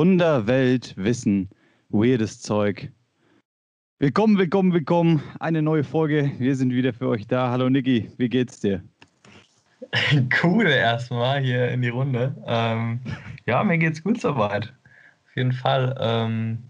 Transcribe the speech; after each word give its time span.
Wunder, 0.00 0.46
Welt, 0.46 0.94
Wissen, 0.96 1.50
weirdes 1.90 2.40
Zeug. 2.40 2.90
Willkommen, 3.98 4.38
willkommen, 4.38 4.72
willkommen. 4.72 5.22
Eine 5.40 5.60
neue 5.60 5.84
Folge. 5.84 6.32
Wir 6.38 6.56
sind 6.56 6.72
wieder 6.72 6.94
für 6.94 7.06
euch 7.06 7.26
da. 7.26 7.50
Hallo 7.50 7.68
Niki, 7.68 8.10
wie 8.16 8.30
geht's 8.30 8.60
dir? 8.60 8.82
Cool 10.42 10.68
erstmal 10.68 11.42
hier 11.42 11.68
in 11.68 11.82
die 11.82 11.90
Runde. 11.90 12.34
Ähm, 12.46 13.00
ja, 13.44 13.62
mir 13.62 13.76
geht's 13.76 14.02
gut 14.02 14.18
soweit. 14.18 14.72
Auf 15.26 15.36
jeden 15.36 15.52
Fall. 15.52 15.94
Ähm, 16.00 16.62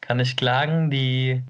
kann 0.00 0.20
ich 0.20 0.36
klagen, 0.36 0.88
die 0.88 1.42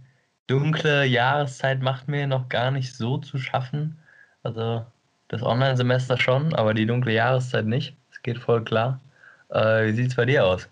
dunkle 0.46 1.04
Jahreszeit 1.04 1.82
macht 1.82 2.08
mir 2.08 2.26
noch 2.26 2.48
gar 2.48 2.70
nicht 2.70 2.94
so 2.94 3.18
zu 3.18 3.36
schaffen. 3.36 3.98
Also 4.42 4.86
das 5.28 5.42
Online-Semester 5.42 6.16
schon, 6.16 6.54
aber 6.54 6.72
die 6.72 6.86
dunkle 6.86 7.12
Jahreszeit 7.12 7.66
nicht. 7.66 7.94
Es 8.10 8.22
geht 8.22 8.38
voll 8.38 8.64
klar. 8.64 9.02
Äh, 9.50 9.88
wie 9.88 9.92
sieht 9.92 10.08
es 10.08 10.14
bei 10.16 10.24
dir 10.24 10.46
aus? 10.46 10.66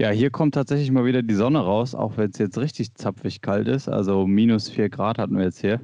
Ja, 0.00 0.08
hier 0.08 0.30
kommt 0.30 0.54
tatsächlich 0.54 0.90
mal 0.90 1.04
wieder 1.04 1.20
die 1.20 1.34
Sonne 1.34 1.58
raus, 1.58 1.94
auch 1.94 2.16
wenn 2.16 2.30
es 2.30 2.38
jetzt 2.38 2.56
richtig 2.56 2.94
zapfig 2.94 3.42
kalt 3.42 3.68
ist. 3.68 3.86
Also 3.86 4.26
minus 4.26 4.70
4 4.70 4.88
Grad 4.88 5.18
hatten 5.18 5.36
wir 5.36 5.44
jetzt 5.44 5.60
hier. 5.60 5.78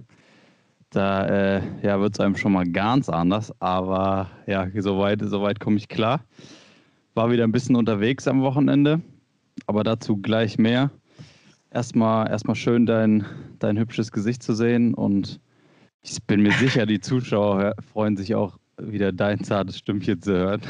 Da 0.88 1.26
äh, 1.26 1.62
ja, 1.82 2.00
wird 2.00 2.14
es 2.14 2.20
einem 2.20 2.34
schon 2.34 2.52
mal 2.52 2.64
ganz 2.64 3.10
anders, 3.10 3.52
aber 3.60 4.30
ja, 4.46 4.68
soweit, 4.74 5.20
soweit 5.22 5.60
komme 5.60 5.76
ich 5.76 5.88
klar. 5.88 6.24
War 7.12 7.30
wieder 7.30 7.44
ein 7.44 7.52
bisschen 7.52 7.76
unterwegs 7.76 8.26
am 8.26 8.40
Wochenende, 8.40 9.02
aber 9.66 9.84
dazu 9.84 10.16
gleich 10.16 10.56
mehr. 10.56 10.90
Erstmal, 11.70 12.30
erstmal 12.30 12.56
schön 12.56 12.86
dein, 12.86 13.26
dein 13.58 13.76
hübsches 13.76 14.10
Gesicht 14.12 14.42
zu 14.42 14.54
sehen 14.54 14.94
und 14.94 15.40
ich 16.00 16.24
bin 16.26 16.40
mir 16.40 16.52
sicher, 16.52 16.86
die 16.86 17.00
Zuschauer 17.00 17.74
freuen 17.92 18.16
sich 18.16 18.34
auch 18.34 18.56
wieder 18.78 19.12
dein 19.12 19.44
zartes 19.44 19.76
Stimmchen 19.76 20.22
zu 20.22 20.32
hören. 20.32 20.62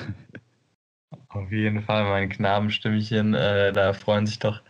Auf 1.36 1.52
jeden 1.52 1.82
Fall, 1.82 2.04
mein 2.04 2.30
Knabenstimmchen, 2.30 3.34
äh, 3.34 3.70
da 3.72 3.92
freuen 3.92 4.26
sich 4.26 4.38
doch, 4.38 4.62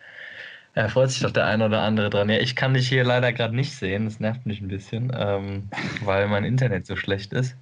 äh, 0.74 0.88
freut 0.88 1.10
sich 1.10 1.22
doch 1.22 1.30
der 1.30 1.46
eine 1.46 1.66
oder 1.66 1.82
andere 1.82 2.10
dran. 2.10 2.28
Ja, 2.28 2.38
ich 2.38 2.56
kann 2.56 2.74
dich 2.74 2.88
hier 2.88 3.04
leider 3.04 3.32
gerade 3.32 3.54
nicht 3.54 3.72
sehen, 3.74 4.06
das 4.06 4.20
nervt 4.20 4.46
mich 4.46 4.60
ein 4.60 4.68
bisschen, 4.68 5.12
ähm, 5.16 5.70
weil 6.04 6.28
mein 6.28 6.44
Internet 6.44 6.86
so 6.86 6.96
schlecht 6.96 7.32
ist. 7.32 7.56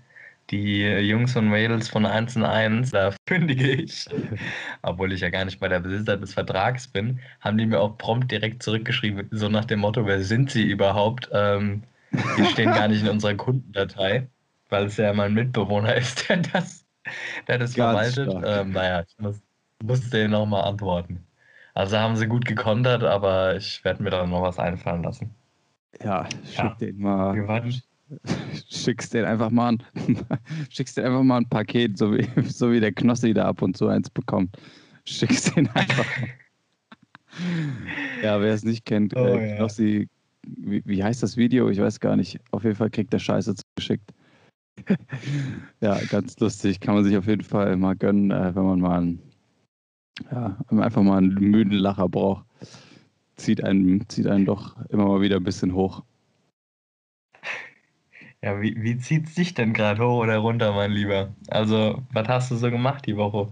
Die 0.51 0.83
Jungs 0.83 1.37
und 1.37 1.49
Mädels 1.51 1.89
von 1.89 2.07
1 2.07 2.37
und 2.37 2.45
1, 2.45 2.91
da 2.93 3.15
kündige 3.27 3.71
ich, 3.73 4.07
obwohl 4.83 5.13
ich 5.13 5.21
ja 5.21 5.31
gar 5.31 5.45
nicht 5.45 5.61
bei 5.61 5.69
der 5.69 5.81
Besitzer 5.81 6.17
des 6.17 6.35
Vertrags 6.35 6.89
bin, 6.89 7.21
haben 7.41 7.59
die 7.59 7.67
mir 7.67 7.81
auch 7.81 7.99
prompt 7.99 8.31
direkt 8.33 8.63
zurückgeschrieben, 8.63 9.29
so 9.33 9.49
nach 9.51 9.65
dem 9.67 9.81
Motto, 9.81 10.07
wer 10.07 10.23
sind 10.23 10.51
sie 10.51 10.65
überhaupt? 10.65 11.31
Ähm, 11.33 11.85
die 12.37 12.47
stehen 12.47 12.73
gar 12.75 12.89
nicht 12.89 13.03
in 13.03 13.09
unserer 13.11 13.35
Kundendatei, 13.35 14.29
weil 14.71 14.87
es 14.87 14.97
ja 14.99 15.13
mein 15.15 15.35
Mitbewohner 15.35 15.95
ist, 15.97 16.29
der 16.29 16.39
das, 16.39 16.84
der 17.49 17.59
das 17.59 17.75
verwaltet. 17.75 18.33
Ähm, 18.45 18.73
naja, 18.73 19.05
ich 19.07 19.19
muss, 19.19 19.41
musste 19.83 20.11
denen 20.11 20.33
nochmal 20.33 20.65
antworten. 20.65 21.25
Also 21.75 21.99
haben 21.99 22.17
sie 22.17 22.29
gut 22.29 22.45
gekontert, 22.45 23.03
aber 23.03 23.57
ich 23.57 23.85
werde 23.85 24.03
mir 24.03 24.11
da 24.11 24.25
noch 24.27 24.43
was 24.43 24.59
einfallen 24.59 25.03
lassen. 25.03 25.35
Ja, 26.03 26.27
schick 26.45 26.59
ja. 26.59 26.77
den 26.81 26.99
mal. 26.99 27.73
Schickst 28.69 29.15
den 29.15 29.25
einfach 29.25 29.51
mal 29.51 29.73
ein, 29.73 29.83
schickst 30.71 30.97
den 30.97 31.07
einfach 31.07 31.23
mal 31.23 31.39
ein 31.39 31.49
Paket, 31.49 31.97
so 31.97 32.13
wie, 32.13 32.29
so 32.49 32.71
wie 32.71 32.79
der 32.79 32.93
Knossi 32.93 33.33
da 33.33 33.47
ab 33.47 33.63
und 33.63 33.77
zu 33.77 33.89
eins 33.89 34.11
bekommt. 34.11 34.57
Schickst 35.05 35.57
den 35.57 35.69
einfach. 35.71 36.07
ja, 38.23 38.41
wer 38.41 38.53
es 38.53 38.63
nicht 38.63 38.85
kennt, 38.85 39.17
oh, 39.17 39.25
äh, 39.25 39.57
Knossi, 39.57 40.09
wie, 40.47 40.83
wie 40.85 41.03
heißt 41.03 41.23
das 41.23 41.37
Video? 41.37 41.71
Ich 41.71 41.81
weiß 41.81 41.99
gar 41.99 42.15
nicht. 42.15 42.39
Auf 42.51 42.65
jeden 42.65 42.77
Fall 42.77 42.91
kriegt 42.91 43.13
der 43.13 43.19
Scheiße 43.19 43.55
zugeschickt. 43.55 44.13
ja, 45.81 45.99
ganz 46.11 46.39
lustig. 46.39 46.81
Kann 46.81 46.95
man 46.95 47.05
sich 47.05 47.17
auf 47.17 47.27
jeden 47.27 47.43
Fall 47.43 47.77
mal 47.77 47.97
gönnen, 47.97 48.31
äh, 48.31 48.55
wenn 48.55 48.65
man 48.65 48.81
mal 48.81 48.99
einen, 48.99 49.23
ja, 50.31 50.59
einfach 50.71 51.03
mal 51.03 51.19
einen 51.19 51.35
müden 51.35 51.73
Lacher 51.79 52.09
braucht. 52.09 52.47
Zieht 53.37 53.65
einen, 53.65 54.09
zieht 54.09 54.27
einen 54.27 54.45
doch 54.45 54.77
immer 54.91 55.07
mal 55.07 55.21
wieder 55.21 55.37
ein 55.37 55.45
bisschen 55.45 55.75
hoch. 55.75 56.03
Ja, 58.43 58.61
wie, 58.61 58.77
wie 58.83 58.99
zieht 58.99 59.27
es 59.27 59.35
dich 59.35 59.55
denn 59.55 59.73
gerade 59.73 60.05
hoch 60.05 60.23
oder 60.23 60.37
runter, 60.39 60.73
mein 60.73 60.93
Lieber? 60.93 61.35
Also, 61.49 62.03
was 62.13 62.29
hast 62.29 62.51
du 62.51 62.57
so 62.57 62.71
gemacht 62.71 63.07
die 63.07 63.17
Woche? 63.17 63.51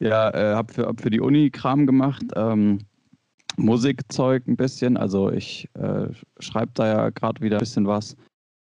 Ja, 0.00 0.30
äh, 0.30 0.54
hab 0.54 0.72
für, 0.72 0.86
hab 0.86 1.00
für 1.00 1.10
die 1.10 1.20
Uni 1.20 1.50
Kram 1.50 1.86
gemacht. 1.86 2.24
Ähm, 2.34 2.80
Musikzeug 3.56 4.46
ein 4.46 4.56
bisschen. 4.56 4.96
Also 4.96 5.30
ich 5.30 5.68
äh, 5.74 6.08
schreibe 6.40 6.72
da 6.74 6.86
ja 6.86 7.10
gerade 7.10 7.40
wieder 7.40 7.56
ein 7.56 7.60
bisschen 7.60 7.86
was. 7.86 8.16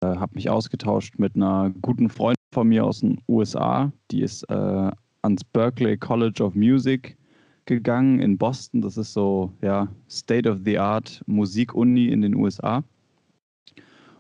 Äh, 0.02 0.16
habe 0.16 0.36
mich 0.36 0.50
ausgetauscht 0.50 1.16
mit 1.18 1.36
einer 1.36 1.72
guten 1.82 2.10
Freundin 2.10 2.36
von 2.54 2.68
mir 2.68 2.86
aus 2.86 3.02
den 3.02 3.22
USA. 3.28 3.92
Die 4.12 4.22
ist 4.22 4.44
äh, 4.50 4.92
ans 5.22 5.44
Berkeley 5.44 5.98
College 5.98 6.44
of 6.44 6.56
Music 6.56 7.18
gegangen 7.66 8.20
in 8.20 8.38
Boston. 8.38 8.82
Das 8.82 8.98
ist 8.98 9.14
so, 9.14 9.52
ja, 9.62 9.88
State 10.10 10.50
of 10.50 10.60
the 10.66 10.80
Art 10.80 11.22
Musikuni 11.28 12.08
in 12.08 12.22
den 12.22 12.36
USA. 12.36 12.84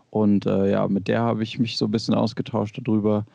Und 0.10 0.46
äh, 0.46 0.72
ja, 0.72 0.88
mit 0.88 1.08
der 1.08 1.22
habe 1.22 1.44
ich 1.44 1.60
mich 1.60 1.78
so 1.78 1.86
ein 1.86 1.92
bisschen 1.92 2.16
ausgetauscht 2.16 2.80
darüber. 2.84 3.26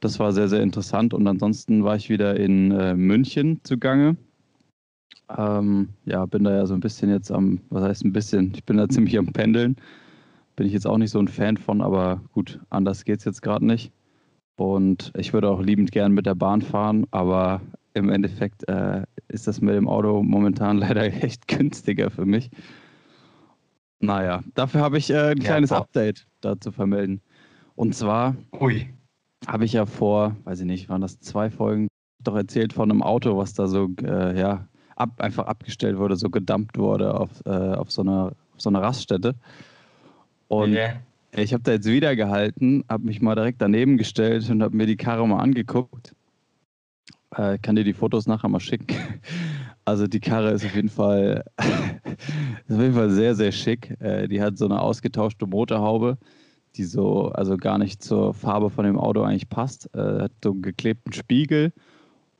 Das 0.00 0.18
war 0.18 0.32
sehr, 0.32 0.48
sehr 0.48 0.62
interessant. 0.62 1.14
Und 1.14 1.26
ansonsten 1.26 1.84
war 1.84 1.96
ich 1.96 2.10
wieder 2.10 2.38
in 2.38 2.72
äh, 2.72 2.94
München 2.94 3.60
zugange 3.62 4.16
ähm, 5.36 5.88
ja, 6.04 6.26
bin 6.26 6.44
da 6.44 6.54
ja 6.54 6.66
so 6.66 6.74
ein 6.74 6.80
bisschen 6.80 7.10
jetzt 7.10 7.30
am, 7.30 7.60
was 7.70 7.82
heißt 7.82 8.04
ein 8.04 8.12
bisschen, 8.12 8.52
ich 8.54 8.64
bin 8.64 8.76
da 8.76 8.88
ziemlich 8.88 9.18
am 9.18 9.26
Pendeln. 9.26 9.76
Bin 10.56 10.66
ich 10.66 10.72
jetzt 10.72 10.86
auch 10.86 10.98
nicht 10.98 11.10
so 11.10 11.18
ein 11.18 11.28
Fan 11.28 11.56
von, 11.56 11.80
aber 11.80 12.22
gut, 12.32 12.60
anders 12.70 13.04
geht 13.04 13.18
es 13.18 13.24
jetzt 13.24 13.42
gerade 13.42 13.66
nicht. 13.66 13.92
Und 14.56 15.12
ich 15.16 15.32
würde 15.32 15.50
auch 15.50 15.60
liebend 15.60 15.90
gern 15.90 16.12
mit 16.12 16.26
der 16.26 16.36
Bahn 16.36 16.62
fahren, 16.62 17.06
aber 17.10 17.60
im 17.94 18.08
Endeffekt 18.08 18.68
äh, 18.68 19.02
ist 19.28 19.46
das 19.46 19.60
mit 19.60 19.74
dem 19.74 19.88
Auto 19.88 20.22
momentan 20.22 20.78
leider 20.78 21.04
echt 21.04 21.48
günstiger 21.48 22.10
für 22.10 22.26
mich. 22.26 22.50
Naja, 24.00 24.42
dafür 24.54 24.80
habe 24.80 24.98
ich 24.98 25.10
äh, 25.10 25.30
ein 25.30 25.38
kleines 25.38 25.70
ja, 25.70 25.78
Update 25.78 26.26
dazu 26.40 26.70
vermelden. 26.70 27.20
Und 27.74 27.94
zwar 27.94 28.36
habe 29.46 29.64
ich 29.64 29.72
ja 29.72 29.86
vor, 29.86 30.36
weiß 30.44 30.60
ich 30.60 30.66
nicht, 30.66 30.88
waren 30.88 31.00
das 31.00 31.18
zwei 31.20 31.50
Folgen, 31.50 31.88
doch 32.22 32.36
erzählt 32.36 32.72
von 32.72 32.90
einem 32.90 33.02
Auto, 33.02 33.36
was 33.36 33.54
da 33.54 33.66
so 33.66 33.88
äh, 34.02 34.38
ja, 34.38 34.68
ab, 34.96 35.20
einfach 35.20 35.46
abgestellt 35.46 35.98
wurde, 35.98 36.16
so 36.16 36.30
gedumpt 36.30 36.78
wurde 36.78 37.18
auf, 37.18 37.30
äh, 37.46 37.50
auf, 37.50 37.90
so, 37.90 38.02
einer, 38.02 38.32
auf 38.54 38.60
so 38.60 38.70
einer 38.70 38.82
Raststätte. 38.82 39.34
Und 40.48 40.72
yeah. 40.72 40.94
ich 41.32 41.52
habe 41.52 41.62
da 41.62 41.72
jetzt 41.72 41.86
wieder 41.86 42.16
gehalten, 42.16 42.84
habe 42.88 43.04
mich 43.04 43.20
mal 43.20 43.34
direkt 43.34 43.60
daneben 43.60 43.96
gestellt 43.96 44.48
und 44.50 44.62
habe 44.62 44.76
mir 44.76 44.86
die 44.86 44.96
Karre 44.96 45.26
mal 45.26 45.40
angeguckt. 45.40 46.14
Äh, 47.34 47.58
kann 47.58 47.76
dir 47.76 47.84
die 47.84 47.92
Fotos 47.92 48.26
nachher 48.26 48.48
mal 48.48 48.60
schicken. 48.60 48.86
Also 49.86 50.06
die 50.06 50.20
Karre 50.20 50.52
ist 50.52 50.64
auf 50.64 50.74
jeden 50.74 50.88
Fall, 50.88 51.44
ist 51.58 52.74
auf 52.74 52.80
jeden 52.80 52.94
Fall 52.94 53.10
sehr, 53.10 53.34
sehr 53.34 53.52
schick. 53.52 53.94
Äh, 54.00 54.28
die 54.28 54.40
hat 54.40 54.56
so 54.56 54.64
eine 54.64 54.80
ausgetauschte 54.80 55.46
Motorhaube, 55.46 56.16
die 56.76 56.84
so, 56.84 57.28
also 57.32 57.58
gar 57.58 57.76
nicht 57.76 58.02
zur 58.02 58.32
Farbe 58.32 58.70
von 58.70 58.86
dem 58.86 58.98
Auto 58.98 59.20
eigentlich 59.20 59.50
passt. 59.50 59.94
Äh, 59.94 60.22
hat 60.22 60.32
so 60.42 60.52
einen 60.52 60.62
geklebten 60.62 61.12
Spiegel 61.12 61.70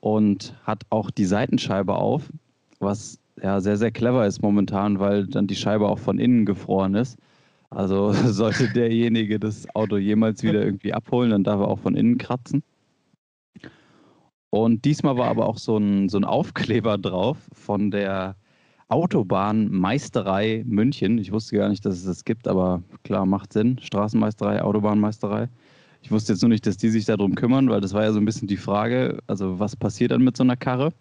und 0.00 0.56
hat 0.62 0.84
auch 0.88 1.10
die 1.10 1.26
Seitenscheibe 1.26 1.96
auf 1.96 2.30
was 2.84 3.18
ja 3.42 3.60
sehr, 3.60 3.76
sehr 3.76 3.90
clever 3.90 4.26
ist 4.26 4.42
momentan, 4.42 5.00
weil 5.00 5.26
dann 5.26 5.46
die 5.46 5.56
Scheibe 5.56 5.88
auch 5.88 5.98
von 5.98 6.18
innen 6.18 6.46
gefroren 6.46 6.94
ist. 6.94 7.18
Also 7.70 8.12
sollte 8.26 8.68
derjenige 8.72 9.38
das 9.38 9.66
Auto 9.74 9.96
jemals 9.96 10.42
wieder 10.42 10.64
irgendwie 10.64 10.92
abholen, 10.92 11.30
dann 11.30 11.44
darf 11.44 11.60
er 11.60 11.68
auch 11.68 11.78
von 11.78 11.96
innen 11.96 12.18
kratzen. 12.18 12.62
Und 14.50 14.84
diesmal 14.84 15.16
war 15.16 15.28
aber 15.28 15.46
auch 15.46 15.58
so 15.58 15.76
ein, 15.76 16.08
so 16.08 16.16
ein 16.16 16.24
Aufkleber 16.24 16.96
drauf 16.96 17.38
von 17.52 17.90
der 17.90 18.36
Autobahnmeisterei 18.88 20.62
München. 20.64 21.18
Ich 21.18 21.32
wusste 21.32 21.56
gar 21.56 21.68
nicht, 21.68 21.84
dass 21.84 21.96
es 21.96 22.04
das 22.04 22.24
gibt, 22.24 22.46
aber 22.46 22.82
klar, 23.02 23.26
macht 23.26 23.52
Sinn. 23.52 23.78
Straßenmeisterei, 23.80 24.62
Autobahnmeisterei. 24.62 25.48
Ich 26.02 26.10
wusste 26.10 26.34
jetzt 26.34 26.42
nur 26.42 26.50
nicht, 26.50 26.66
dass 26.66 26.76
die 26.76 26.90
sich 26.90 27.06
darum 27.06 27.34
kümmern, 27.34 27.70
weil 27.70 27.80
das 27.80 27.94
war 27.94 28.04
ja 28.04 28.12
so 28.12 28.20
ein 28.20 28.24
bisschen 28.26 28.46
die 28.46 28.58
Frage, 28.58 29.18
also 29.26 29.58
was 29.58 29.74
passiert 29.74 30.12
dann 30.12 30.22
mit 30.22 30.36
so 30.36 30.44
einer 30.44 30.56
Karre? 30.56 30.92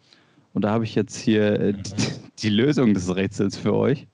Und 0.53 0.63
da 0.63 0.71
habe 0.71 0.85
ich 0.85 0.95
jetzt 0.95 1.17
hier 1.17 1.59
äh, 1.59 1.73
die, 1.73 2.05
die, 2.39 2.49
Lösung 2.49 2.93
des 2.93 3.13
Rätsels 3.13 3.57
für 3.57 3.75
euch. 3.75 4.07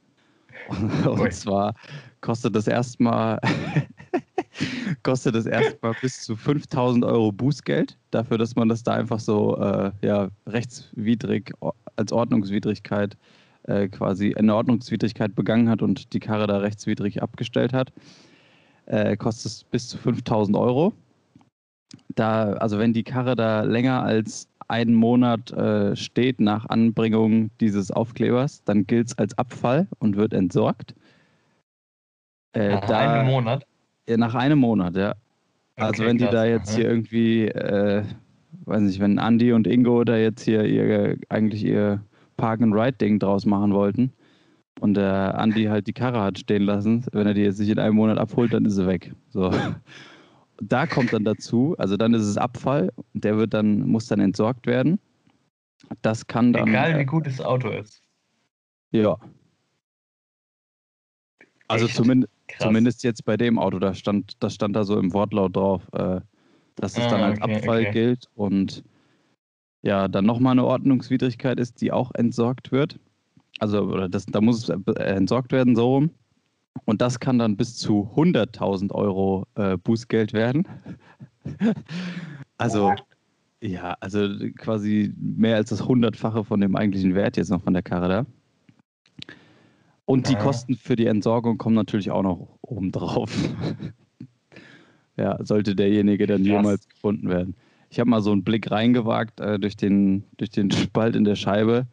Und 1.05 1.33
zwar 1.33 1.73
kostet 2.21 2.55
das 2.55 2.67
erstmal 2.67 3.39
kostet 5.03 5.35
das 5.35 5.45
erstmal 5.45 5.93
bis 6.01 6.21
zu 6.21 6.35
5000 6.35 7.05
Euro 7.05 7.31
Bußgeld 7.31 7.97
dafür, 8.11 8.37
dass 8.37 8.55
man 8.55 8.69
das 8.69 8.83
da 8.83 8.93
einfach 8.93 9.19
so 9.19 9.57
äh, 9.57 9.91
ja, 10.01 10.29
rechtswidrig 10.47 11.53
als 11.95 12.11
Ordnungswidrigkeit 12.11 13.17
äh, 13.63 13.87
quasi 13.87 14.33
eine 14.35 14.55
Ordnungswidrigkeit 14.55 15.35
begangen 15.35 15.69
hat 15.69 15.81
und 15.81 16.13
die 16.13 16.19
Karre 16.19 16.47
da 16.47 16.57
rechtswidrig 16.57 17.21
abgestellt 17.21 17.73
hat. 17.73 17.91
Äh, 18.85 19.17
kostet 19.17 19.51
es 19.51 19.63
bis 19.63 19.87
zu 19.87 19.97
5000 19.97 20.57
Euro. 20.57 20.93
Da, 22.15 22.53
also 22.53 22.79
wenn 22.79 22.93
die 22.93 23.03
Karre 23.03 23.35
da 23.35 23.61
länger 23.61 24.01
als 24.03 24.48
einen 24.69 24.93
Monat 24.93 25.51
äh, 25.51 25.95
steht 25.95 26.39
nach 26.39 26.67
Anbringung 26.69 27.49
dieses 27.59 27.91
Aufklebers, 27.91 28.63
dann 28.63 28.85
gilt 28.85 29.07
es 29.07 29.17
als 29.17 29.37
Abfall 29.37 29.87
und 29.99 30.15
wird 30.15 30.33
entsorgt. 30.33 30.95
Äh, 32.53 32.69
nach 32.69 32.85
da, 32.85 32.97
einem 32.99 33.27
Monat? 33.27 33.65
Ja, 34.07 34.17
nach 34.17 34.35
einem 34.35 34.59
Monat, 34.59 34.95
ja. 34.95 35.11
Okay, 35.75 35.87
also 35.87 36.05
wenn 36.05 36.17
krass. 36.17 36.29
die 36.29 36.35
da 36.35 36.45
jetzt 36.45 36.75
hier 36.75 36.85
irgendwie, 36.85 37.45
äh, 37.47 38.03
weiß 38.65 38.81
nicht, 38.81 38.99
wenn 38.99 39.17
Andi 39.19 39.53
und 39.53 39.67
Ingo 39.67 40.03
da 40.03 40.17
jetzt 40.17 40.43
hier 40.43 40.65
ihr, 40.65 41.17
eigentlich 41.29 41.63
ihr 41.63 42.03
Park-and-Ride-Ding 42.37 43.19
draus 43.19 43.45
machen 43.45 43.73
wollten 43.73 44.13
und 44.79 44.95
der 44.95 45.37
Andi 45.37 45.65
halt 45.65 45.87
die 45.87 45.93
Karre 45.93 46.21
hat 46.21 46.39
stehen 46.39 46.63
lassen, 46.63 47.05
wenn 47.11 47.27
er 47.27 47.33
die 47.33 47.41
jetzt 47.41 47.59
nicht 47.59 47.69
in 47.69 47.79
einem 47.79 47.95
Monat 47.95 48.17
abholt, 48.17 48.53
dann 48.53 48.65
ist 48.65 48.75
sie 48.75 48.87
weg. 48.87 49.13
So. 49.29 49.51
Da 50.61 50.87
kommt 50.87 51.13
dann 51.13 51.23
dazu, 51.23 51.75
also 51.77 51.95
dann 51.95 52.13
ist 52.13 52.23
es 52.23 52.37
Abfall, 52.37 52.91
der 53.13 53.37
wird 53.37 53.53
dann, 53.53 53.87
muss 53.87 54.07
dann 54.07 54.19
entsorgt 54.19 54.67
werden. 54.67 54.99
Das 56.01 56.27
kann 56.27 56.53
dann. 56.53 56.67
Egal 56.67 56.99
wie 56.99 57.05
gut 57.05 57.25
das 57.25 57.39
Auto 57.39 57.69
ist. 57.69 58.01
Ja. 58.91 59.17
Also 61.67 61.87
zumindest, 61.87 62.33
zumindest 62.59 63.03
jetzt 63.03 63.23
bei 63.25 63.37
dem 63.37 63.59
Auto, 63.59 63.79
da 63.79 63.93
stand, 63.93 64.33
das 64.39 64.55
stand 64.55 64.75
da 64.75 64.83
so 64.83 64.97
im 64.97 65.13
Wortlaut 65.13 65.55
drauf, 65.55 65.87
äh, 65.93 66.19
dass 66.75 66.97
es 66.97 67.03
ah, 67.03 67.09
dann 67.09 67.21
als 67.21 67.41
okay, 67.41 67.55
Abfall 67.55 67.81
okay. 67.81 67.91
gilt 67.91 68.29
und 68.33 68.83
ja, 69.83 70.07
dann 70.07 70.25
nochmal 70.25 70.53
eine 70.53 70.65
Ordnungswidrigkeit 70.65 71.59
ist, 71.59 71.79
die 71.81 71.91
auch 71.91 72.11
entsorgt 72.15 72.71
wird. 72.71 72.99
Also, 73.59 73.83
oder 73.83 74.09
das, 74.09 74.25
da 74.25 74.41
muss 74.41 74.67
es 74.67 74.69
äh, 74.69 75.03
entsorgt 75.03 75.51
werden, 75.51 75.75
so 75.75 75.95
rum. 75.95 76.11
Und 76.85 77.01
das 77.01 77.19
kann 77.19 77.39
dann 77.39 77.57
bis 77.57 77.77
zu 77.77 78.09
100.000 78.15 78.91
Euro 78.91 79.45
äh, 79.55 79.77
Bußgeld 79.77 80.33
werden. 80.33 80.67
also, 82.57 82.93
ja, 83.61 83.95
also 83.99 84.27
quasi 84.57 85.13
mehr 85.17 85.55
als 85.55 85.69
das 85.69 85.85
Hundertfache 85.85 86.43
von 86.43 86.61
dem 86.61 86.75
eigentlichen 86.75 87.15
Wert 87.15 87.37
jetzt 87.37 87.49
noch 87.49 87.61
von 87.61 87.73
der 87.73 87.83
Karre 87.83 88.07
da. 88.07 88.25
Und 90.05 90.27
die 90.27 90.35
Kosten 90.35 90.75
für 90.75 90.95
die 90.95 91.05
Entsorgung 91.05 91.59
kommen 91.59 91.75
natürlich 91.75 92.09
auch 92.09 92.23
noch 92.23 92.47
oben 92.61 92.91
drauf. 92.91 93.31
ja, 95.17 95.37
sollte 95.45 95.75
derjenige 95.75 96.25
dann 96.25 96.41
Krass. 96.41 96.47
jemals 96.47 96.89
gefunden 96.89 97.29
werden. 97.29 97.55
Ich 97.91 97.99
habe 97.99 98.09
mal 98.09 98.21
so 98.21 98.31
einen 98.31 98.43
Blick 98.43 98.71
reingewagt 98.71 99.39
äh, 99.39 99.59
durch, 99.59 99.77
den, 99.77 100.23
durch 100.37 100.49
den 100.49 100.71
Spalt 100.71 101.15
in 101.15 101.25
der 101.25 101.35
Scheibe. 101.35 101.85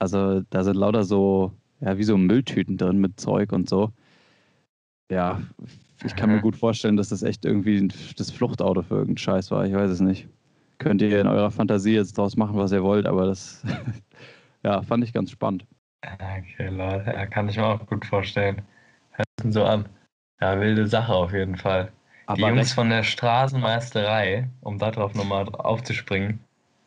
Also 0.00 0.40
da 0.50 0.64
sind 0.64 0.76
lauter 0.76 1.04
so, 1.04 1.52
ja, 1.80 1.96
wie 1.96 2.02
so 2.02 2.16
Mülltüten 2.16 2.76
drin 2.76 2.98
mit 2.98 3.20
Zeug 3.20 3.52
und 3.52 3.68
so. 3.68 3.92
Ja, 5.10 5.40
ich 6.04 6.16
kann 6.16 6.30
mir 6.30 6.40
gut 6.40 6.56
vorstellen, 6.56 6.96
dass 6.96 7.08
das 7.08 7.22
echt 7.22 7.44
irgendwie 7.44 7.88
das 8.16 8.30
Fluchtauto 8.30 8.82
für 8.82 8.94
irgendeinen 8.94 9.18
Scheiß 9.18 9.50
war. 9.50 9.66
Ich 9.66 9.74
weiß 9.74 9.90
es 9.90 10.00
nicht. 10.00 10.28
Könnt 10.78 11.02
ihr 11.02 11.20
in 11.20 11.26
eurer 11.26 11.50
Fantasie 11.50 11.94
jetzt 11.94 12.16
draus 12.16 12.36
machen, 12.36 12.56
was 12.56 12.72
ihr 12.72 12.82
wollt, 12.82 13.06
aber 13.06 13.26
das 13.26 13.62
ja, 14.62 14.80
fand 14.82 15.04
ich 15.04 15.12
ganz 15.12 15.30
spannend. 15.30 15.66
Okay, 16.02 16.68
Leute, 16.68 17.10
ja, 17.10 17.26
kann 17.26 17.48
ich 17.48 17.56
mir 17.56 17.66
auch 17.66 17.84
gut 17.86 18.06
vorstellen. 18.06 18.62
Hört 19.10 19.28
sich 19.42 19.52
so 19.52 19.64
an. 19.64 19.86
Ja, 20.40 20.58
wilde 20.58 20.86
Sache 20.86 21.12
auf 21.12 21.32
jeden 21.32 21.56
Fall. 21.56 21.92
Aber 22.26 22.36
die 22.36 22.42
Jungs 22.42 22.72
von 22.72 22.88
der 22.88 23.02
Straßenmeisterei, 23.02 24.48
um 24.62 24.78
darauf 24.78 25.14
nochmal 25.14 25.46
aufzuspringen, 25.48 26.40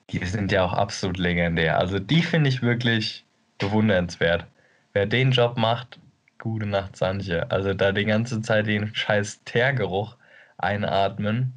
die 0.09 0.25
sind 0.25 0.51
ja 0.51 0.63
auch 0.63 0.73
absolut 0.73 1.17
legendär. 1.17 1.77
Also 1.77 1.99
die 1.99 2.23
finde 2.23 2.49
ich 2.49 2.61
wirklich 2.61 3.25
bewundernswert. 3.59 4.47
Wer 4.93 5.05
den 5.05 5.31
Job 5.31 5.57
macht, 5.57 5.99
gute 6.43 6.65
Nacht, 6.65 6.97
Sanche. 6.97 7.49
Also 7.49 7.73
da 7.73 7.93
die 7.93 8.03
ganze 8.03 8.41
Zeit 8.41 8.67
den 8.67 8.93
scheiß 8.93 9.43
Teergeruch 9.45 10.17
einatmen, 10.57 11.53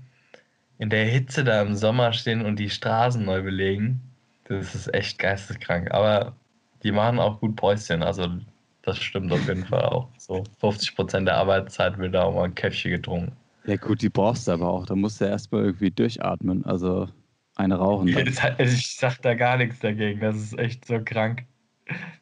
in 0.78 0.90
der 0.90 1.06
Hitze 1.06 1.42
da 1.42 1.60
im 1.60 1.74
Sommer 1.74 2.12
stehen 2.12 2.44
und 2.44 2.58
die 2.60 2.70
Straßen 2.70 3.24
neu 3.24 3.42
belegen, 3.42 4.00
das 4.44 4.76
ist 4.76 4.94
echt 4.94 5.18
geisteskrank. 5.18 5.90
Aber 5.90 6.36
die 6.84 6.92
machen 6.92 7.18
auch 7.18 7.40
gut 7.40 7.56
Päuschen, 7.56 8.04
also 8.04 8.28
das 8.82 8.98
stimmt 8.98 9.32
auf 9.32 9.48
jeden 9.48 9.64
Fall 9.64 9.86
auch. 9.86 10.08
So 10.18 10.44
50 10.60 10.94
Prozent 10.94 11.26
der 11.26 11.38
Arbeitszeit 11.38 11.98
wird 11.98 12.14
da 12.14 12.22
auch 12.22 12.34
mal 12.34 12.44
ein 12.44 12.54
Käffchen 12.54 12.92
getrunken. 12.92 13.32
Ja 13.66 13.74
gut, 13.76 14.02
die 14.02 14.08
brauchst 14.08 14.46
du 14.46 14.52
aber 14.52 14.68
auch. 14.68 14.86
Da 14.86 14.94
musst 14.94 15.20
du 15.20 15.24
erstmal 15.24 15.64
irgendwie 15.64 15.90
durchatmen. 15.90 16.64
Also 16.64 17.08
eine 17.56 17.74
rauchen. 17.74 18.12
Das, 18.24 18.38
also 18.58 18.72
ich 18.72 18.94
sag 18.94 19.20
da 19.22 19.34
gar 19.34 19.56
nichts 19.56 19.80
dagegen. 19.80 20.20
Das 20.20 20.36
ist 20.36 20.56
echt 20.56 20.84
so 20.84 21.00
krank, 21.04 21.44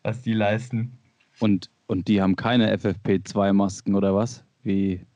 was 0.02 0.22
die 0.22 0.32
leisten. 0.32 0.96
Und, 1.40 1.68
und 1.86 2.08
die 2.08 2.20
haben 2.22 2.36
keine 2.36 2.70
FFP2-Masken 2.70 3.94
oder 3.94 4.14
was? 4.14 4.44
Wie 4.62 5.06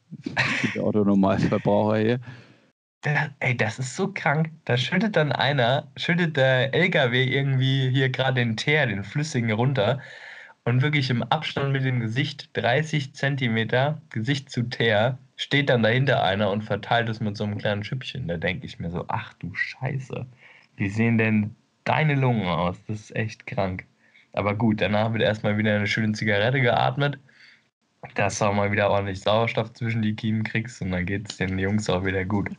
die 0.63 0.81
Autonormalverbraucher 0.81 1.99
hier. 1.99 2.21
Da, 3.03 3.31
ey, 3.41 3.57
das 3.57 3.79
ist 3.79 3.95
so 3.97 4.13
krank. 4.13 4.51
Da 4.65 4.77
schüttet 4.77 5.17
dann 5.17 5.33
einer, 5.33 5.91
schüttet 5.97 6.37
der 6.37 6.75
LKW 6.75 7.25
irgendwie 7.25 7.91
hier 7.91 8.09
gerade 8.11 8.35
den 8.41 8.57
Teer, 8.57 8.87
den 8.87 9.05
flüssigen 9.05 9.53
runter 9.53 10.01
und 10.65 10.83
wirklich 10.83 11.11
im 11.11 11.23
Abstand 11.23 11.73
mit 11.73 11.85
dem 11.85 12.01
Gesicht 12.01 12.51
30 12.55 13.15
Zentimeter 13.15 14.03
Gesicht 14.11 14.51
zu 14.51 14.65
Teer 14.65 15.19
steht 15.37 15.71
dann 15.71 15.83
dahinter 15.85 16.23
einer 16.25 16.51
und 16.51 16.63
verteilt 16.63 17.09
es 17.09 17.21
mit 17.21 17.37
so 17.37 17.45
einem 17.45 17.59
kleinen 17.59 17.85
Schüppchen. 17.85 18.27
Da 18.29 18.37
denke 18.37 18.67
ich 18.67 18.79
mir 18.81 18.91
so, 18.91 19.05
ach 19.09 19.35
du 19.35 19.55
Scheiße, 19.55 20.27
wie 20.77 20.89
sehen 20.91 21.19
denn 21.19 21.57
deine 21.85 22.15
Lungen 22.17 22.47
aus? 22.47 22.77
Das 22.87 23.01
ist 23.01 23.17
echt 23.17 23.47
krank. 23.47 23.87
Aber 24.33 24.55
gut, 24.55 24.81
danach 24.81 25.13
wird 25.13 25.23
erstmal 25.23 25.59
wieder 25.59 25.75
eine 25.75 25.87
schöne 25.87 26.13
Zigarette 26.13 26.61
geatmet, 26.61 27.19
dass 28.15 28.39
du 28.39 28.47
auch 28.47 28.55
mal 28.55 28.71
wieder 28.71 28.91
ordentlich 28.91 29.21
Sauerstoff 29.21 29.73
zwischen 29.73 30.03
die 30.03 30.15
Kiemen 30.15 30.45
kriegst 30.45 30.81
und 30.83 30.91
dann 30.93 31.07
geht 31.07 31.31
es 31.31 31.37
den 31.39 31.59
Jungs 31.59 31.89
auch 31.91 32.05
wieder 32.05 32.25
gut. 32.25 32.51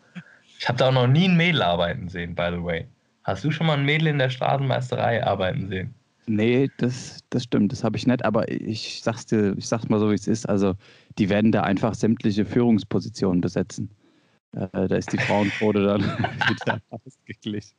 Ich 0.59 0.67
habe 0.67 0.77
da 0.77 0.89
auch 0.89 0.93
noch 0.93 1.07
nie 1.07 1.29
ein 1.29 1.37
Mädel 1.37 1.61
arbeiten 1.61 2.09
sehen, 2.09 2.35
by 2.35 2.49
the 2.51 2.63
way. 2.63 2.85
Hast 3.23 3.43
du 3.43 3.51
schon 3.51 3.67
mal 3.67 3.77
ein 3.77 3.85
Mädel 3.85 4.07
in 4.07 4.19
der 4.19 4.29
Straßenmeisterei 4.29 5.25
arbeiten 5.25 5.69
sehen? 5.69 5.93
Nee, 6.25 6.69
das, 6.77 7.23
das 7.29 7.43
stimmt, 7.45 7.71
das 7.71 7.83
habe 7.83 7.97
ich 7.97 8.05
nicht, 8.05 8.23
aber 8.23 8.49
ich 8.51 9.01
sag's 9.03 9.25
dir, 9.25 9.55
ich 9.57 9.67
sag's 9.67 9.89
mal 9.89 9.99
so, 9.99 10.11
wie 10.11 10.15
es 10.15 10.27
ist. 10.27 10.47
Also, 10.47 10.75
die 11.17 11.29
werden 11.29 11.51
da 11.51 11.61
einfach 11.61 11.95
sämtliche 11.95 12.45
Führungspositionen 12.45 13.41
besetzen. 13.41 13.89
Äh, 14.53 14.87
da 14.87 14.95
ist 14.95 15.11
die 15.11 15.17
Frauenquote 15.17 15.83
dann 15.83 16.01
wieder 16.49 16.79
ausgeglichen. 16.89 17.75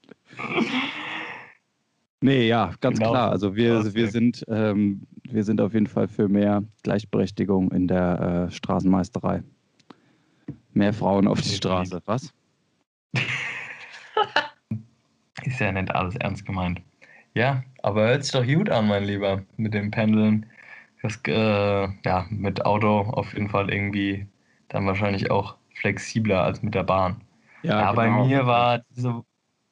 Nee, 2.23 2.47
ja, 2.49 2.73
ganz 2.81 2.99
genau. 2.99 3.13
klar. 3.13 3.31
Also 3.31 3.57
wir, 3.57 3.95
wir, 3.95 4.09
sind, 4.09 4.45
ähm, 4.49 5.07
wir 5.25 5.43
sind 5.43 5.61
auf 5.61 5.73
jeden 5.73 5.87
Fall 5.87 6.07
für 6.07 6.29
mehr 6.29 6.63
Gleichberechtigung 6.83 7.71
in 7.73 7.89
der 7.89 8.49
äh, 8.49 8.53
Straßenmeisterei. 8.53 9.43
Mehr 10.75 10.93
Frauen 10.93 11.27
auf 11.27 11.41
die 11.41 11.49
Straße, 11.49 12.03
was? 12.05 12.33
ist 15.45 15.61
ja 15.61 15.73
nicht 15.73 15.95
alles 15.95 16.17
ernst 16.17 16.45
gemeint. 16.45 16.83
Ja, 17.35 17.63
aber 17.83 18.09
hört 18.09 18.25
sich 18.25 18.33
doch 18.33 18.47
gut 18.47 18.69
an, 18.69 18.89
mein 18.89 19.05
Lieber, 19.05 19.43
mit 19.57 19.73
dem 19.73 19.91
Pendeln. 19.91 20.47
Das, 21.03 21.19
äh, 21.27 21.89
ja, 22.05 22.27
mit 22.29 22.65
Auto 22.67 23.01
auf 23.01 23.33
jeden 23.33 23.49
Fall 23.49 23.73
irgendwie 23.73 24.27
dann 24.69 24.87
wahrscheinlich 24.87 25.31
auch 25.31 25.57
flexibler 25.75 26.43
als 26.43 26.63
mit 26.63 26.75
der 26.75 26.83
Bahn. 26.83 27.23
Ja, 27.63 27.81
ja 27.81 27.91
genau. 27.91 27.95
bei 27.95 28.11
mir 28.27 28.47
war 28.47 28.83
diese, 28.91 29.23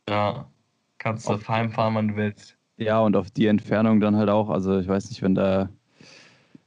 ja, 0.09 0.47
kannst 0.99 1.29
du 1.29 1.39
heimfahren, 1.49 1.95
wann 1.95 2.09
du 2.09 2.17
willst. 2.17 2.57
Ja, 2.77 3.01
und 3.01 3.17
auf 3.17 3.31
die 3.31 3.47
Entfernung 3.47 4.01
dann 4.01 4.17
halt 4.17 4.29
auch. 4.31 4.51
Also 4.51 4.79
ich 4.79 4.89
weiß 4.89 5.11
nicht, 5.11 5.23
wenn 5.23 5.35
da, 5.35 5.69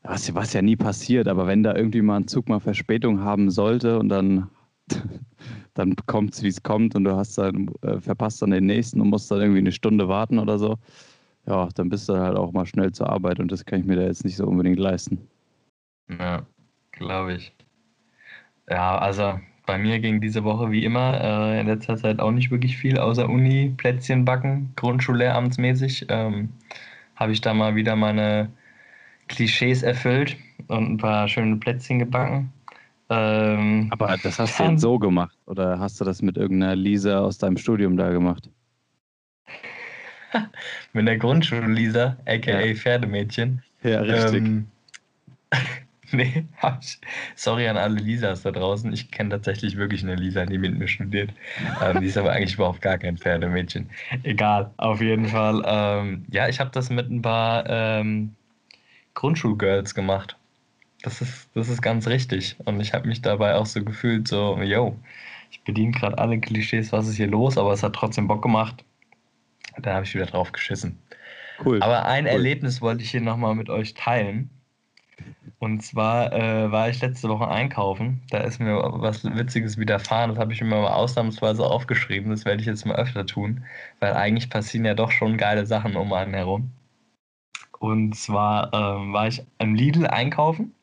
was, 0.04 0.34
was 0.36 0.54
ja 0.54 0.62
nie 0.62 0.76
passiert, 0.76 1.28
aber 1.28 1.48
wenn 1.48 1.64
da 1.64 1.76
irgendwie 1.76 2.02
mal 2.02 2.18
ein 2.18 2.28
Zug 2.28 2.50
mal 2.50 2.60
Verspätung 2.60 3.22
haben 3.22 3.50
sollte 3.52 4.00
und 4.00 4.10
dann 4.10 4.50
dann 5.74 5.96
kommt 6.06 6.34
es, 6.34 6.44
wie 6.44 6.48
es 6.50 6.64
kommt 6.64 6.96
und 6.96 7.06
du 7.06 7.16
hast 7.16 7.38
dann, 7.38 7.70
äh, 7.82 8.00
verpasst 8.00 8.42
dann 8.42 8.52
den 8.52 8.66
nächsten 8.66 9.02
und 9.02 9.10
musst 9.10 9.32
dann 9.32 9.40
irgendwie 9.42 9.60
eine 9.60 9.72
Stunde 9.72 10.08
warten 10.08 10.40
oder 10.40 10.60
so. 10.60 10.78
Ja, 11.48 11.70
dann 11.76 11.90
bist 11.90 12.10
du 12.10 12.14
halt 12.18 12.38
auch 12.38 12.52
mal 12.52 12.66
schnell 12.66 12.92
zur 12.92 13.10
Arbeit 13.10 13.40
und 13.40 13.52
das 13.52 13.66
kann 13.66 13.80
ich 13.80 13.86
mir 13.86 13.96
da 13.96 14.04
jetzt 14.04 14.26
nicht 14.26 14.36
so 14.38 14.46
unbedingt 14.46 14.80
leisten. 14.80 15.28
Ja, 16.10 16.46
glaube 16.92 17.34
ich. 17.36 17.56
Ja, 18.70 18.98
also 18.98 19.40
bei 19.72 19.78
mir 19.78 20.00
ging 20.00 20.20
diese 20.20 20.44
Woche 20.44 20.70
wie 20.70 20.84
immer 20.84 21.18
äh, 21.22 21.62
in 21.62 21.68
letzter 21.68 21.96
Zeit 21.96 22.20
auch 22.20 22.32
nicht 22.32 22.52
wirklich 22.52 22.76
viel, 22.76 23.00
außer 23.00 23.30
Uni, 23.30 23.74
Plätzchen 23.78 24.26
backen, 24.26 24.74
Grundschullehramtsmäßig. 24.76 26.08
Ähm, 26.10 26.50
Habe 27.16 27.32
ich 27.32 27.40
da 27.40 27.54
mal 27.54 27.74
wieder 27.74 27.96
meine 27.96 28.52
Klischees 29.30 29.82
erfüllt 29.82 30.36
und 30.68 30.92
ein 30.92 30.98
paar 30.98 31.30
schöne 31.30 31.56
Plätzchen 31.56 32.00
gebacken. 32.00 32.52
Ähm, 33.10 33.88
Aber 33.92 34.18
das 34.22 34.40
hast 34.40 34.60
du 34.60 34.64
jetzt 34.64 34.82
so 34.82 35.00
gemacht 35.00 35.38
oder 35.46 35.80
hast 35.80 36.02
du 36.02 36.04
das 36.04 36.22
mit 36.22 36.36
irgendeiner 36.36 36.76
Lisa 36.76 37.22
aus 37.22 37.38
deinem 37.38 37.56
Studium 37.56 37.96
da 37.96 38.10
gemacht? 38.10 38.50
mit 40.92 41.08
der 41.08 41.18
Grundschul-Lisa, 41.18 42.18
aka 42.26 42.60
ja. 42.60 42.76
Pferdemädchen. 42.76 43.64
Ja, 43.84 44.02
richtig. 44.02 44.44
Ähm, 44.44 44.68
nee, 46.16 46.46
hab 46.58 46.82
ich. 46.82 47.00
Sorry 47.36 47.68
an 47.68 47.78
alle 47.78 48.00
Lisas 48.00 48.44
da 48.44 48.52
draußen. 48.52 48.92
Ich 48.94 49.12
kenne 49.12 49.30
tatsächlich 49.30 49.78
wirklich 49.78 50.04
eine 50.04 50.16
Lisa, 50.16 50.46
die 50.46 50.58
mit 50.58 50.78
mir 50.78 50.88
studiert. 50.88 51.32
Ähm, 51.82 52.02
die 52.02 52.08
ist 52.08 52.18
aber 52.18 52.32
eigentlich 52.32 52.56
überhaupt 52.56 52.82
gar 52.82 52.98
kein 52.98 53.18
Pferdemädchen. 53.18 53.90
Egal, 54.24 54.72
auf 54.78 55.02
jeden 55.02 55.26
Fall. 55.26 55.64
Ähm, 55.66 56.26
ja, 56.32 56.48
ich 56.48 56.60
habe 56.60 56.72
das 56.72 56.90
mit 56.90 57.10
ein 57.10 57.22
paar 57.22 57.66
ähm, 57.68 58.36
Grundschulgirls 59.14 59.96
gemacht. 59.96 60.38
Das 61.04 61.22
ist, 61.22 61.50
das 61.56 61.70
ist 61.70 61.82
ganz 61.82 62.08
richtig. 62.08 62.56
Und 62.66 62.80
ich 62.80 62.94
habe 62.94 63.08
mich 63.08 63.22
dabei 63.22 63.56
auch 63.56 63.66
so 63.66 63.84
gefühlt, 63.84 64.28
so, 64.28 64.60
yo, 64.62 64.98
ich 65.50 65.62
bediene 65.64 65.92
gerade 65.92 66.18
alle 66.18 66.40
Klischees, 66.40 66.92
was 66.92 67.08
ist 67.08 67.16
hier 67.16 67.28
los, 67.28 67.58
aber 67.58 67.74
es 67.74 67.84
hat 67.84 67.94
trotzdem 67.94 68.28
Bock 68.28 68.42
gemacht. 68.42 68.84
Da 69.80 69.96
habe 69.96 70.06
ich 70.06 70.14
wieder 70.14 70.26
drauf 70.26 70.52
geschissen. 70.52 71.00
Cool. 71.64 71.82
Aber 71.82 72.06
ein 72.06 72.26
cool. 72.26 72.32
Erlebnis 72.32 72.82
wollte 72.82 73.04
ich 73.04 73.12
hier 73.12 73.22
nochmal 73.22 73.56
mit 73.56 73.70
euch 73.70 73.94
teilen. 73.94 74.50
Und 75.60 75.82
zwar 75.84 76.34
äh, 76.34 76.72
war 76.72 76.90
ich 76.90 77.02
letzte 77.02 77.30
Woche 77.30 77.48
einkaufen. 77.48 78.22
Da 78.30 78.40
ist 78.40 78.60
mir 78.60 78.78
was 78.78 79.24
Witziges 79.24 79.78
widerfahren. 79.78 80.32
Das 80.32 80.40
habe 80.40 80.54
ich 80.54 80.62
mir 80.62 80.68
mal 80.70 80.88
ausnahmsweise 80.88 81.64
aufgeschrieben. 81.64 82.32
Das 82.32 82.46
werde 82.46 82.62
ich 82.62 82.68
jetzt 82.68 82.86
mal 82.86 82.96
öfter 82.96 83.26
tun, 83.26 83.64
weil 84.00 84.14
eigentlich 84.14 84.50
passieren 84.50 84.86
ja 84.86 84.96
doch 84.96 85.12
schon 85.12 85.38
geile 85.38 85.66
Sachen 85.66 85.96
um 85.96 86.12
einen 86.14 86.34
herum. 86.34 86.72
Und 87.80 88.16
zwar 88.16 88.74
ähm, 88.74 89.14
war 89.14 89.28
ich 89.28 89.44
am 89.60 89.76
Lidl 89.76 90.08
einkaufen. 90.08 90.74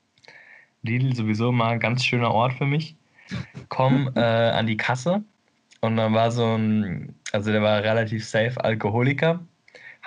Lidl 0.83 1.15
sowieso 1.15 1.53
mal 1.53 1.71
ein 1.71 1.81
ganz 1.81 2.05
schöner 2.05 2.33
Ort 2.33 2.55
für 2.55 2.67
mich. 2.67 2.97
Komm 3.69 4.11
äh, 4.17 4.21
an 4.21 4.67
die 4.67 4.77
Kasse 4.77 5.23
und 5.81 5.97
dann 5.97 6.15
war 6.15 6.31
so 6.31 6.57
ein, 6.57 7.15
also 7.33 7.53
der 7.53 7.63
war 7.63 7.83
relativ 7.83 8.27
safe 8.27 8.63
Alkoholiker, 8.63 9.41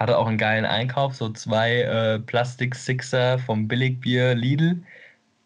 hatte 0.02 0.18
auch 0.18 0.26
einen 0.26 0.40
geilen 0.40 0.66
Einkauf, 0.66 1.14
so 1.14 1.30
zwei 1.30 1.82
äh, 1.82 2.20
Plastik-Sixer 2.20 3.38
vom 3.38 3.68
Billigbier 3.68 4.34
Lidl, 4.34 4.82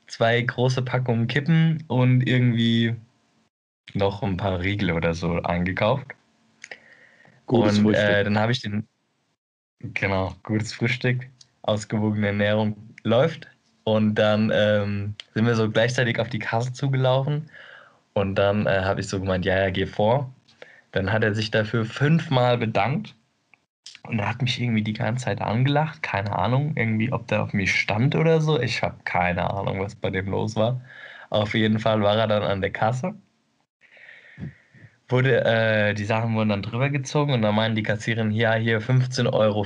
zwei 0.08 0.42
große 0.42 0.82
Packungen 0.82 1.28
Kippen 1.28 1.84
und 1.88 2.22
irgendwie 2.22 2.96
noch 3.94 4.24
ein 4.24 4.38
paar 4.38 4.62
Riegel 4.62 4.92
oder 4.92 5.14
so 5.14 5.42
eingekauft. 5.42 6.08
Gutes 7.48 7.80
und 7.80 7.94
äh, 7.94 8.24
dann 8.24 8.40
habe 8.40 8.54
ich 8.54 8.62
den, 8.62 8.88
genau, 9.80 10.34
gutes 10.44 10.72
Frühstück, 10.72 11.28
ausgewogene 11.64 12.28
Ernährung 12.28 12.78
läuft. 13.04 13.48
Und 13.84 14.16
dann 14.16 14.52
ähm, 14.54 15.16
sind 15.34 15.46
wir 15.46 15.56
so 15.56 15.70
gleichzeitig 15.70 16.18
auf 16.20 16.30
die 16.30 16.40
Kasse 16.40 16.72
zugelaufen. 16.72 17.50
Und 18.14 18.36
dann 18.36 18.66
äh, 18.66 18.82
habe 18.82 19.02
ich 19.02 19.10
so 19.10 19.20
gemeint, 19.20 19.44
ja, 19.46 19.60
ja, 19.60 19.70
geh 19.70 19.86
vor. 19.86 20.34
Dann 20.94 21.12
hat 21.12 21.24
er 21.24 21.36
sich 21.36 21.52
dafür 21.52 21.86
fünfmal 21.86 22.58
bedankt. 22.58 23.16
Und 24.04 24.20
er 24.20 24.30
hat 24.30 24.42
mich 24.42 24.62
irgendwie 24.62 24.84
die 24.84 24.94
ganze 24.94 25.25
Zeit 25.25 25.42
angelacht. 25.42 26.04
Keine 26.04 26.38
Ahnung, 26.38 26.74
irgendwie, 26.75 27.12
ob 27.12 27.27
der 27.27 27.44
auf 27.44 27.54
mich 27.54 27.74
stand 27.74 28.15
oder 28.15 28.42
so. 28.42 28.60
Ich 28.60 28.84
habe 28.84 28.98
keine 29.04 29.50
Ahnung, 29.50 29.80
was 29.80 29.96
bei 29.96 30.10
dem 30.10 30.27
los 30.27 30.56
war. 30.56 30.82
Auf 31.30 31.54
jeden 31.56 31.80
Fall 31.80 32.01
war 32.01 32.15
er 32.18 32.27
dann 32.27 32.44
an 32.44 32.62
der 32.62 32.72
Kasse 32.72 33.15
wurde, 35.08 35.46
äh, 35.46 35.94
die 35.94 36.06
Sachen 36.06 36.36
wurden 36.36 36.50
dann 36.50 36.62
drüber 36.62 36.89
gezogen 36.89 37.34
und 37.34 37.42
dann 37.42 37.56
meinen 37.56 37.75
die 37.75 37.84
Kassiererin, 37.84 38.32
ja, 38.32 38.56
hier 38.56 38.82
15,40 38.82 39.34
Euro. 39.34 39.65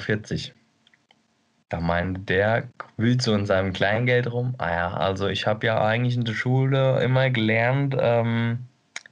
Da 1.70 1.80
meinte 1.80 2.22
der, 2.22 2.70
wühlt 2.98 3.22
so 3.22 3.34
in 3.36 3.46
seinem 3.46 3.74
Kleingeld 3.74 4.32
rum. 4.32 4.56
Ah 4.58 4.72
ja, 4.72 4.94
also 4.94 5.28
ich 5.28 5.46
habe 5.46 5.68
ja 5.68 5.84
eigentlich 5.84 6.16
in 6.16 6.26
der 6.26 6.34
Schule 6.34 7.02
immer 7.04 7.30
gelernt, 7.30 7.96
ähm, 8.00 8.66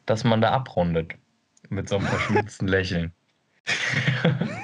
dass 0.06 0.24
man 0.24 0.42
da 0.42 0.52
abrundet. 0.52 1.14
Mit 1.70 1.90
so 1.90 1.98
einem 1.98 2.08
verschmitzten 2.08 2.68
Lächeln. 2.68 3.12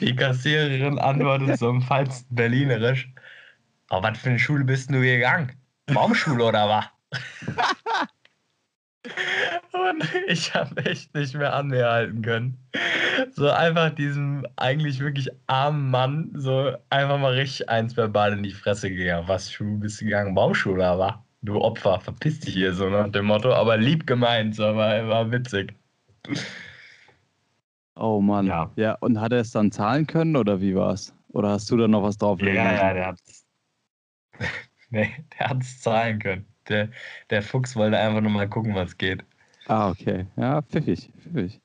die 0.00 0.14
Kassiererin 0.14 0.98
antwortet 0.98 1.58
so 1.60 1.70
im 1.70 1.82
falschen 1.82 2.24
Berlinerisch. 2.30 3.08
Aber 3.88 4.10
was 4.10 4.18
für 4.18 4.30
eine 4.30 4.38
Schule 4.38 4.64
bist 4.64 4.90
du 4.90 5.00
gegangen? 5.00 5.52
Baumschule 5.86 6.44
oder 6.44 6.68
was? 6.68 6.86
Und 9.72 10.04
ich 10.26 10.52
habe 10.54 10.84
echt 10.84 11.14
nicht 11.14 11.34
mehr 11.34 11.54
an 11.54 11.68
mir 11.68 11.88
halten 11.88 12.22
können. 12.22 12.58
So 13.32 13.48
einfach 13.50 13.90
diesem 13.90 14.44
eigentlich 14.56 14.98
wirklich 15.00 15.28
armen 15.46 15.90
Mann 15.90 16.30
so 16.34 16.76
einfach 16.90 17.18
mal 17.18 17.34
richtig 17.34 17.68
eins 17.68 17.96
verbal 17.96 18.32
in 18.32 18.42
die 18.42 18.52
Fresse 18.52 18.90
gegangen. 18.90 19.28
Was 19.28 19.52
Schuh 19.52 19.78
bist 19.78 20.00
du 20.00 20.06
gegangen? 20.06 20.34
Baumschule, 20.34 20.84
aber 20.84 21.24
du 21.42 21.60
Opfer, 21.60 22.00
verpiss 22.00 22.40
dich 22.40 22.54
hier 22.54 22.74
so 22.74 22.88
nach 22.90 23.08
dem 23.08 23.26
Motto. 23.26 23.52
Aber 23.52 23.76
lieb 23.76 24.06
gemeint, 24.06 24.56
so, 24.56 24.64
war, 24.64 25.06
war 25.08 25.30
witzig. 25.30 25.74
Oh 27.96 28.20
Mann. 28.20 28.46
Ja. 28.46 28.70
ja, 28.76 28.92
und 29.00 29.20
hat 29.20 29.32
er 29.32 29.40
es 29.40 29.50
dann 29.50 29.72
zahlen 29.72 30.06
können 30.06 30.36
oder 30.36 30.60
wie 30.60 30.74
war 30.74 30.92
es? 30.92 31.14
Oder 31.32 31.50
hast 31.50 31.70
du 31.70 31.76
da 31.76 31.88
noch 31.88 32.02
was 32.02 32.18
drauflegen 32.18 32.56
Ja, 32.56 32.72
ja, 32.72 32.94
der 32.94 33.06
hat 33.06 33.20
es. 33.26 33.46
nee, 34.90 35.10
der 35.38 35.48
hat 35.48 35.62
es 35.62 35.80
zahlen 35.80 36.18
können. 36.18 36.46
Der, 36.68 36.90
der 37.30 37.42
Fuchs 37.42 37.74
wollte 37.76 37.98
einfach 37.98 38.20
nur 38.20 38.30
mal 38.30 38.48
gucken, 38.48 38.74
was 38.74 38.96
geht. 38.96 39.24
Ah, 39.66 39.90
okay. 39.90 40.26
Ja, 40.36 40.62
pfiffig, 40.62 41.10
pfiffig. 41.18 41.60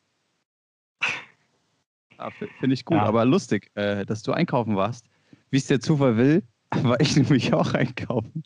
Ah, 2.17 2.29
Finde 2.59 2.73
ich 2.73 2.85
gut, 2.85 2.97
ja. 2.97 3.03
aber 3.03 3.25
lustig, 3.25 3.71
äh, 3.75 4.05
dass 4.05 4.21
du 4.21 4.31
einkaufen 4.31 4.75
warst. 4.75 5.07
Wie 5.49 5.57
es 5.57 5.65
der 5.65 5.79
Zufall 5.79 6.17
will, 6.17 6.43
war 6.83 6.99
ich 6.99 7.15
nämlich 7.15 7.53
auch 7.53 7.73
einkaufen 7.73 8.43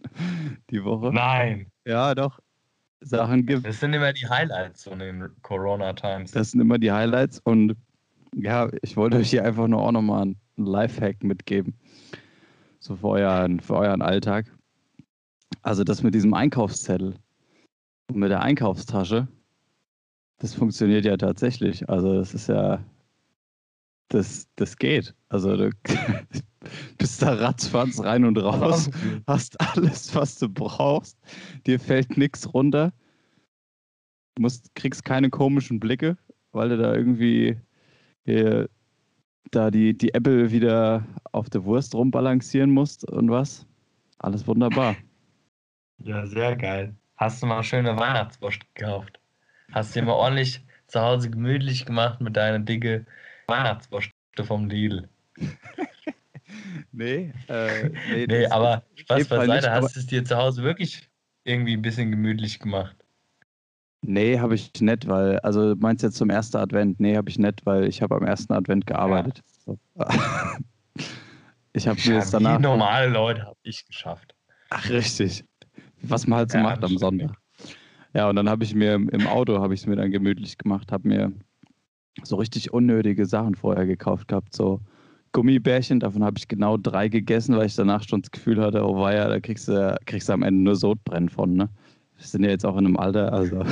die 0.70 0.84
Woche. 0.84 1.12
Nein. 1.14 1.72
Ja, 1.86 2.16
doch. 2.16 2.40
Sachen 3.02 3.46
gibt. 3.46 3.66
Das 3.66 3.80
sind 3.80 3.94
immer 3.94 4.14
die 4.14 4.28
Highlights 4.28 4.84
von 4.84 5.00
den 5.00 5.30
Corona-Times. 5.42 6.32
Das 6.32 6.52
sind 6.52 6.62
immer 6.62 6.78
die 6.78 6.92
Highlights 6.92 7.40
und 7.44 7.76
ja, 8.36 8.70
ich 8.82 8.98
wollte 8.98 9.18
euch 9.18 9.30
hier 9.30 9.46
einfach 9.46 9.68
nur 9.68 9.82
auch 9.82 9.92
nochmal 9.92 10.24
einen 10.24 10.38
Lifehack 10.58 11.24
mitgeben. 11.24 11.76
So 12.80 12.96
für 12.96 13.08
euren, 13.08 13.60
für 13.60 13.76
euren 13.76 14.02
Alltag. 14.02 14.46
Also 15.62 15.84
das 15.84 16.04
mit 16.04 16.14
diesem 16.14 16.34
Einkaufszettel 16.34 17.16
und 18.08 18.18
mit 18.18 18.30
der 18.30 18.42
Einkaufstasche, 18.42 19.28
das 20.40 20.54
funktioniert 20.54 21.06
ja 21.06 21.18
tatsächlich. 21.18 21.88
Also 21.90 22.16
das 22.16 22.34
ist 22.34 22.48
ja, 22.48 22.84
das, 24.10 24.48
das 24.56 24.78
geht. 24.78 25.16
Also 25.30 25.56
du 25.56 25.70
bist 26.98 27.22
da 27.22 27.34
ratzfatz 27.34 28.02
rein 28.02 28.26
und 28.26 28.38
raus, 28.38 28.90
hast 29.28 29.60
alles, 29.60 30.14
was 30.16 30.38
du 30.38 30.50
brauchst, 30.50 31.18
dir 31.66 31.80
fällt 31.80 32.18
nichts 32.18 32.54
runter, 32.54 32.94
musst, 34.40 34.74
kriegst 34.76 35.06
keine 35.06 35.30
komischen 35.30 35.80
Blicke, 35.80 36.18
weil 36.52 36.70
du 36.70 36.78
da 36.78 36.94
irgendwie 36.94 37.58
hier, 38.26 38.70
da 39.52 39.72
die, 39.72 39.98
die 39.98 40.14
Apple 40.14 40.52
wieder 40.52 41.06
auf 41.32 41.50
der 41.50 41.64
Wurst 41.66 41.94
rumbalancieren 41.96 42.72
musst 42.72 43.10
und 43.10 43.30
was. 43.30 43.66
Alles 44.20 44.48
wunderbar. 44.48 44.96
Ja, 46.00 46.26
sehr 46.26 46.56
geil. 46.56 46.96
Hast 47.18 47.42
du 47.42 47.48
mal 47.48 47.64
schöne 47.64 47.98
Weihnachtswurst 47.98 48.62
gekauft? 48.74 49.20
Hast 49.72 49.96
du 49.96 50.00
dir 50.00 50.08
mal 50.08 50.14
ordentlich 50.14 50.66
zu 50.88 51.00
Hause 51.02 51.30
gemütlich 51.30 51.86
gemacht 51.86 52.22
mit 52.22 52.36
deiner 52.36 52.60
dicke 52.60 53.06
Weihnachtswurst 53.48 54.12
vom 54.44 54.70
Lidl? 54.70 55.08
nee, 56.92 57.34
äh, 57.48 57.90
nee, 58.12 58.26
nee 58.28 58.46
aber 58.48 58.84
Spaß 58.96 59.28
beiseite, 59.28 59.72
hast 59.72 59.96
du 59.96 60.00
es 60.00 60.08
dir 60.08 60.24
zu 60.24 60.38
Hause 60.38 60.64
wirklich 60.64 61.10
irgendwie 61.44 61.74
ein 61.74 61.82
bisschen 61.82 62.12
gemütlich 62.12 62.60
gemacht? 62.60 62.96
Nee, 64.02 64.40
habe 64.40 64.56
ich 64.56 64.72
nicht, 64.82 65.08
weil, 65.08 65.40
also 65.40 65.76
meinst 65.78 66.04
du 66.04 66.08
jetzt 66.08 66.18
zum 66.18 66.30
ersten 66.30 66.58
Advent? 66.58 67.00
Nee, 67.00 67.18
habe 67.18 67.30
ich 67.30 67.40
nicht, 67.40 67.66
weil 67.66 67.86
ich 67.86 68.02
habe 68.02 68.16
am 68.16 68.24
ersten 68.24 68.54
Advent 68.54 68.88
gearbeitet. 68.88 69.42
Ja. 69.98 70.58
Ich 71.74 71.88
habe 71.88 72.00
mir 72.06 72.16
jetzt 72.16 72.34
danach. 72.34 72.58
Wie 72.58 72.62
normale 72.62 73.10
Leute 73.10 73.44
habe 73.44 73.58
ich 73.64 73.86
geschafft. 73.86 74.34
Ach, 74.70 74.90
richtig. 74.90 75.44
Was 76.02 76.26
man 76.26 76.40
halt 76.40 76.52
so 76.52 76.58
ja, 76.58 76.64
macht 76.64 76.84
am 76.84 76.98
Sonntag. 76.98 77.36
Ja, 78.14 78.30
und 78.30 78.38
dann 78.38 78.48
habe 78.48 78.64
ich 78.64 78.74
mir 78.74 78.94
im 78.94 79.28
Auto, 79.28 79.60
habe 79.60 79.74
ich 79.74 79.82
es 79.82 79.86
mir 79.88 79.98
dann 79.98 80.12
gemütlich 80.12 80.58
gemacht, 80.58 80.92
habe 80.92 81.08
mir 81.08 81.34
so 82.24 82.38
richtig 82.38 82.72
unnötige 82.72 83.26
Sachen 83.26 83.56
vorher 83.56 83.86
gekauft 83.86 84.30
gehabt, 84.30 84.56
so 84.56 84.80
Gummibärchen, 85.36 86.00
davon 86.00 86.24
habe 86.24 86.38
ich 86.38 86.48
genau 86.48 86.78
drei 86.78 87.10
gegessen, 87.10 87.56
weil 87.56 87.68
ich 87.68 87.76
danach 87.76 88.04
schon 88.04 88.22
das 88.22 88.32
Gefühl 88.32 88.62
hatte, 88.62 88.84
oh 88.84 89.00
weia, 89.00 89.28
da 89.28 89.40
kriegst 89.40 89.68
du, 89.68 89.98
kriegst 90.06 90.30
du 90.30 90.34
am 90.34 90.44
Ende 90.44 90.64
nur 90.64 90.76
Sodbrennen 90.76 91.30
von, 91.30 91.56
ne? 91.56 91.70
Wir 92.18 92.26
sind 92.26 92.44
ja 92.44 92.50
jetzt 92.50 92.66
auch 92.66 92.78
in 92.78 92.86
einem 92.86 92.98
Alter, 92.98 93.34
also. 93.34 93.64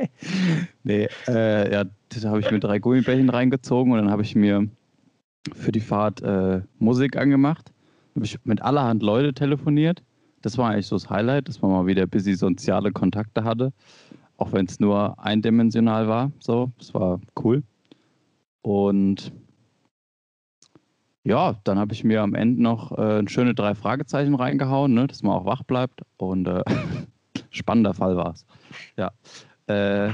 nee, 0.84 1.08
äh, 1.26 1.72
ja, 1.72 1.84
da 1.84 2.28
habe 2.28 2.40
ich 2.40 2.50
mir 2.50 2.60
drei 2.60 2.78
Gummibärchen 2.78 3.28
reingezogen 3.28 3.92
und 3.92 3.98
dann 3.98 4.10
habe 4.10 4.22
ich 4.22 4.36
mir 4.36 4.68
für 5.52 5.72
die 5.72 5.80
Fahrt 5.80 6.22
äh, 6.22 6.62
Musik 6.78 7.16
angemacht. 7.16 7.72
Habe 8.14 8.24
ich 8.24 8.38
mit 8.44 8.62
allerhand 8.62 9.02
Leute 9.02 9.34
telefoniert 9.34 10.02
das 10.46 10.56
war 10.58 10.70
eigentlich 10.70 10.86
so 10.86 10.94
das 10.94 11.10
Highlight, 11.10 11.48
dass 11.48 11.60
man 11.60 11.72
mal 11.72 11.86
wieder 11.86 12.06
bisschen 12.06 12.36
soziale 12.36 12.92
Kontakte 12.92 13.42
hatte. 13.42 13.72
Auch 14.36 14.52
wenn 14.52 14.66
es 14.66 14.78
nur 14.78 15.18
eindimensional 15.18 16.06
war. 16.06 16.30
So, 16.38 16.70
das 16.78 16.94
war 16.94 17.20
cool. 17.42 17.64
Und 18.62 19.32
ja, 21.26 21.56
dann 21.64 21.78
habe 21.78 21.92
ich 21.92 22.04
mir 22.04 22.22
am 22.22 22.34
Ende 22.34 22.62
noch 22.62 22.96
äh, 22.96 23.18
ein 23.18 23.26
schöne 23.26 23.52
drei 23.52 23.74
Fragezeichen 23.74 24.36
reingehauen, 24.36 24.94
ne, 24.94 25.08
dass 25.08 25.24
man 25.24 25.32
auch 25.32 25.44
wach 25.44 25.64
bleibt. 25.64 26.02
Und 26.18 26.46
äh, 26.46 26.62
spannender 27.50 27.94
Fall 27.94 28.16
war 28.16 28.34
es. 28.34 28.46
Ja. 28.96 29.10
Äh, 29.66 30.12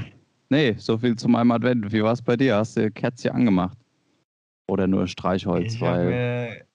nee, 0.49 0.73
so 0.79 0.97
viel 0.97 1.15
zu 1.15 1.27
meinem 1.27 1.51
Advent. 1.51 1.91
Wie 1.91 2.01
war 2.03 2.13
es 2.13 2.21
bei 2.23 2.35
dir? 2.35 2.55
Hast 2.55 2.77
du 2.77 2.89
Kerzchen 2.89 3.31
angemacht? 3.31 3.77
Oder 4.67 4.87
nur 4.87 5.05
Streichholz, 5.07 5.79
weil 5.79 6.65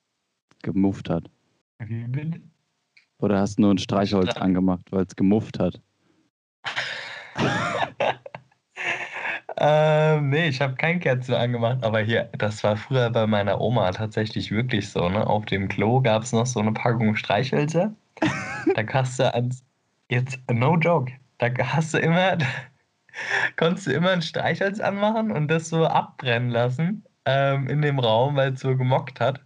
gemufft 0.62 1.10
hat? 1.10 1.24
Oder 3.18 3.40
hast 3.40 3.58
du 3.58 3.62
nur 3.62 3.74
ein 3.74 3.78
Streichholz 3.78 4.30
Stre 4.30 4.42
angemacht, 4.42 4.86
weil 4.92 5.04
es 5.04 5.16
gemufft 5.16 5.58
hat? 5.58 5.80
ähm, 9.60 10.30
nee, 10.30 10.48
ich 10.48 10.60
habe 10.60 10.74
kein 10.76 11.00
Kerzen 11.00 11.34
angemacht, 11.34 11.78
aber 11.82 12.00
hier, 12.00 12.28
das 12.38 12.62
war 12.64 12.76
früher 12.76 13.10
bei 13.10 13.26
meiner 13.26 13.60
Oma 13.60 13.90
tatsächlich 13.90 14.50
wirklich 14.50 14.88
so, 14.90 15.08
ne? 15.08 15.26
Auf 15.26 15.46
dem 15.46 15.68
Klo 15.68 16.00
gab 16.00 16.22
es 16.22 16.32
noch 16.32 16.46
so 16.46 16.60
eine 16.60 16.72
Packung 16.72 17.16
Streichhölzer. 17.16 17.94
da 18.74 18.82
kannst 18.82 19.18
du 19.18 19.32
ans, 19.32 19.64
jetzt, 20.10 20.38
no 20.50 20.76
joke, 20.76 21.12
da 21.38 21.48
hast 21.58 21.94
du 21.94 21.98
immer, 21.98 22.38
konntest 23.56 23.86
du 23.86 23.92
immer 23.92 24.10
ein 24.10 24.22
Streichholz 24.22 24.80
anmachen 24.80 25.30
und 25.32 25.48
das 25.48 25.68
so 25.68 25.86
abbrennen 25.86 26.50
lassen 26.50 27.04
ähm, 27.24 27.68
in 27.68 27.82
dem 27.82 27.98
Raum, 27.98 28.36
weil 28.36 28.52
es 28.52 28.60
so 28.60 28.76
gemockt 28.76 29.20
hat. 29.20 29.40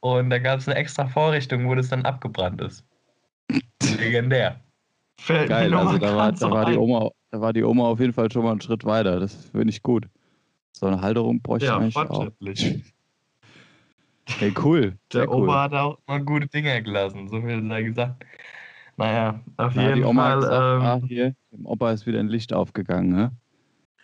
Und 0.00 0.30
da 0.30 0.38
gab 0.38 0.60
es 0.60 0.68
eine 0.68 0.76
extra 0.76 1.06
Vorrichtung, 1.06 1.66
wo 1.68 1.74
das 1.74 1.88
dann 1.88 2.04
abgebrannt 2.04 2.60
ist. 2.60 2.84
Legendär. 3.82 4.60
Fällt 5.18 5.48
Geil, 5.48 5.72
also 5.74 5.98
da 5.98 6.16
war, 6.16 6.32
da, 6.32 6.50
war 6.50 6.66
die 6.66 6.76
Oma, 6.76 7.10
da 7.30 7.40
war 7.40 7.52
die 7.52 7.64
Oma 7.64 7.84
auf 7.84 8.00
jeden 8.00 8.12
Fall 8.12 8.30
schon 8.30 8.44
mal 8.44 8.52
einen 8.52 8.60
Schritt 8.60 8.84
weiter. 8.84 9.18
Das 9.18 9.34
finde 9.46 9.70
ich 9.70 9.82
gut. 9.82 10.08
So 10.72 10.86
eine 10.86 11.00
Halterung 11.00 11.40
bräuchte 11.40 11.66
ja, 11.66 11.80
ich 11.86 11.96
auch. 11.96 12.28
Hey, 14.38 14.52
cool. 14.62 14.98
Der 15.12 15.28
cool. 15.30 15.44
Opa 15.44 15.62
hat 15.62 15.72
auch 15.72 15.98
mal 16.06 16.22
gute 16.22 16.46
Dinge 16.48 16.82
gelassen, 16.82 17.28
so 17.28 17.40
viel 17.40 17.66
sei 17.66 17.82
gesagt. 17.82 18.24
Naja, 18.98 19.40
auf 19.56 19.74
Da 19.74 19.80
hat 19.80 19.88
jeden 19.88 19.96
die 19.96 20.04
Oma 20.04 20.22
Fall. 20.22 20.40
gesagt, 20.40 20.54
ähm, 20.54 20.82
ah, 20.82 21.00
hier, 21.06 21.34
dem 21.50 21.66
Opa 21.66 21.92
ist 21.92 22.06
wieder 22.06 22.20
ein 22.20 22.28
Licht 22.28 22.52
aufgegangen, 22.52 23.10
ne? 23.10 23.32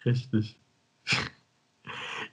Richtig. 0.04 0.58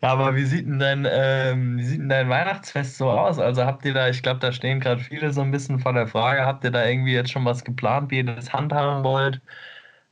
Ja, 0.02 0.10
aber 0.14 0.36
wie 0.36 0.46
sieht 0.46 0.66
denn 0.66 0.80
dein, 0.80 1.06
ähm, 1.10 1.78
wie 1.78 1.84
sieht 1.84 2.00
denn 2.00 2.10
dein 2.10 2.30
Weihnachtsfest 2.30 2.98
so 2.98 3.10
aus? 3.10 3.38
Also 3.40 3.66
habt 3.66 3.84
ihr 3.86 3.94
da, 3.94 4.08
ich 4.10 4.24
glaube, 4.24 4.40
da 4.40 4.52
stehen 4.54 4.80
gerade 4.80 5.02
viele 5.04 5.34
so 5.34 5.42
ein 5.42 5.52
bisschen 5.52 5.80
vor 5.80 5.94
der 5.94 6.08
Frage, 6.08 6.46
habt 6.46 6.64
ihr 6.64 6.72
da 6.72 6.86
irgendwie 6.88 7.14
jetzt 7.14 7.32
schon 7.32 7.44
was 7.46 7.64
geplant, 7.66 8.10
wie 8.12 8.18
ihr 8.20 8.26
das 8.26 8.54
handhaben 8.54 9.04
wollt? 9.04 9.42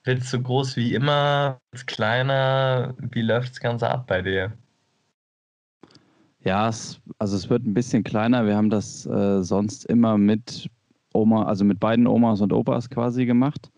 Wird 0.03 0.21
es 0.21 0.31
so 0.31 0.41
groß 0.41 0.75
wie 0.77 0.93
immer? 0.93 1.59
Wird 1.71 1.81
es 1.81 1.85
kleiner? 1.85 2.95
Wie 2.99 3.21
läuft 3.21 3.51
das 3.51 3.59
Ganze 3.61 3.89
ab 3.89 4.07
bei 4.07 4.21
dir? 4.21 4.53
Ja, 6.43 6.69
es, 6.69 6.99
also 7.19 7.35
es 7.35 7.49
wird 7.49 7.65
ein 7.65 7.73
bisschen 7.73 8.03
kleiner. 8.03 8.45
Wir 8.45 8.55
haben 8.55 8.69
das 8.69 9.05
äh, 9.05 9.41
sonst 9.43 9.85
immer 9.85 10.17
mit 10.17 10.69
Oma, 11.13 11.45
also 11.45 11.65
mit 11.65 11.79
beiden 11.79 12.07
Omas 12.07 12.41
und 12.41 12.53
Opas 12.53 12.89
quasi 12.89 13.25
gemacht. 13.25 13.71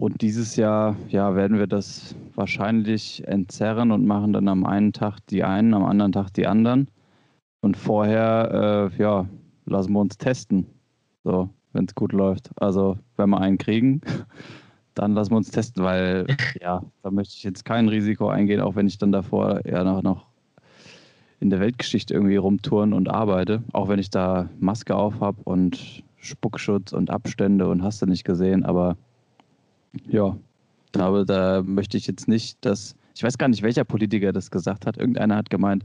Und 0.00 0.22
dieses 0.22 0.56
Jahr, 0.56 0.96
ja, 1.10 1.34
werden 1.36 1.58
wir 1.58 1.66
das 1.66 2.16
wahrscheinlich 2.34 3.22
entzerren 3.28 3.92
und 3.92 4.06
machen 4.06 4.32
dann 4.32 4.48
am 4.48 4.64
einen 4.64 4.94
Tag 4.94 5.18
die 5.28 5.44
einen, 5.44 5.74
am 5.74 5.84
anderen 5.84 6.12
Tag 6.12 6.32
die 6.32 6.46
anderen. 6.46 6.88
Und 7.60 7.76
vorher, 7.76 8.90
äh, 8.96 9.02
ja, 9.02 9.28
lassen 9.66 9.92
wir 9.92 10.00
uns 10.00 10.16
testen. 10.16 10.64
So, 11.22 11.50
wenn 11.74 11.84
es 11.84 11.94
gut 11.94 12.14
läuft. 12.14 12.50
Also, 12.56 12.98
wenn 13.18 13.28
wir 13.28 13.42
einen 13.42 13.58
kriegen, 13.58 14.00
dann 14.94 15.12
lassen 15.12 15.32
wir 15.32 15.36
uns 15.36 15.50
testen, 15.50 15.84
weil, 15.84 16.26
ja, 16.62 16.82
da 17.02 17.10
möchte 17.10 17.34
ich 17.36 17.42
jetzt 17.42 17.66
kein 17.66 17.86
Risiko 17.86 18.30
eingehen, 18.30 18.62
auch 18.62 18.76
wenn 18.76 18.86
ich 18.86 18.96
dann 18.96 19.12
davor 19.12 19.60
ja 19.66 19.84
noch, 19.84 20.02
noch 20.02 20.28
in 21.40 21.50
der 21.50 21.60
Weltgeschichte 21.60 22.14
irgendwie 22.14 22.36
rumtouren 22.36 22.94
und 22.94 23.10
arbeite. 23.10 23.62
Auch 23.74 23.88
wenn 23.88 23.98
ich 23.98 24.08
da 24.08 24.48
Maske 24.60 24.96
auf 24.96 25.20
habe 25.20 25.42
und 25.44 26.02
Spuckschutz 26.16 26.94
und 26.94 27.10
Abstände 27.10 27.68
und 27.68 27.82
hast 27.82 28.00
du 28.00 28.06
nicht 28.06 28.24
gesehen, 28.24 28.64
aber 28.64 28.96
ja, 30.08 30.36
aber 30.96 31.24
da 31.24 31.62
möchte 31.62 31.96
ich 31.96 32.06
jetzt 32.06 32.28
nicht, 32.28 32.64
dass, 32.64 32.94
ich 33.14 33.22
weiß 33.22 33.38
gar 33.38 33.48
nicht, 33.48 33.62
welcher 33.62 33.84
Politiker 33.84 34.32
das 34.32 34.50
gesagt 34.50 34.86
hat. 34.86 34.96
Irgendeiner 34.96 35.36
hat 35.36 35.50
gemeint, 35.50 35.84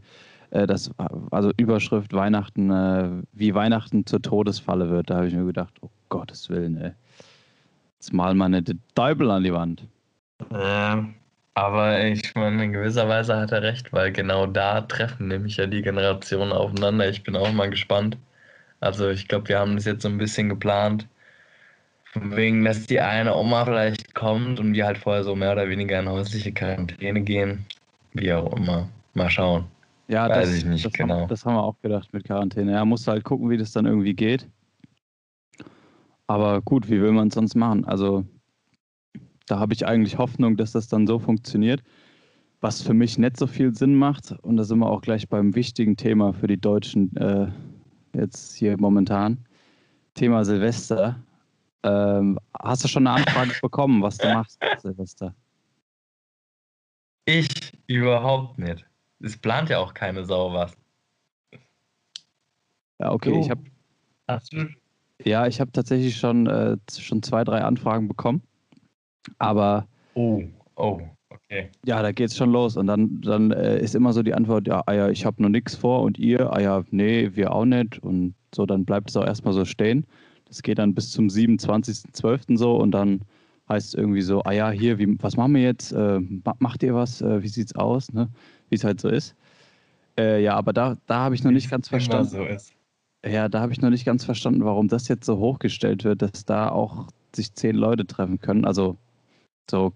äh, 0.52 0.68
dass, 0.68 0.92
also 1.32 1.52
Überschrift 1.58 2.14
Weihnachten, 2.14 2.72
äh, 2.72 3.10
wie 3.34 3.54
Weihnachten 3.54 4.06
zur 4.06 4.22
Todesfalle 4.22 4.90
wird. 4.90 5.10
Da 5.10 5.18
habe 5.18 5.28
ich 5.28 5.34
mir 5.34 5.46
gedacht, 5.46 5.74
oh 5.82 5.90
Gottes 6.10 6.50
Willen, 6.50 6.78
ey. 6.78 6.92
Jetzt 8.00 8.14
wir 8.14 8.50
nicht 8.50 8.68
den 8.68 8.82
Teufel 8.94 9.32
an 9.32 9.44
die 9.44 9.54
Wand. 9.54 9.88
Ähm, 10.52 11.16
aber 11.56 12.04
ich 12.04 12.36
meine, 12.36 12.66
in 12.66 12.74
gewisser 12.74 13.08
Weise 13.08 13.38
hat 13.38 13.52
er 13.52 13.64
recht, 13.64 13.92
weil 13.94 14.12
genau 14.12 14.46
da 14.46 14.82
treffen 14.82 15.30
nämlich 15.30 15.58
ja 15.58 15.66
die 15.66 15.82
Generationen 15.82 16.52
aufeinander. 16.52 17.10
Ich 17.10 17.24
bin 17.24 17.36
auch 17.36 17.52
mal 17.54 17.70
gespannt. 17.70 18.18
Also 18.82 19.10
ich 19.10 19.28
glaube, 19.28 19.48
wir 19.48 19.60
haben 19.60 19.76
das 19.76 19.86
jetzt 19.86 20.04
so 20.04 20.10
ein 20.10 20.18
bisschen 20.18 20.50
geplant. 20.50 21.08
Von 22.16 22.34
wegen, 22.34 22.64
dass 22.64 22.86
die 22.86 23.02
eine 23.02 23.36
Oma 23.36 23.66
vielleicht 23.66 24.16
kommt 24.16 24.58
und 24.62 24.74
wir 24.74 24.86
halt 24.86 24.98
vorher 24.98 25.26
so 25.26 25.36
mehr 25.36 25.52
oder 25.52 25.68
weniger 25.68 26.00
in 26.00 26.08
häusliche 26.08 26.54
Quarantäne 26.54 27.20
gehen. 27.20 27.66
Wie 28.14 28.32
auch 28.32 28.56
immer. 28.56 28.88
Mal 29.16 29.30
schauen. 29.30 29.66
Ja, 30.08 30.30
Weiß 30.30 30.48
das, 30.48 30.58
ich 30.58 30.66
nicht 30.66 30.86
das 30.86 30.94
genau. 30.94 31.22
Haben, 31.22 31.28
das 31.28 31.46
haben 31.46 31.56
wir 31.56 31.64
auch 31.64 31.76
gedacht 31.82 32.14
mit 32.14 32.24
Quarantäne. 32.24 32.72
Ja, 32.72 32.86
musst 32.86 33.06
halt 33.10 33.26
gucken, 33.26 33.50
wie 33.50 33.58
das 33.58 33.74
dann 33.74 33.86
irgendwie 33.86 34.14
geht. 34.14 34.48
Aber 36.28 36.62
gut, 36.62 36.90
wie 36.90 37.02
will 37.02 37.12
man 37.12 37.28
es 37.28 37.34
sonst 37.34 37.54
machen? 37.56 37.84
Also, 37.84 38.24
da 39.46 39.60
habe 39.60 39.74
ich 39.74 39.86
eigentlich 39.86 40.18
Hoffnung, 40.18 40.56
dass 40.56 40.72
das 40.72 40.88
dann 40.88 41.08
so 41.08 41.20
funktioniert. 41.20 41.84
Was 42.62 42.82
für 42.82 42.94
mich 42.94 43.18
nicht 43.18 43.36
so 43.36 43.46
viel 43.46 43.76
Sinn 43.76 43.94
macht, 43.94 44.32
und 44.42 44.56
da 44.56 44.64
sind 44.64 44.80
wir 44.80 44.90
auch 44.90 45.02
gleich 45.02 45.28
beim 45.28 45.54
wichtigen 45.54 45.98
Thema 45.98 46.32
für 46.32 46.48
die 46.48 46.62
Deutschen 46.62 47.14
äh, 47.18 47.48
jetzt 48.14 48.56
hier 48.56 48.80
momentan. 48.80 49.40
Thema 50.14 50.46
Silvester. 50.46 51.20
Ähm, 51.86 52.40
hast 52.62 52.84
du 52.84 52.88
schon 52.88 53.06
eine 53.06 53.18
Anfrage 53.24 53.52
bekommen, 53.62 54.02
was 54.02 54.18
du 54.18 54.28
machst 54.34 54.60
Silvester? 54.80 55.36
Ich 57.26 57.48
überhaupt 57.88 58.58
nicht. 58.58 58.86
Es 59.20 59.38
plant 59.38 59.70
ja 59.70 59.80
auch 59.80 59.94
keine 59.94 60.26
Sau 60.26 60.54
was. 60.54 60.76
Ja, 63.00 63.12
okay, 63.12 63.32
Du? 63.32 63.40
ich 63.40 63.50
habe 63.50 63.62
Hast 64.28 64.54
du? 64.54 64.68
ja, 65.24 65.48
ich 65.48 65.60
habe 65.60 65.72
tatsächlich 65.72 66.18
schon, 66.18 66.48
äh, 66.48 66.78
schon 66.92 67.22
zwei, 67.24 67.44
drei 67.44 67.62
Anfragen 67.62 68.08
bekommen. 68.08 68.42
Aber 69.38 69.88
Oh, 70.14 70.42
oh, 70.76 71.02
okay. 71.30 71.70
ja, 71.86 72.02
da 72.02 72.12
geht's 72.12 72.38
schon 72.38 72.52
los. 72.52 72.78
Und 72.78 72.88
dann, 72.88 73.22
dann 73.22 73.52
äh, 73.52 73.80
ist 73.80 73.96
immer 73.96 74.14
so 74.14 74.24
die 74.24 74.34
Antwort, 74.34 74.68
ja, 74.68 74.82
ah 74.86 74.94
ja, 74.94 75.10
ich 75.10 75.26
habe 75.26 75.42
noch 75.42 75.50
nichts 75.50 75.76
vor 75.76 76.02
und 76.04 76.18
ihr, 76.18 76.52
ah 76.54 76.60
ja, 76.62 76.84
nee, 76.92 77.32
wir 77.36 77.52
auch 77.54 77.66
nicht. 77.66 78.00
Und 78.00 78.34
so, 78.54 78.66
dann 78.66 78.86
bleibt 78.86 79.10
es 79.10 79.18
auch 79.18 79.26
erstmal 79.26 79.54
so 79.54 79.66
stehen. 79.66 80.06
Das 80.46 80.62
geht 80.62 80.78
dann 80.80 80.94
bis 80.94 81.12
zum 81.12 81.28
27.12. 81.28 82.58
so 82.58 82.78
und 82.78 82.92
dann 82.92 83.22
heißt 83.68 83.88
es 83.88 83.94
irgendwie 83.96 84.22
so, 84.22 84.44
ah 84.44 84.52
ja, 84.52 84.70
hier, 84.70 85.00
wie, 85.00 85.18
was 85.22 85.38
machen 85.38 85.56
wir 85.56 85.62
jetzt? 85.64 85.92
Äh, 85.92 86.20
ma- 86.20 86.56
macht 86.60 86.84
ihr 86.84 86.94
was? 86.94 87.22
Äh, 87.22 87.42
wie 87.42 87.48
sieht's 87.48 87.76
aus? 87.76 88.12
Ne? 88.14 88.30
Wie 88.70 88.76
es 88.76 88.84
halt 88.84 89.02
so 89.02 89.10
ist. 89.10 89.36
Äh, 90.18 90.44
ja, 90.44 90.56
aber 90.56 90.72
da, 90.72 90.98
da 91.08 91.20
habe 91.20 91.36
ich 91.36 91.44
noch 91.44 91.52
nicht 91.52 91.70
ganz 91.70 91.90
verstanden. 91.90 92.30
so. 92.30 92.46
Ja, 93.28 93.50
da 93.50 93.60
habe 93.62 93.72
ich 93.74 93.82
noch 93.82 93.90
nicht 93.90 94.06
ganz 94.06 94.24
verstanden, 94.24 94.64
warum 94.64 94.88
das 94.88 95.08
jetzt 95.08 95.26
so 95.26 95.38
hochgestellt 95.40 96.04
wird, 96.04 96.22
dass 96.22 96.46
da 96.46 96.70
auch 96.70 97.08
sich 97.36 97.54
zehn 97.54 97.76
Leute 97.76 98.06
treffen 98.06 98.40
können. 98.40 98.66
Also 98.66 98.98
so, 99.70 99.94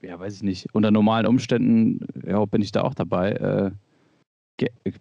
ja, 0.00 0.18
weiß 0.18 0.36
ich 0.36 0.42
nicht. 0.42 0.74
Unter 0.74 0.90
normalen 0.90 1.26
Umständen 1.26 2.06
ja, 2.26 2.42
bin 2.46 2.62
ich 2.62 2.72
da 2.72 2.82
auch 2.82 2.94
dabei. 2.94 3.32
Äh, 3.32 3.70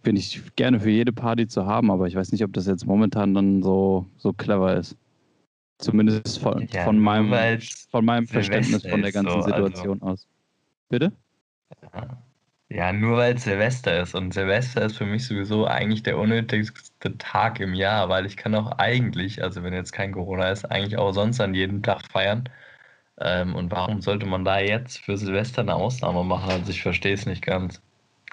bin 0.03 0.15
ich 0.15 0.41
gerne 0.55 0.79
für 0.79 0.89
jede 0.89 1.13
Party 1.13 1.47
zu 1.47 1.65
haben, 1.65 1.91
aber 1.91 2.07
ich 2.07 2.15
weiß 2.15 2.31
nicht, 2.31 2.43
ob 2.43 2.53
das 2.53 2.67
jetzt 2.67 2.85
momentan 2.85 3.33
dann 3.33 3.63
so, 3.63 4.05
so 4.17 4.33
clever 4.33 4.75
ist. 4.75 4.95
Zumindest 5.79 6.39
von, 6.39 6.67
Ja, 6.71 6.83
von 6.83 6.99
meinem, 6.99 7.59
von 7.91 8.05
meinem 8.05 8.27
Verständnis 8.27 8.85
von 8.85 9.01
der 9.01 9.11
ganzen 9.11 9.31
so, 9.31 9.37
also. 9.39 9.67
Situation 9.67 10.01
aus. 10.01 10.27
Bitte? 10.89 11.11
Ja. 11.93 12.23
Ja, 12.69 12.91
nur 12.91 13.17
weil 13.17 13.35
es 13.35 13.43
Silvester 13.45 14.01
ist. 14.01 14.13
Und 14.13 14.33
Silvester 14.33 14.85
ist 14.85 14.97
für 14.97 15.05
mich 15.05 15.25
sowieso 15.25 15.65
eigentlich 15.67 16.03
der 16.03 16.17
unnötigste 16.17 17.17
Tag 17.17 17.59
im 17.61 17.73
Jahr, 17.73 18.09
weil 18.09 18.25
ich 18.25 18.35
kann 18.35 18.55
auch 18.55 18.71
eigentlich, 18.77 19.41
also 19.41 19.63
wenn 19.63 19.73
jetzt 19.73 19.93
kein 19.93 20.11
Corona 20.11 20.49
ist, 20.51 20.65
eigentlich 20.65 20.97
auch 20.97 21.13
sonst 21.13 21.39
an 21.39 21.53
jedem 21.53 21.81
Tag 21.81 22.01
feiern. 22.11 22.49
Ähm, 23.19 23.55
und 23.55 23.71
warum 23.71 24.01
sollte 24.01 24.25
man 24.25 24.45
da 24.45 24.59
jetzt 24.59 24.99
für 24.99 25.17
Silvester 25.17 25.61
eine 25.61 25.75
Ausnahme 25.75 26.23
machen? 26.25 26.51
Also 26.51 26.71
ich 26.71 26.81
verstehe 26.81 27.13
es 27.13 27.25
nicht 27.25 27.43
ganz. 27.43 27.81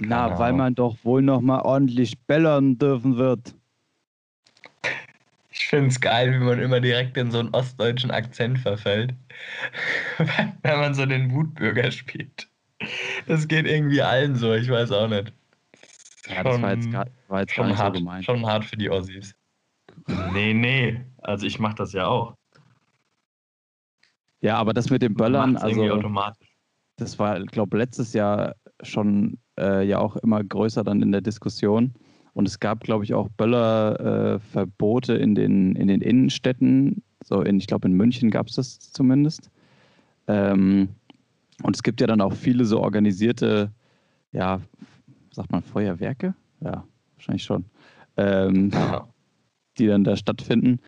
Na, 0.01 0.27
Keine 0.29 0.39
weil 0.39 0.47
Ahnung. 0.49 0.59
man 0.59 0.75
doch 0.75 0.97
wohl 1.05 1.23
noch 1.23 1.41
mal 1.41 1.61
ordentlich 1.61 2.19
bellern 2.27 2.79
dürfen 2.79 3.17
wird. 3.17 3.55
Ich 5.51 5.69
finde 5.69 5.89
es 5.89 6.01
geil, 6.01 6.33
wie 6.33 6.45
man 6.45 6.59
immer 6.59 6.81
direkt 6.81 7.17
in 7.17 7.31
so 7.31 7.39
einen 7.39 7.51
ostdeutschen 7.55 8.11
Akzent 8.11 8.59
verfällt, 8.59 9.15
wenn 10.63 10.79
man 10.81 10.95
so 10.95 11.07
den 11.07 11.33
Wutbürger 11.33 11.91
spielt. 11.93 12.49
Das 13.27 13.47
geht 13.47 13.67
irgendwie 13.67 14.03
allen 14.03 14.35
so, 14.35 14.53
ich 14.53 14.69
weiß 14.69 14.91
auch 14.93 15.07
nicht. 15.09 15.33
Ja, 16.29 16.43
das 16.43 16.61
war 16.61 16.71
jetzt, 16.73 16.83
Schon- 16.85 16.93
gar, 16.93 17.07
war 17.29 17.41
jetzt 17.41 17.55
gar 17.55 17.69
so 17.69 17.77
hart, 17.77 17.95
gemeint. 17.95 18.25
schon 18.25 18.45
hart 18.45 18.65
für 18.65 18.77
die 18.77 18.91
Ossis. 18.91 19.35
Nee, 20.33 20.55
nee. 20.55 21.01
Also 21.19 21.47
ich 21.47 21.59
mache 21.61 21.77
das 21.77 21.93
ja 21.93 22.07
auch. 22.07 22.35
Ja, 24.41 24.57
aber 24.57 24.75
das 24.75 24.91
mit 24.91 25.03
dem 25.03 25.15
Böllern, 25.15 25.57
also 25.57 25.83
automatisch. 25.91 26.49
das 26.97 27.19
war, 27.19 27.41
glaube 27.47 27.79
letztes 27.79 28.13
Jahr 28.13 28.57
schon 28.83 29.39
äh, 29.59 29.87
ja 29.87 29.99
auch 29.99 30.17
immer 30.17 30.43
größer 30.43 30.85
dann 30.85 31.03
in 31.03 31.13
der 31.13 31.21
Diskussion. 31.21 31.95
Und 32.35 32.49
es 32.49 32.59
gab, 32.59 32.81
glaube 32.81 33.05
ich, 33.05 33.15
auch 33.15 33.29
Böllerverbote 33.29 35.17
äh, 35.17 35.23
in, 35.23 35.35
den, 35.35 35.77
in 35.77 35.89
den 35.89 36.01
Innenstädten. 36.01 37.03
So 37.23 37.43
in, 37.43 37.59
ich 37.59 37.67
glaube, 37.67 37.87
in 37.89 37.95
München 37.95 38.31
gab 38.31 38.49
es 38.49 38.57
das 38.57 38.79
zumindest. 38.79 39.51
Ähm, 40.27 40.89
und 41.63 41.77
es 41.77 41.83
gibt 41.83 42.01
ja 42.01 42.07
dann 42.07 42.21
auch 42.21 42.33
viele 42.33 42.65
so 42.65 42.81
organisierte, 42.81 43.71
ja, 44.33 44.61
sagt 45.31 45.53
man 45.53 45.63
Feuerwerke? 45.63 46.35
Ja, 46.61 46.85
wahrscheinlich 47.15 47.45
schon. 47.45 47.67
Ähm, 48.17 48.71
Ja. 48.73 49.07
die 49.79 49.87
dann 49.87 50.05
da 50.05 50.17
stattfinden. 50.17 50.81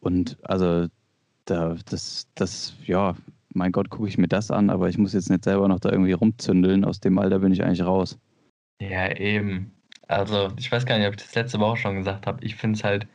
Und 0.00 0.38
also 0.42 0.86
da, 1.44 1.76
das, 1.86 2.26
das, 2.34 2.74
ja, 2.84 3.14
mein 3.58 3.72
Gott, 3.72 3.90
gucke 3.90 4.08
ich 4.08 4.18
mir 4.18 4.28
das 4.28 4.50
an, 4.50 4.70
aber 4.70 4.88
ich 4.88 4.98
muss 4.98 5.12
jetzt 5.12 5.30
nicht 5.30 5.44
selber 5.44 5.68
noch 5.68 5.80
da 5.80 5.90
irgendwie 5.90 6.12
rumzündeln. 6.12 6.84
Aus 6.84 7.00
dem 7.00 7.18
Alter 7.18 7.40
bin 7.40 7.52
ich 7.52 7.62
eigentlich 7.64 7.82
raus. 7.84 8.18
ja, 8.80 9.14
eben. 9.16 9.72
Also 10.08 10.50
ich 10.58 10.70
weiß 10.72 10.86
gar 10.86 10.98
nicht, 10.98 11.06
ob 11.08 11.14
ich 11.14 11.22
das 11.22 11.34
letzte 11.34 11.60
Woche 11.60 11.76
schon 11.76 11.96
gesagt 11.98 12.26
habe. 12.26 12.44
Ich 12.44 12.56
finde 12.56 12.76
es 12.78 12.84
halt 12.84 13.06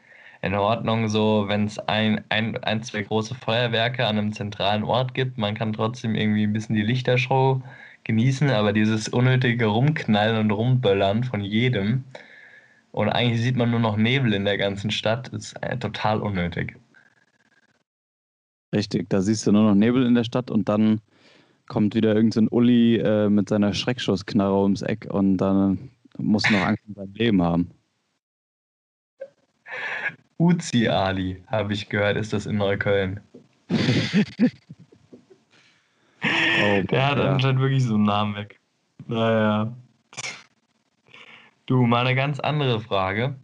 in 0.42 0.54
Ordnung 0.56 1.08
so, 1.10 1.46
wenn 1.48 1.66
es 1.66 1.80
ein, 1.80 2.24
ein, 2.30 2.58
ein, 2.64 2.84
zwei 2.84 3.02
große 3.04 3.36
Feuerwerke 3.36 4.06
an 4.06 4.18
einem 4.18 4.34
zentralen 4.34 4.84
Ort 4.84 5.14
gibt. 5.14 5.38
Man 5.38 5.56
kann 5.56 5.74
trotzdem 5.74 6.16
irgendwie 6.16 6.44
ein 6.46 6.54
bisschen 6.54 6.76
die 6.76 6.84
Lichtershow 6.84 7.62
genießen, 8.04 8.50
aber 8.52 8.74
dieses 8.74 9.08
unnötige 9.10 9.68
Rumknallen 9.68 10.38
und 10.38 10.52
Rumböllern 10.52 11.24
von 11.24 11.42
jedem 11.42 12.04
und 12.92 13.10
eigentlich 13.10 13.42
sieht 13.42 13.58
man 13.58 13.72
nur 13.72 13.80
noch 13.80 13.98
Nebel 13.98 14.34
in 14.34 14.46
der 14.46 14.58
ganzen 14.58 14.92
Stadt, 14.92 15.28
ist 15.30 15.54
äh, 15.64 15.78
total 15.78 16.22
unnötig. 16.22 16.78
Richtig, 18.74 19.10
da 19.10 19.22
siehst 19.22 19.46
du 19.46 19.52
nur 19.52 19.64
noch 19.64 19.76
Nebel 19.76 20.06
in 20.06 20.16
der 20.16 20.24
Stadt 20.24 20.50
und 20.50 20.68
dann 20.68 21.00
kommt 21.68 21.94
wieder 21.96 22.16
irgendein 22.16 22.46
so 22.46 22.56
Uli 22.56 22.98
äh, 22.98 23.30
mit 23.30 23.48
seiner 23.50 23.74
Schreckschussknarre 23.74 24.62
ums 24.62 24.82
Eck 24.82 25.08
und 25.10 25.38
dann 25.38 25.92
muss 26.18 26.50
noch 26.50 26.62
Angst 26.62 26.84
um 26.88 26.96
sein 26.96 27.14
Leben 27.14 27.42
haben. 27.42 27.72
Uzi 30.38 30.88
Ali, 30.88 31.44
habe 31.48 31.74
ich 31.74 31.88
gehört, 31.88 32.18
ist 32.18 32.34
das 32.34 32.48
in 32.48 32.58
Neukölln. 32.58 33.22
oh, 33.70 33.76
Der 36.22 37.08
hat 37.08 37.18
ja. 37.18 37.32
anscheinend 37.32 37.62
wirklich 37.62 37.84
so 37.84 37.94
einen 37.96 38.04
Namen 38.04 38.36
weg. 38.36 38.60
Naja. 39.08 39.74
Du, 41.66 41.86
mal 41.86 42.06
eine 42.06 42.16
ganz 42.16 42.40
andere 42.40 42.80
Frage. 42.80 43.36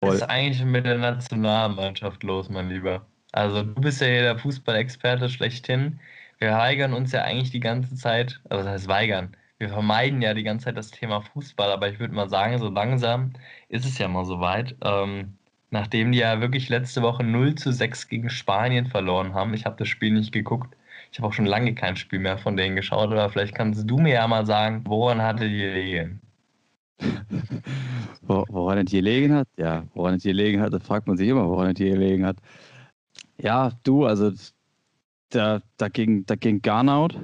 Was 0.00 0.16
ist 0.16 0.22
eigentlich 0.22 0.64
mit 0.64 0.84
der 0.84 0.98
Nationalmannschaft 0.98 2.22
los, 2.22 2.48
mein 2.48 2.68
Lieber? 2.68 3.06
Also, 3.36 3.62
du 3.62 3.80
bist 3.80 4.00
ja 4.00 4.08
der 4.08 4.38
Fußballexperte 4.38 5.28
schlechthin. 5.28 6.00
Wir 6.38 6.52
weigern 6.52 6.94
uns 6.94 7.12
ja 7.12 7.22
eigentlich 7.22 7.50
die 7.50 7.60
ganze 7.60 7.94
Zeit, 7.94 8.40
also 8.48 8.64
das 8.64 8.72
heißt 8.72 8.88
weigern, 8.88 9.36
wir 9.58 9.68
vermeiden 9.68 10.22
ja 10.22 10.34
die 10.34 10.42
ganze 10.42 10.66
Zeit 10.66 10.76
das 10.76 10.90
Thema 10.90 11.20
Fußball, 11.20 11.70
aber 11.70 11.88
ich 11.90 11.98
würde 11.98 12.14
mal 12.14 12.28
sagen, 12.28 12.58
so 12.58 12.68
langsam 12.68 13.32
ist 13.68 13.84
es 13.86 13.98
ja 13.98 14.08
mal 14.08 14.24
soweit. 14.24 14.74
Ähm, 14.82 15.36
nachdem 15.70 16.12
die 16.12 16.18
ja 16.18 16.40
wirklich 16.40 16.68
letzte 16.68 17.02
Woche 17.02 17.24
0 17.24 17.54
zu 17.56 17.72
6 17.72 18.08
gegen 18.08 18.30
Spanien 18.30 18.86
verloren 18.86 19.34
haben. 19.34 19.52
Ich 19.54 19.66
habe 19.66 19.76
das 19.76 19.88
Spiel 19.88 20.12
nicht 20.12 20.32
geguckt. 20.32 20.74
Ich 21.12 21.18
habe 21.18 21.28
auch 21.28 21.32
schon 21.32 21.46
lange 21.46 21.74
kein 21.74 21.96
Spiel 21.96 22.18
mehr 22.20 22.38
von 22.38 22.56
denen 22.56 22.76
geschaut, 22.76 23.10
aber 23.12 23.28
vielleicht 23.30 23.54
kannst 23.54 23.88
du 23.88 23.98
mir 23.98 24.14
ja 24.14 24.26
mal 24.26 24.46
sagen, 24.46 24.82
woran 24.86 25.20
hatte 25.22 25.48
die 25.48 25.58
gelegen? 25.58 26.20
woran 28.22 28.78
es 28.78 28.90
gelegen 28.90 29.34
hat? 29.34 29.48
Ja, 29.56 29.84
woran 29.94 30.14
es 30.14 30.22
gelegen 30.22 30.60
hat, 30.60 30.72
das 30.72 30.82
fragt 30.86 31.06
man 31.06 31.16
sich 31.16 31.28
immer, 31.28 31.46
woran 31.48 31.70
es 31.72 31.78
gelegen 31.78 32.24
hat. 32.24 32.38
Ja, 33.38 33.72
du, 33.84 34.04
also 34.06 34.32
da, 35.30 35.60
da, 35.76 35.88
ging, 35.88 36.26
da 36.26 36.36
ging 36.36 36.62
Garnout. 36.62 37.18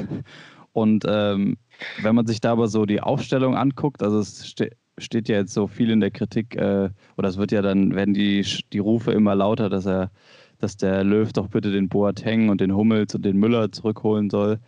Und 0.72 1.04
ähm, 1.08 1.56
wenn 2.02 2.14
man 2.14 2.26
sich 2.26 2.40
da 2.40 2.52
aber 2.52 2.68
so 2.68 2.86
die 2.86 3.00
Aufstellung 3.00 3.56
anguckt, 3.56 4.02
also 4.02 4.18
es 4.20 4.46
ste 4.46 4.70
steht 5.00 5.28
ja 5.28 5.36
jetzt 5.36 5.54
so 5.54 5.68
viel 5.68 5.90
in 5.90 6.00
der 6.00 6.10
Kritik, 6.10 6.56
äh, 6.56 6.90
oder 7.16 7.28
es 7.28 7.36
wird 7.38 7.52
ja 7.52 7.62
dann, 7.62 7.94
werden 7.94 8.14
die, 8.14 8.44
die 8.72 8.80
Rufe 8.80 9.12
immer 9.12 9.36
lauter, 9.36 9.70
dass 9.70 9.86
er, 9.86 10.10
dass 10.58 10.76
der 10.76 11.04
Löw 11.04 11.32
doch 11.32 11.46
bitte 11.48 11.70
den 11.70 11.88
Boateng 11.88 12.48
und 12.48 12.60
den 12.60 12.74
Hummels 12.74 13.14
und 13.14 13.24
den 13.24 13.36
Müller 13.38 13.70
zurückholen 13.70 14.28
soll. 14.28 14.58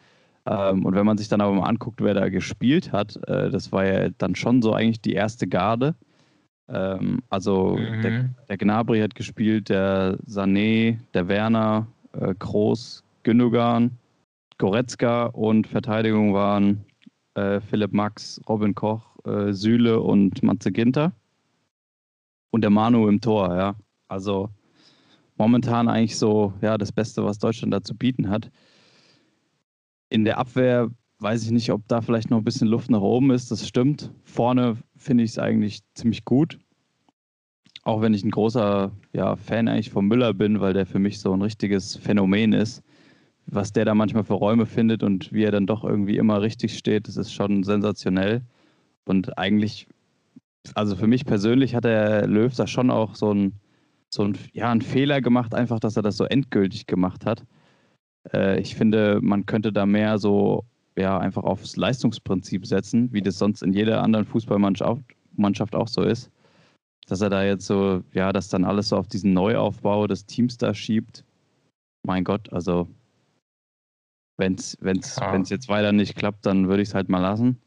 Ähm, 0.47 0.85
und 0.87 0.95
wenn 0.95 1.07
man 1.07 1.19
sich 1.19 1.29
dann 1.29 1.41
aber 1.41 1.53
mal 1.55 1.69
anguckt, 1.69 2.01
wer 2.03 2.15
da 2.15 2.29
gespielt 2.29 2.93
hat, 2.93 3.17
äh, 3.29 3.51
das 3.51 3.73
war 3.73 3.85
ja 3.87 4.11
dann 4.19 4.37
schon 4.37 4.63
so 4.63 4.73
eigentlich 4.73 5.01
die 5.01 5.15
erste 5.15 5.49
Garde. 5.49 5.97
Ähm, 6.73 7.23
also 7.29 7.77
mhm. 7.77 8.03
der, 8.03 8.31
der, 8.49 8.57
Gnabry 8.57 9.01
hat 9.01 9.15
gespielt, 9.15 9.69
der 9.69 10.19
Sané, 10.27 10.99
der 11.15 11.29
Werner, 11.29 11.87
äh, 12.13 12.35
Kroos, 12.39 13.03
Gündogan, 13.25 13.99
Goretzka 14.59 15.27
und 15.27 15.67
Verteidigung 15.67 16.33
waren 16.33 16.85
äh, 17.35 17.61
Philipp 17.61 17.93
Max, 17.93 18.41
Robin 18.49 18.75
Koch, 18.75 19.03
äh, 19.25 19.53
Süle 19.53 20.01
und 20.01 20.43
Matze 20.43 20.71
Ginter. 20.71 21.13
Und 22.51 22.63
der 22.63 22.71
Manu 22.71 23.09
im 23.09 23.21
Tor, 23.21 23.57
ja. 23.57 23.75
Also 24.09 24.51
momentan 25.37 25.89
eigentlich 25.89 26.19
so, 26.19 26.53
ja, 26.61 26.79
das 26.79 26.93
Beste, 26.93 27.25
was 27.25 27.39
Deutschland 27.39 27.73
da 27.73 27.83
zu 27.83 27.97
bieten 27.97 28.29
hat. 28.29 28.51
In 30.09 30.25
der 30.25 30.39
Abwehr 30.39 30.91
weiß 31.21 31.45
ich 31.45 31.51
nicht, 31.51 31.71
ob 31.71 31.87
da 31.87 32.01
vielleicht 32.01 32.31
noch 32.31 32.39
ein 32.39 32.45
bisschen 32.45 32.69
Luft 32.69 32.91
nach 32.91 33.01
oben 33.01 33.31
ist. 33.31 33.51
Das 33.51 33.67
stimmt. 33.67 34.13
Vorne 34.25 34.77
finde 35.01 35.25
ich 35.25 35.31
es 35.31 35.39
eigentlich 35.39 35.81
ziemlich 35.95 36.25
gut. 36.25 36.59
Auch 37.83 38.03
wenn 38.03 38.13
ich 38.13 38.23
ein 38.23 38.31
großer 38.31 38.93
ja, 39.13 39.37
Fan 39.37 39.67
eigentlich 39.67 39.91
von 39.91 40.07
Müller 40.07 40.35
bin, 40.35 40.61
weil 40.61 40.75
der 40.75 40.87
für 40.87 40.99
mich 40.99 41.19
so 41.19 41.33
ein 41.33 41.43
richtiges 41.43 41.97
Phänomen 41.97 42.53
ist. 42.53 42.83
Was 43.47 43.73
der 43.73 43.87
da 43.87 43.95
manchmal 43.95 44.25
für 44.25 44.35
Räume 44.35 44.67
findet 44.67 45.03
und 45.03 45.33
wie 45.33 45.43
er 45.43 45.51
dann 45.51 45.67
doch 45.67 45.83
irgendwie 45.83 46.19
immer 46.19 46.43
richtig 46.43 46.77
steht, 46.77 47.09
das 47.09 47.17
ist 47.17 47.33
schon 47.33 47.65
sensationell. 47.65 48.43
Und 49.07 49.39
eigentlich, 49.39 49.89
also 50.75 50.95
für 50.95 51.07
mich 51.07 51.25
persönlich 51.25 51.75
hat 51.75 51.85
der 51.85 52.27
Löw 52.27 52.55
da 52.55 52.67
schon 52.67 52.91
auch 52.91 53.15
so 53.15 53.33
ein, 53.33 53.55
so 54.11 54.25
ein, 54.25 54.37
ja, 54.53 54.71
einen 54.71 54.83
Fehler 54.83 55.21
gemacht, 55.23 55.55
einfach, 55.55 55.81
dass 55.81 55.97
er 55.97 56.03
das 56.03 56.19
so 56.19 56.25
endgültig 56.25 56.87
gemacht 56.87 57.25
hat. 57.25 57.45
Äh, 58.33 58.61
ich 58.61 58.75
finde, 58.75 59.21
man 59.23 59.47
könnte 59.47 59.73
da 59.73 59.87
mehr 59.87 60.19
so 60.19 60.65
ja, 60.97 61.19
einfach 61.19 61.45
aufs 61.45 61.77
Leistungsprinzip 61.77 62.67
setzen, 62.67 63.13
wie 63.13 63.23
das 63.23 63.39
sonst 63.39 63.63
in 63.63 63.73
jeder 63.73 64.03
anderen 64.03 64.25
Fußballmannschaft 64.27 65.75
auch 65.75 65.89
so 65.89 66.03
ist 66.03 66.31
dass 67.11 67.21
er 67.21 67.29
da 67.31 67.43
jetzt 67.43 67.67
so, 67.67 68.05
ja, 68.13 68.33
das 68.33 68.49
dann 68.49 68.65
alles 68.65 68.91
so 68.91 68.97
auf 68.97 69.09
diesen 69.09 69.33
Neuaufbau 69.33 70.07
des 70.07 70.27
Teams 70.27 70.59
da 70.59 70.75
schiebt. 70.75 71.25
Mein 72.07 72.23
Gott, 72.23 72.53
also 72.53 72.89
wenn 74.39 74.55
es 74.55 74.79
wenn's, 74.81 75.17
ja. 75.17 75.33
wenn's 75.33 75.51
jetzt 75.51 75.69
weiter 75.69 75.91
nicht 75.91 76.15
klappt, 76.15 76.47
dann 76.47 76.69
würde 76.69 76.83
ich 76.83 76.91
es 76.91 76.95
halt 76.95 77.09
mal 77.09 77.19
lassen. 77.19 77.61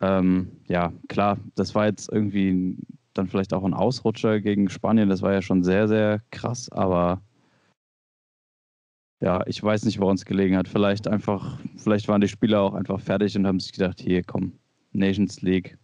Ähm, 0.00 0.52
ja, 0.68 0.92
klar, 1.08 1.38
das 1.56 1.74
war 1.74 1.86
jetzt 1.86 2.10
irgendwie 2.10 2.76
dann 3.14 3.26
vielleicht 3.26 3.52
auch 3.52 3.64
ein 3.64 3.74
Ausrutscher 3.74 4.40
gegen 4.40 4.68
Spanien. 4.68 5.08
Das 5.08 5.22
war 5.22 5.32
ja 5.32 5.42
schon 5.42 5.64
sehr, 5.64 5.88
sehr 5.88 6.22
krass, 6.30 6.70
aber 6.70 7.20
ja, 9.20 9.42
ich 9.46 9.62
weiß 9.62 9.84
nicht, 9.84 9.98
woran 10.00 10.16
es 10.16 10.24
gelegen 10.24 10.56
hat. 10.56 10.68
Vielleicht 10.68 11.08
einfach, 11.08 11.58
vielleicht 11.76 12.08
waren 12.08 12.20
die 12.20 12.28
Spieler 12.28 12.60
auch 12.60 12.74
einfach 12.74 13.00
fertig 13.00 13.36
und 13.36 13.46
haben 13.46 13.60
sich 13.60 13.72
gedacht, 13.72 14.00
hier, 14.00 14.22
komm, 14.22 14.52
Nations 14.92 15.42
League, 15.42 15.76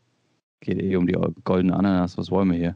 Geht 0.65 0.81
eh 0.81 0.97
um 0.97 1.07
die 1.07 1.17
goldene 1.45 1.77
Ananas. 1.77 2.17
Was 2.17 2.31
wollen 2.31 2.51
wir 2.51 2.57
hier? 2.57 2.75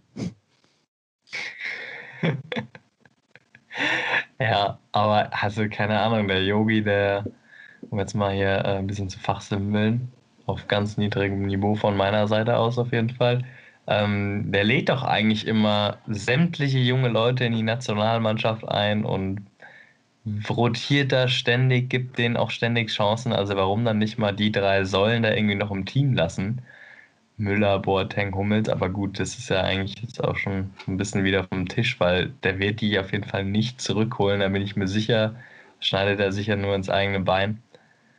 ja, 4.39 4.79
aber 4.93 5.31
also 5.33 5.67
keine 5.71 5.99
Ahnung, 5.99 6.29
der 6.29 6.45
Yogi, 6.45 6.85
der, 6.85 7.25
um 7.89 7.99
jetzt 7.99 8.13
mal 8.15 8.35
hier 8.35 8.59
äh, 8.59 8.77
ein 8.77 8.87
bisschen 8.87 9.09
zu 9.09 9.19
fachsimpeln, 9.19 10.13
auf 10.45 10.69
ganz 10.69 10.99
niedrigem 10.99 11.47
Niveau 11.47 11.75
von 11.77 11.97
meiner 11.97 12.29
Seite 12.29 12.59
aus 12.59 12.79
auf 12.79 12.93
jeden 12.93 13.09
Fall, 13.11 13.43
ähm, 13.87 14.53
der 14.53 14.65
lädt 14.65 14.91
doch 14.91 15.03
eigentlich 15.03 15.47
immer 15.47 15.97
sämtliche 16.09 16.81
junge 16.81 17.09
Leute 17.09 17.47
in 17.47 17.55
die 17.55 17.63
Nationalmannschaft 17.63 18.69
ein 18.69 19.07
und 19.07 19.47
rotiert 20.49 21.13
da 21.13 21.29
ständig, 21.29 21.91
gibt 21.91 22.19
denen 22.19 22.37
auch 22.37 22.51
ständig 22.51 22.91
Chancen. 22.91 23.33
Also 23.33 23.57
warum 23.57 23.85
dann 23.85 23.99
nicht 23.99 24.19
mal 24.19 24.33
die 24.33 24.53
drei 24.53 24.85
Säulen 24.85 25.23
da 25.23 25.33
irgendwie 25.33 25.55
noch 25.55 25.71
im 25.71 25.85
Team 25.87 26.15
lassen? 26.15 26.63
Müller, 27.39 27.79
Boateng, 27.79 28.35
Hummels, 28.35 28.69
aber 28.69 28.91
gut, 28.91 29.21
das 29.21 29.39
ist 29.39 29.49
ja 29.51 29.63
eigentlich 29.63 30.01
jetzt 30.03 30.23
auch 30.23 30.37
schon 30.37 30.73
ein 30.89 30.97
bisschen 30.97 31.25
wieder 31.25 31.45
vom 31.45 31.69
Tisch, 31.69 32.01
weil 32.01 32.31
der 32.43 32.59
wird 32.59 32.81
die 32.81 32.99
auf 32.99 33.13
jeden 33.13 33.25
Fall 33.25 33.45
nicht 33.45 33.81
zurückholen, 33.81 34.41
da 34.41 34.49
bin 34.49 34.63
ich 34.63 34.77
mir 34.77 34.89
sicher, 34.89 35.37
schneidet 35.81 36.21
er 36.21 36.33
sicher 36.33 36.57
nur 36.57 36.75
ins 36.75 36.91
eigene 36.91 37.21
Bein. 37.21 37.63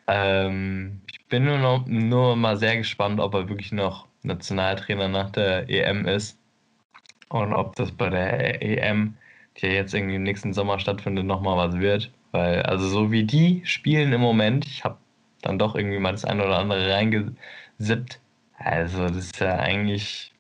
Ähm, 0.07 1.01
ich 1.11 1.25
bin 1.27 1.45
nur, 1.45 1.59
noch, 1.59 1.85
nur 1.87 2.35
mal 2.37 2.57
sehr 2.57 2.77
gespannt, 2.77 3.19
ob 3.19 3.33
er 3.35 3.49
wirklich 3.49 3.71
noch 3.73 4.07
Nationaltrainer 4.23 5.09
nach 5.09 5.31
der 5.31 5.69
EM 5.69 6.05
ist 6.07 6.39
und 7.29 7.53
ob 7.53 7.75
das 7.75 7.91
bei 7.91 8.09
der 8.09 8.61
EM, 8.61 9.15
ja 9.61 9.69
jetzt 9.69 9.93
irgendwie 9.93 10.15
im 10.15 10.23
nächsten 10.23 10.53
Sommer 10.53 10.79
stattfindet, 10.79 11.25
nochmal 11.25 11.57
was 11.57 11.79
wird. 11.79 12.11
Weil, 12.31 12.61
also 12.63 12.87
so 12.87 13.11
wie 13.11 13.23
die 13.23 13.61
spielen 13.65 14.13
im 14.13 14.21
Moment, 14.21 14.65
ich 14.65 14.83
habe 14.83 14.97
dann 15.41 15.57
doch 15.57 15.75
irgendwie 15.75 15.99
mal 15.99 16.11
das 16.11 16.25
eine 16.25 16.45
oder 16.45 16.59
andere 16.59 16.91
reingesippt, 16.91 18.19
also, 18.59 19.07
das 19.07 19.17
ist 19.17 19.39
ja 19.39 19.55
eigentlich. 19.57 20.33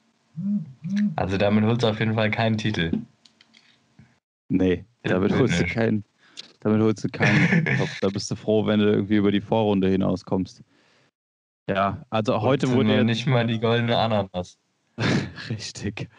Also, 1.15 1.37
damit 1.37 1.63
holst 1.63 1.83
du 1.83 1.87
auf 1.87 1.99
jeden 1.99 2.15
Fall 2.15 2.29
keinen 2.29 2.57
Titel. 2.57 2.91
Nee, 4.49 4.85
damit 5.03 5.31
holst 5.31 5.59
du 5.59 5.65
keinen. 5.65 6.03
Damit 6.59 6.81
holst 6.81 7.03
du 7.03 7.09
keinen. 7.09 7.65
da 8.01 8.09
bist 8.09 8.29
du 8.29 8.35
froh, 8.35 8.65
wenn 8.65 8.79
du 8.79 8.91
irgendwie 8.91 9.15
über 9.15 9.31
die 9.31 9.41
Vorrunde 9.41 9.89
hinauskommst. 9.89 10.61
Ja, 11.69 12.05
also 12.09 12.41
heute 12.41 12.69
wurde. 12.71 12.95
Ja 12.95 13.03
nicht 13.03 13.25
mal 13.25 13.47
die 13.47 13.59
goldene 13.59 13.97
Ananas. 13.97 14.57
Richtig. 15.49 16.09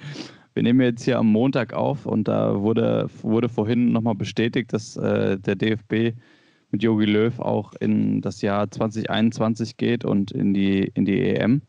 Wir 0.55 0.63
nehmen 0.63 0.81
jetzt 0.81 1.05
hier 1.05 1.19
am 1.19 1.29
Montag 1.29 1.73
auf 1.73 2.07
und 2.07 2.27
da 2.27 2.61
wurde, 2.61 3.09
wurde 3.23 3.49
vorhin 3.49 3.93
nochmal 3.93 4.17
bestätigt, 4.17 4.73
dass 4.73 4.97
äh, 4.97 5.39
der 5.39 5.55
DFB 5.55 6.17
mit 6.71 6.83
Jogi 6.83 7.05
Löw 7.05 7.39
auch 7.39 7.73
in 7.75 8.21
das 8.21 8.43
Jahr 8.43 8.71
2021 8.71 9.77
geht 9.77 10.05
und 10.05 10.33
in 10.33 10.55
die, 10.55 10.91
in 10.95 11.05
die 11.05 11.21
EM. 11.21 11.63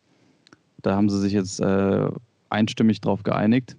Da 0.81 0.95
haben 0.95 1.09
sie 1.09 1.19
sich 1.19 1.33
jetzt 1.33 1.59
äh, 1.59 2.09
einstimmig 2.49 3.01
drauf 3.01 3.23
geeinigt, 3.23 3.77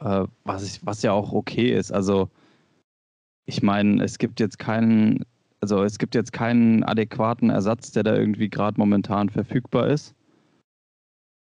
äh, 0.00 0.24
was, 0.44 0.64
ich, 0.64 0.84
was 0.84 1.02
ja 1.02 1.12
auch 1.12 1.32
okay 1.32 1.72
ist. 1.72 1.92
Also 1.92 2.28
ich 3.44 3.62
meine, 3.62 4.02
es 4.02 4.18
gibt 4.18 4.40
jetzt 4.40 4.58
keinen, 4.58 5.24
also 5.60 5.84
es 5.84 5.98
gibt 5.98 6.14
jetzt 6.14 6.32
keinen 6.32 6.82
adäquaten 6.82 7.50
Ersatz, 7.50 7.92
der 7.92 8.02
da 8.02 8.16
irgendwie 8.16 8.50
gerade 8.50 8.78
momentan 8.78 9.28
verfügbar 9.30 9.88
ist. 9.88 10.14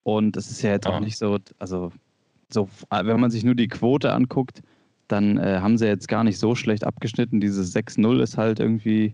Und 0.04 0.38
es 0.38 0.52
ist 0.52 0.62
ja 0.62 0.72
jetzt 0.72 0.86
ja. 0.86 0.92
auch 0.92 1.00
nicht 1.00 1.18
so, 1.18 1.40
also 1.58 1.92
so, 2.56 2.68
wenn 2.90 3.20
man 3.20 3.30
sich 3.30 3.44
nur 3.44 3.54
die 3.54 3.68
Quote 3.68 4.12
anguckt, 4.12 4.64
dann 5.08 5.38
äh, 5.38 5.60
haben 5.62 5.78
sie 5.78 5.86
jetzt 5.86 6.08
gar 6.08 6.24
nicht 6.24 6.40
so 6.40 6.56
schlecht 6.56 6.84
abgeschnitten. 6.84 7.40
Dieses 7.40 7.76
6-0 7.76 8.22
ist 8.22 8.38
halt 8.38 8.60
irgendwie 8.60 9.14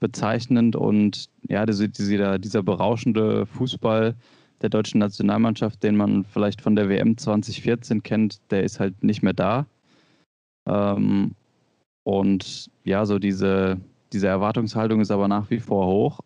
bezeichnend 0.00 0.76
und 0.76 1.28
ja, 1.48 1.64
diese, 1.66 1.88
dieser, 1.88 2.38
dieser 2.38 2.62
berauschende 2.62 3.46
Fußball, 3.46 4.14
der 4.62 4.68
deutschen 4.68 4.98
Nationalmannschaft, 4.98 5.82
den 5.82 5.96
man 5.96 6.24
vielleicht 6.24 6.60
von 6.60 6.76
der 6.76 6.88
WM 6.88 7.16
2014 7.16 8.02
kennt, 8.02 8.40
der 8.50 8.64
ist 8.64 8.78
halt 8.78 9.02
nicht 9.02 9.22
mehr 9.22 9.32
da. 9.32 9.66
Ähm, 10.66 11.34
und 12.04 12.70
ja, 12.84 13.06
so 13.06 13.18
diese, 13.18 13.78
diese 14.12 14.28
Erwartungshaltung 14.28 15.00
ist 15.00 15.10
aber 15.10 15.28
nach 15.28 15.48
wie 15.50 15.60
vor 15.60 15.86
hoch. 15.86 16.20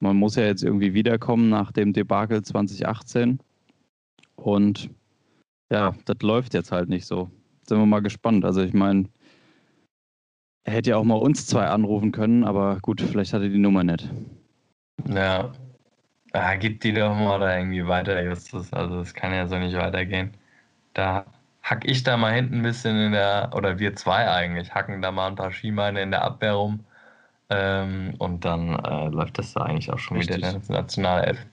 Man 0.00 0.16
muss 0.16 0.36
ja 0.36 0.44
jetzt 0.44 0.62
irgendwie 0.62 0.94
wiederkommen 0.94 1.48
nach 1.48 1.72
dem 1.72 1.92
Debakel 1.92 2.42
2018. 2.42 3.40
Und 4.36 4.90
ja, 5.70 5.94
das 6.04 6.16
läuft 6.22 6.54
jetzt 6.54 6.72
halt 6.72 6.88
nicht 6.88 7.06
so. 7.06 7.30
Sind 7.66 7.78
wir 7.78 7.86
mal 7.86 8.02
gespannt. 8.02 8.44
Also 8.44 8.62
ich 8.62 8.72
meine, 8.72 9.08
er 10.64 10.74
hätte 10.74 10.90
ja 10.90 10.96
auch 10.96 11.04
mal 11.04 11.14
uns 11.14 11.46
zwei 11.46 11.66
anrufen 11.66 12.12
können, 12.12 12.44
aber 12.44 12.78
gut, 12.82 13.00
vielleicht 13.00 13.32
hat 13.32 13.42
er 13.42 13.48
die 13.48 13.58
Nummer 13.58 13.84
nicht. 13.84 14.08
Ja. 15.08 15.52
Ah, 16.32 16.54
gib 16.56 16.80
die 16.80 16.92
doch 16.92 17.14
mal 17.14 17.38
da 17.38 17.56
irgendwie 17.56 17.86
weiter, 17.86 18.22
Justus. 18.22 18.72
Also 18.72 19.00
es 19.00 19.14
kann 19.14 19.32
ja 19.32 19.46
so 19.46 19.58
nicht 19.58 19.76
weitergehen. 19.76 20.32
Da 20.92 21.24
hack 21.62 21.84
ich 21.84 22.02
da 22.02 22.16
mal 22.16 22.32
hinten 22.34 22.56
ein 22.56 22.62
bisschen 22.62 22.96
in 22.96 23.12
der, 23.12 23.50
oder 23.54 23.78
wir 23.78 23.96
zwei 23.96 24.28
eigentlich, 24.28 24.74
hacken 24.74 25.02
da 25.02 25.10
mal 25.12 25.28
ein 25.28 25.36
paar 25.36 25.52
Skimeine 25.52 26.02
in 26.02 26.10
der 26.10 26.22
Abwehr 26.22 26.54
rum. 26.54 26.80
Ähm, 27.48 28.14
und 28.18 28.44
dann 28.44 28.74
äh, 28.84 29.08
läuft 29.08 29.38
das 29.38 29.52
da 29.52 29.62
eigentlich 29.62 29.90
auch 29.92 29.98
schon 29.98 30.16
Richtig. 30.16 30.38
wieder 30.38 30.50
in 30.50 30.60
der 30.60 30.76
Nationalelf. 30.80 31.46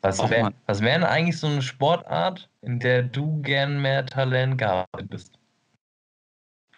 Was, 0.00 0.18
wär, 0.30 0.52
wäre 0.66 1.00
denn 1.00 1.04
eigentlich 1.04 1.38
so 1.38 1.48
eine 1.48 1.62
Sportart, 1.62 2.48
in 2.62 2.78
der 2.78 3.02
du 3.02 3.42
gern 3.42 3.82
mehr 3.82 4.06
Talent 4.06 4.58
gehabt 4.58 5.08
bist? 5.08 5.38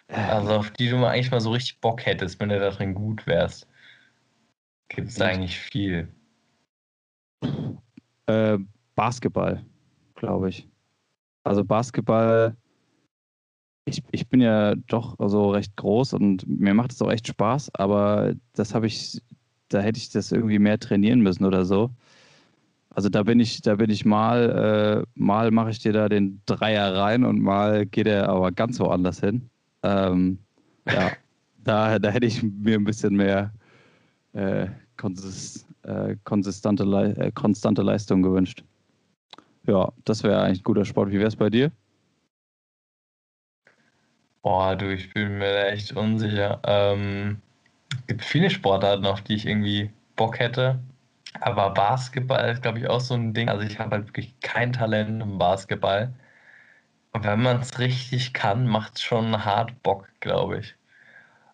Also 0.07 0.55
auf 0.55 0.71
die 0.71 0.89
du 0.89 1.05
eigentlich 1.05 1.31
mal 1.31 1.39
so 1.39 1.51
richtig 1.51 1.79
Bock 1.79 2.05
hättest, 2.05 2.39
wenn 2.39 2.49
du 2.49 2.59
darin 2.59 2.93
gut 2.93 3.25
wärst. 3.27 3.67
Gibt 4.89 5.09
es 5.09 5.21
eigentlich 5.21 5.57
viel? 5.57 6.09
Äh, 8.25 8.57
Basketball, 8.95 9.63
glaube 10.15 10.49
ich. 10.49 10.67
Also 11.43 11.63
Basketball, 11.63 12.57
ich, 13.85 14.03
ich 14.11 14.27
bin 14.27 14.41
ja 14.41 14.75
doch 14.75 15.15
so 15.19 15.51
recht 15.51 15.75
groß 15.77 16.13
und 16.13 16.45
mir 16.47 16.73
macht 16.73 16.91
es 16.91 17.01
auch 17.01 17.09
echt 17.09 17.27
Spaß, 17.27 17.73
aber 17.75 18.33
das 18.53 18.75
habe 18.75 18.87
ich, 18.87 19.21
da 19.69 19.79
hätte 19.79 19.97
ich 19.97 20.09
das 20.09 20.31
irgendwie 20.31 20.59
mehr 20.59 20.77
trainieren 20.77 21.21
müssen 21.21 21.45
oder 21.45 21.63
so. 21.63 21.89
Also 22.93 23.07
da 23.07 23.23
bin 23.23 23.39
ich, 23.39 23.61
da 23.61 23.75
bin 23.75 23.89
ich 23.89 24.03
mal, 24.03 25.05
äh, 25.05 25.19
mal 25.19 25.51
mache 25.51 25.69
ich 25.71 25.79
dir 25.79 25.93
da 25.93 26.09
den 26.09 26.41
Dreier 26.45 26.93
rein 26.95 27.23
und 27.23 27.39
mal 27.39 27.85
geht 27.85 28.07
er 28.07 28.27
aber 28.27 28.51
ganz 28.51 28.79
woanders 28.79 29.21
hin. 29.21 29.49
Ähm, 29.83 30.39
ja, 30.85 31.11
da, 31.63 31.99
da 31.99 32.09
hätte 32.09 32.25
ich 32.25 32.43
mir 32.43 32.77
ein 32.77 32.83
bisschen 32.83 33.15
mehr 33.15 33.53
äh, 34.33 34.67
konsist, 34.97 35.65
äh, 35.83 36.17
konsistente, 36.25 36.83
äh, 36.83 37.31
konstante 37.31 37.81
Leistung 37.81 38.21
gewünscht. 38.21 38.63
Ja, 39.67 39.91
das 40.03 40.23
wäre 40.23 40.41
eigentlich 40.41 40.59
ein 40.59 40.63
guter 40.63 40.85
Sport. 40.85 41.11
Wie 41.11 41.19
wäre 41.19 41.27
es 41.27 41.35
bei 41.35 41.49
dir? 41.49 41.71
Boah, 44.41 44.75
du, 44.75 44.93
ich 44.93 45.13
bin 45.13 45.37
mir 45.37 45.53
da 45.53 45.67
echt 45.67 45.95
unsicher. 45.95 46.59
Ähm, 46.65 47.41
es 47.91 48.07
gibt 48.07 48.25
viele 48.25 48.49
Sportarten, 48.49 49.05
auf 49.05 49.21
die 49.21 49.35
ich 49.35 49.45
irgendwie 49.45 49.91
Bock 50.15 50.39
hätte. 50.39 50.79
Aber 51.39 51.71
Basketball 51.71 52.49
ist, 52.51 52.61
glaube 52.61 52.79
ich, 52.79 52.89
auch 52.89 52.99
so 52.99 53.13
ein 53.13 53.33
Ding. 53.33 53.49
Also 53.49 53.65
ich 53.65 53.79
habe 53.79 53.95
halt 53.95 54.07
wirklich 54.07 54.39
kein 54.41 54.73
Talent 54.73 55.21
im 55.21 55.37
Basketball. 55.37 56.13
Und 57.13 57.23
wenn 57.23 57.41
man 57.41 57.61
es 57.61 57.79
richtig 57.79 58.33
kann, 58.33 58.67
macht 58.67 58.97
es 58.97 59.03
schon 59.03 59.43
hart 59.43 59.81
Bock, 59.83 60.07
glaube 60.19 60.59
ich. 60.59 60.75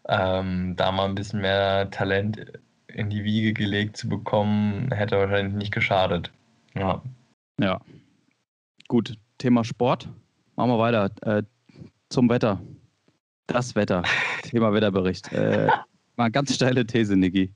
Ähm, 0.07 0.75
da 0.75 0.91
mal 0.91 1.05
ein 1.05 1.15
bisschen 1.15 1.41
mehr 1.41 1.89
Talent 1.91 2.59
in 2.87 3.09
die 3.09 3.23
Wiege 3.23 3.53
gelegt 3.53 3.97
zu 3.97 4.07
bekommen, 4.07 4.91
hätte 4.91 5.17
wahrscheinlich 5.17 5.53
nicht 5.53 5.73
geschadet. 5.73 6.31
Ja. 6.75 7.01
Ja. 7.59 7.79
Gut, 8.87 9.17
Thema 9.37 9.63
Sport. 9.63 10.09
Machen 10.55 10.71
wir 10.71 10.79
weiter. 10.79 11.11
Äh, 11.21 11.43
zum 12.09 12.29
Wetter. 12.29 12.61
Das 13.47 13.75
Wetter. 13.75 14.03
Thema 14.43 14.73
Wetterbericht. 14.73 15.31
Äh, 15.33 15.69
mal 16.15 16.31
ganz 16.31 16.55
steile 16.55 16.85
These, 16.85 17.15
Niki. 17.15 17.51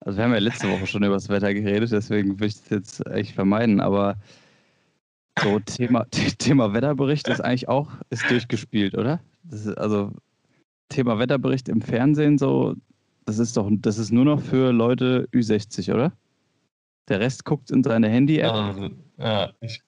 Also 0.00 0.16
wir 0.16 0.24
haben 0.24 0.32
ja 0.32 0.38
letzte 0.38 0.70
Woche 0.70 0.86
schon 0.86 1.02
über 1.02 1.14
das 1.14 1.28
Wetter 1.28 1.52
geredet, 1.52 1.92
deswegen 1.92 2.40
würde 2.40 2.46
ich 2.46 2.60
das 2.60 2.70
jetzt 2.70 3.06
echt 3.06 3.34
vermeiden, 3.34 3.80
aber 3.80 4.16
so, 5.38 5.58
Thema, 5.60 6.06
Thema 6.38 6.72
Wetterbericht 6.72 7.28
ist 7.28 7.40
eigentlich 7.40 7.68
auch 7.68 7.90
ist 8.08 8.28
durchgespielt, 8.30 8.96
oder? 8.96 9.20
Also 9.76 10.10
Thema 10.88 11.18
Wetterbericht 11.18 11.68
im 11.68 11.82
Fernsehen 11.82 12.38
so, 12.38 12.74
das 13.26 13.38
ist 13.38 13.56
doch, 13.56 13.68
das 13.70 13.98
ist 13.98 14.10
nur 14.10 14.24
noch 14.24 14.40
für 14.40 14.72
Leute 14.72 15.28
Ü60, 15.32 15.92
oder? 15.92 16.12
Der 17.08 17.20
Rest 17.20 17.44
guckt 17.44 17.70
in 17.70 17.82
seine 17.82 18.08
Handy-App. 18.08 18.52
Also, 18.52 18.90
ja, 19.18 19.50
ich, 19.60 19.82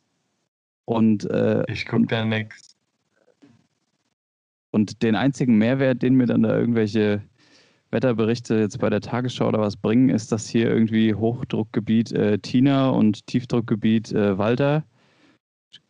und 0.85 1.25
äh, 1.31 1.65
ich 1.71 1.87
gucke 1.87 2.07
da 2.07 2.25
nichts. 2.25 2.77
Und 4.71 5.03
den 5.03 5.15
einzigen 5.15 5.59
Mehrwert, 5.59 6.03
den 6.03 6.15
mir 6.15 6.27
dann 6.27 6.43
da 6.43 6.57
irgendwelche 6.57 7.23
Wetterberichte 7.93 8.59
jetzt 8.59 8.79
bei 8.79 8.91
der 8.91 9.01
Tagesschau 9.01 9.49
oder 9.49 9.61
was 9.61 9.77
bringen, 9.77 10.09
ist, 10.09 10.33
dass 10.33 10.49
hier 10.49 10.69
irgendwie 10.69 11.15
Hochdruckgebiet 11.15 12.13
äh, 12.13 12.39
Tina 12.39 12.89
und 12.89 13.27
Tiefdruckgebiet 13.27 14.13
äh, 14.13 14.39
Walter 14.39 14.85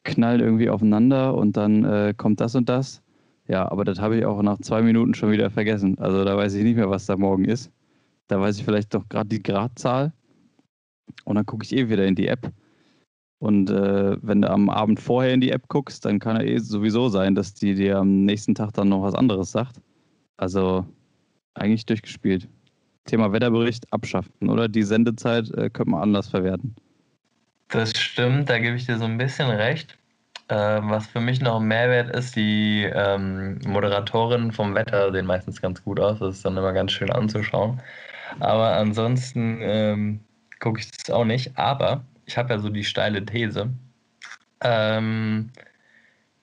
knallen 0.04 0.40
irgendwie 0.40 0.68
aufeinander 0.68 1.34
und 1.34 1.56
dann 1.56 1.84
äh, 1.84 2.14
kommt 2.16 2.40
das 2.40 2.54
und 2.54 2.68
das. 2.68 3.02
Ja, 3.48 3.70
aber 3.70 3.84
das 3.84 4.00
habe 4.00 4.16
ich 4.16 4.24
auch 4.24 4.42
nach 4.42 4.58
zwei 4.58 4.82
Minuten 4.82 5.14
schon 5.14 5.30
wieder 5.30 5.50
vergessen. 5.50 5.98
Also 5.98 6.24
da 6.24 6.36
weiß 6.36 6.54
ich 6.54 6.64
nicht 6.64 6.76
mehr, 6.76 6.90
was 6.90 7.06
da 7.06 7.16
morgen 7.16 7.44
ist. 7.44 7.70
Da 8.28 8.40
weiß 8.40 8.58
ich 8.58 8.64
vielleicht 8.64 8.94
doch 8.94 9.08
gerade 9.08 9.28
die 9.28 9.42
Gradzahl. 9.42 10.12
Und 11.24 11.36
dann 11.36 11.46
gucke 11.46 11.64
ich 11.64 11.74
eh 11.74 11.88
wieder 11.88 12.06
in 12.06 12.14
die 12.14 12.28
App. 12.28 12.52
Und 13.38 13.70
äh, 13.70 14.16
wenn 14.22 14.42
du 14.42 14.50
am 14.50 14.70
Abend 14.70 15.00
vorher 15.00 15.34
in 15.34 15.40
die 15.40 15.50
App 15.50 15.68
guckst, 15.68 16.04
dann 16.04 16.20
kann 16.20 16.36
er 16.36 16.46
eh 16.46 16.58
sowieso 16.58 17.08
sein, 17.08 17.34
dass 17.34 17.54
die 17.54 17.74
dir 17.74 17.98
am 17.98 18.24
nächsten 18.24 18.54
Tag 18.54 18.72
dann 18.74 18.88
noch 18.88 19.02
was 19.02 19.14
anderes 19.14 19.50
sagt. 19.50 19.80
Also 20.36 20.86
eigentlich 21.54 21.86
durchgespielt. 21.86 22.48
Thema 23.04 23.32
Wetterbericht 23.32 23.92
abschaffen, 23.92 24.48
oder? 24.48 24.68
Die 24.68 24.82
Sendezeit 24.82 25.50
äh, 25.50 25.70
könnte 25.70 25.90
man 25.90 26.02
anders 26.02 26.28
verwerten. 26.28 26.74
Das 27.68 27.90
stimmt, 27.96 28.48
da 28.48 28.58
gebe 28.58 28.76
ich 28.76 28.86
dir 28.86 28.98
so 28.98 29.04
ein 29.04 29.18
bisschen 29.18 29.48
recht. 29.48 29.96
Ähm, 30.48 30.90
was 30.90 31.06
für 31.06 31.20
mich 31.20 31.40
noch 31.40 31.60
ein 31.60 31.66
Mehrwert 31.66 32.14
ist, 32.14 32.36
die 32.36 32.82
ähm, 32.82 33.58
Moderatorinnen 33.66 34.52
vom 34.52 34.74
Wetter 34.74 35.10
sehen 35.10 35.26
meistens 35.26 35.62
ganz 35.62 35.82
gut 35.82 35.98
aus. 35.98 36.18
Das 36.18 36.36
ist 36.36 36.44
dann 36.44 36.56
immer 36.56 36.72
ganz 36.72 36.92
schön 36.92 37.10
anzuschauen. 37.10 37.80
Aber 38.40 38.76
ansonsten 38.76 39.58
ähm, 39.62 40.20
gucke 40.60 40.80
ich 40.80 40.90
das 40.90 41.10
auch 41.10 41.24
nicht. 41.24 41.56
Aber 41.56 42.04
ich 42.26 42.36
habe 42.36 42.52
ja 42.52 42.58
so 42.58 42.68
die 42.68 42.84
steile 42.84 43.24
These, 43.24 43.70
ähm, 44.60 45.50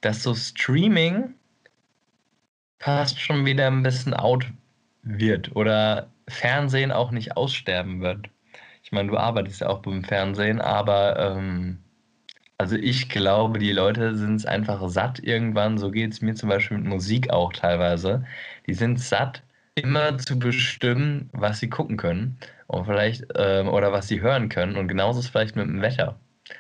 dass 0.02 0.24
so 0.24 0.34
Streaming 0.34 1.36
fast 2.80 3.19
schon 3.19 3.45
wieder 3.45 3.67
ein 3.67 3.84
bisschen 3.84 4.13
out 4.13 4.45
wird 5.03 5.55
oder 5.55 6.09
Fernsehen 6.27 6.91
auch 6.91 7.12
nicht 7.12 7.38
aussterben 7.38 8.01
wird. 8.01 8.29
Ich 8.83 8.91
meine, 8.91 9.09
du 9.09 9.17
arbeitest 9.17 9.62
ja 9.62 9.69
auch 9.69 9.81
beim 9.81 10.03
Fernsehen, 10.03 10.62
aber 10.62 11.19
ähm, 11.19 11.79
also 12.57 12.75
ich 12.75 13.09
glaube, 13.09 13.59
die 13.59 13.71
Leute 13.71 14.15
sind 14.17 14.35
es 14.35 14.45
einfach 14.45 14.88
satt 14.89 15.19
irgendwann. 15.19 15.77
So 15.77 15.91
geht 15.91 16.12
es 16.13 16.21
mir 16.21 16.35
zum 16.35 16.49
Beispiel 16.49 16.77
mit 16.77 16.88
Musik 16.88 17.29
auch 17.31 17.53
teilweise. 17.53 18.25
Die 18.67 18.73
sind 18.73 18.99
satt, 18.99 19.43
immer 19.75 20.17
zu 20.17 20.38
bestimmen, 20.39 21.29
was 21.33 21.59
sie 21.59 21.69
gucken 21.69 21.97
können 21.97 22.38
und 22.67 22.85
vielleicht 22.85 23.25
ähm, 23.35 23.69
oder 23.69 23.91
was 23.91 24.07
sie 24.07 24.21
hören 24.21 24.49
können. 24.49 24.75
Und 24.75 24.88
genauso 24.88 25.19
ist 25.19 25.25
es 25.25 25.31
vielleicht 25.31 25.55
mit 25.55 25.67
dem 25.67 25.81
Wetter. 25.81 26.19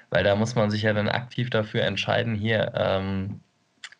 Weil 0.09 0.23
da 0.23 0.35
muss 0.35 0.55
man 0.55 0.71
sich 0.71 0.83
ja 0.83 0.93
dann 0.93 1.09
aktiv 1.09 1.49
dafür 1.49 1.83
entscheiden, 1.83 2.35
hier, 2.35 2.73
ähm, 2.75 3.41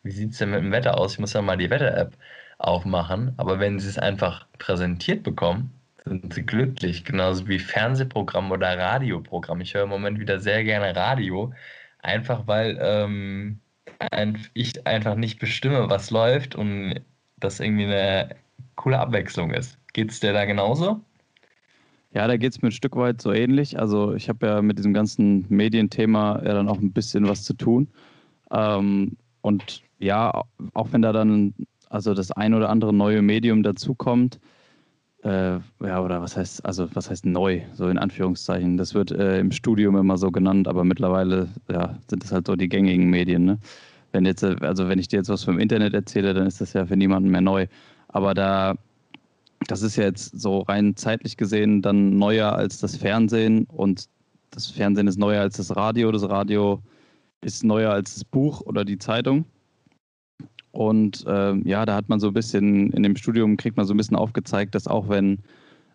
wie 0.02 0.10
sieht 0.12 0.32
es 0.32 0.38
denn 0.38 0.50
mit 0.50 0.60
dem 0.60 0.72
Wetter 0.72 0.98
aus? 0.98 1.14
Ich 1.14 1.18
muss 1.18 1.32
ja 1.34 1.42
mal 1.42 1.56
die 1.56 1.70
Wetter-App 1.70 2.16
aufmachen. 2.60 3.34
Aber 3.36 3.58
wenn 3.58 3.78
sie 3.78 3.88
es 3.88 3.98
einfach 3.98 4.46
präsentiert 4.58 5.22
bekommen, 5.22 5.72
sind 6.04 6.32
sie 6.32 6.42
glücklich, 6.42 7.04
genauso 7.04 7.48
wie 7.48 7.58
Fernsehprogramm 7.58 8.50
oder 8.50 8.78
Radioprogramm. 8.78 9.60
Ich 9.60 9.74
höre 9.74 9.84
im 9.84 9.90
Moment 9.90 10.18
wieder 10.18 10.40
sehr 10.40 10.64
gerne 10.64 10.94
Radio, 10.96 11.52
einfach 12.00 12.46
weil 12.46 12.78
ähm, 12.80 13.60
ich 14.54 14.86
einfach 14.86 15.14
nicht 15.14 15.38
bestimme, 15.38 15.90
was 15.90 16.10
läuft 16.10 16.54
und 16.54 17.00
das 17.38 17.60
irgendwie 17.60 17.84
eine 17.84 18.36
coole 18.76 18.98
Abwechslung 18.98 19.52
ist. 19.52 19.78
Geht 19.92 20.10
es 20.10 20.20
dir 20.20 20.32
da 20.32 20.44
genauso? 20.44 21.00
Ja, 22.12 22.26
da 22.26 22.36
geht 22.36 22.52
es 22.52 22.62
mir 22.62 22.68
ein 22.68 22.72
Stück 22.72 22.96
weit 22.96 23.20
so 23.20 23.32
ähnlich. 23.32 23.78
Also 23.78 24.14
ich 24.14 24.28
habe 24.28 24.46
ja 24.46 24.62
mit 24.62 24.78
diesem 24.78 24.92
ganzen 24.92 25.46
Medienthema 25.48 26.40
ja 26.44 26.54
dann 26.54 26.68
auch 26.68 26.78
ein 26.78 26.92
bisschen 26.92 27.28
was 27.28 27.44
zu 27.44 27.54
tun. 27.54 27.88
Ähm, 28.50 29.16
und 29.42 29.82
ja, 29.98 30.42
auch 30.74 30.92
wenn 30.92 31.02
da 31.02 31.12
dann 31.12 31.54
also 31.90 32.14
das 32.14 32.32
ein 32.32 32.54
oder 32.54 32.70
andere 32.70 32.94
neue 32.94 33.20
Medium 33.20 33.62
dazukommt, 33.62 34.40
äh, 35.22 35.58
ja, 35.80 36.02
oder 36.02 36.22
was 36.22 36.36
heißt, 36.36 36.64
also 36.64 36.88
was 36.94 37.10
heißt 37.10 37.26
neu, 37.26 37.60
so 37.74 37.88
in 37.88 37.98
Anführungszeichen. 37.98 38.78
Das 38.78 38.94
wird 38.94 39.10
äh, 39.10 39.38
im 39.38 39.52
Studium 39.52 39.96
immer 39.96 40.16
so 40.16 40.30
genannt, 40.30 40.66
aber 40.66 40.84
mittlerweile 40.84 41.48
ja, 41.70 41.98
sind 42.08 42.24
das 42.24 42.32
halt 42.32 42.46
so 42.46 42.56
die 42.56 42.68
gängigen 42.68 43.10
Medien. 43.10 43.44
Ne? 43.44 43.58
Wenn 44.12 44.24
jetzt, 44.24 44.42
also 44.42 44.88
wenn 44.88 44.98
ich 44.98 45.08
dir 45.08 45.18
jetzt 45.18 45.28
was 45.28 45.44
vom 45.44 45.58
Internet 45.58 45.92
erzähle, 45.92 46.32
dann 46.32 46.46
ist 46.46 46.60
das 46.60 46.72
ja 46.72 46.86
für 46.86 46.96
niemanden 46.96 47.28
mehr 47.30 47.42
neu. 47.42 47.66
Aber 48.08 48.32
da, 48.32 48.76
das 49.66 49.82
ist 49.82 49.96
ja 49.96 50.04
jetzt 50.04 50.40
so 50.40 50.60
rein 50.60 50.96
zeitlich 50.96 51.36
gesehen 51.36 51.82
dann 51.82 52.16
neuer 52.16 52.54
als 52.54 52.78
das 52.78 52.96
Fernsehen 52.96 53.64
und 53.64 54.06
das 54.50 54.66
Fernsehen 54.68 55.06
ist 55.06 55.18
neuer 55.18 55.42
als 55.42 55.58
das 55.58 55.76
Radio, 55.76 56.10
das 56.12 56.28
Radio 56.28 56.82
ist 57.42 57.62
neuer 57.62 57.92
als 57.92 58.14
das 58.14 58.24
Buch 58.24 58.62
oder 58.62 58.84
die 58.84 58.98
Zeitung. 58.98 59.44
Und 60.72 61.24
äh, 61.26 61.56
ja, 61.68 61.84
da 61.84 61.94
hat 61.94 62.08
man 62.08 62.20
so 62.20 62.28
ein 62.28 62.34
bisschen, 62.34 62.92
in 62.92 63.02
dem 63.02 63.16
Studium 63.16 63.56
kriegt 63.56 63.76
man 63.76 63.86
so 63.86 63.94
ein 63.94 63.96
bisschen 63.96 64.16
aufgezeigt, 64.16 64.74
dass 64.74 64.86
auch 64.86 65.08
wenn 65.08 65.32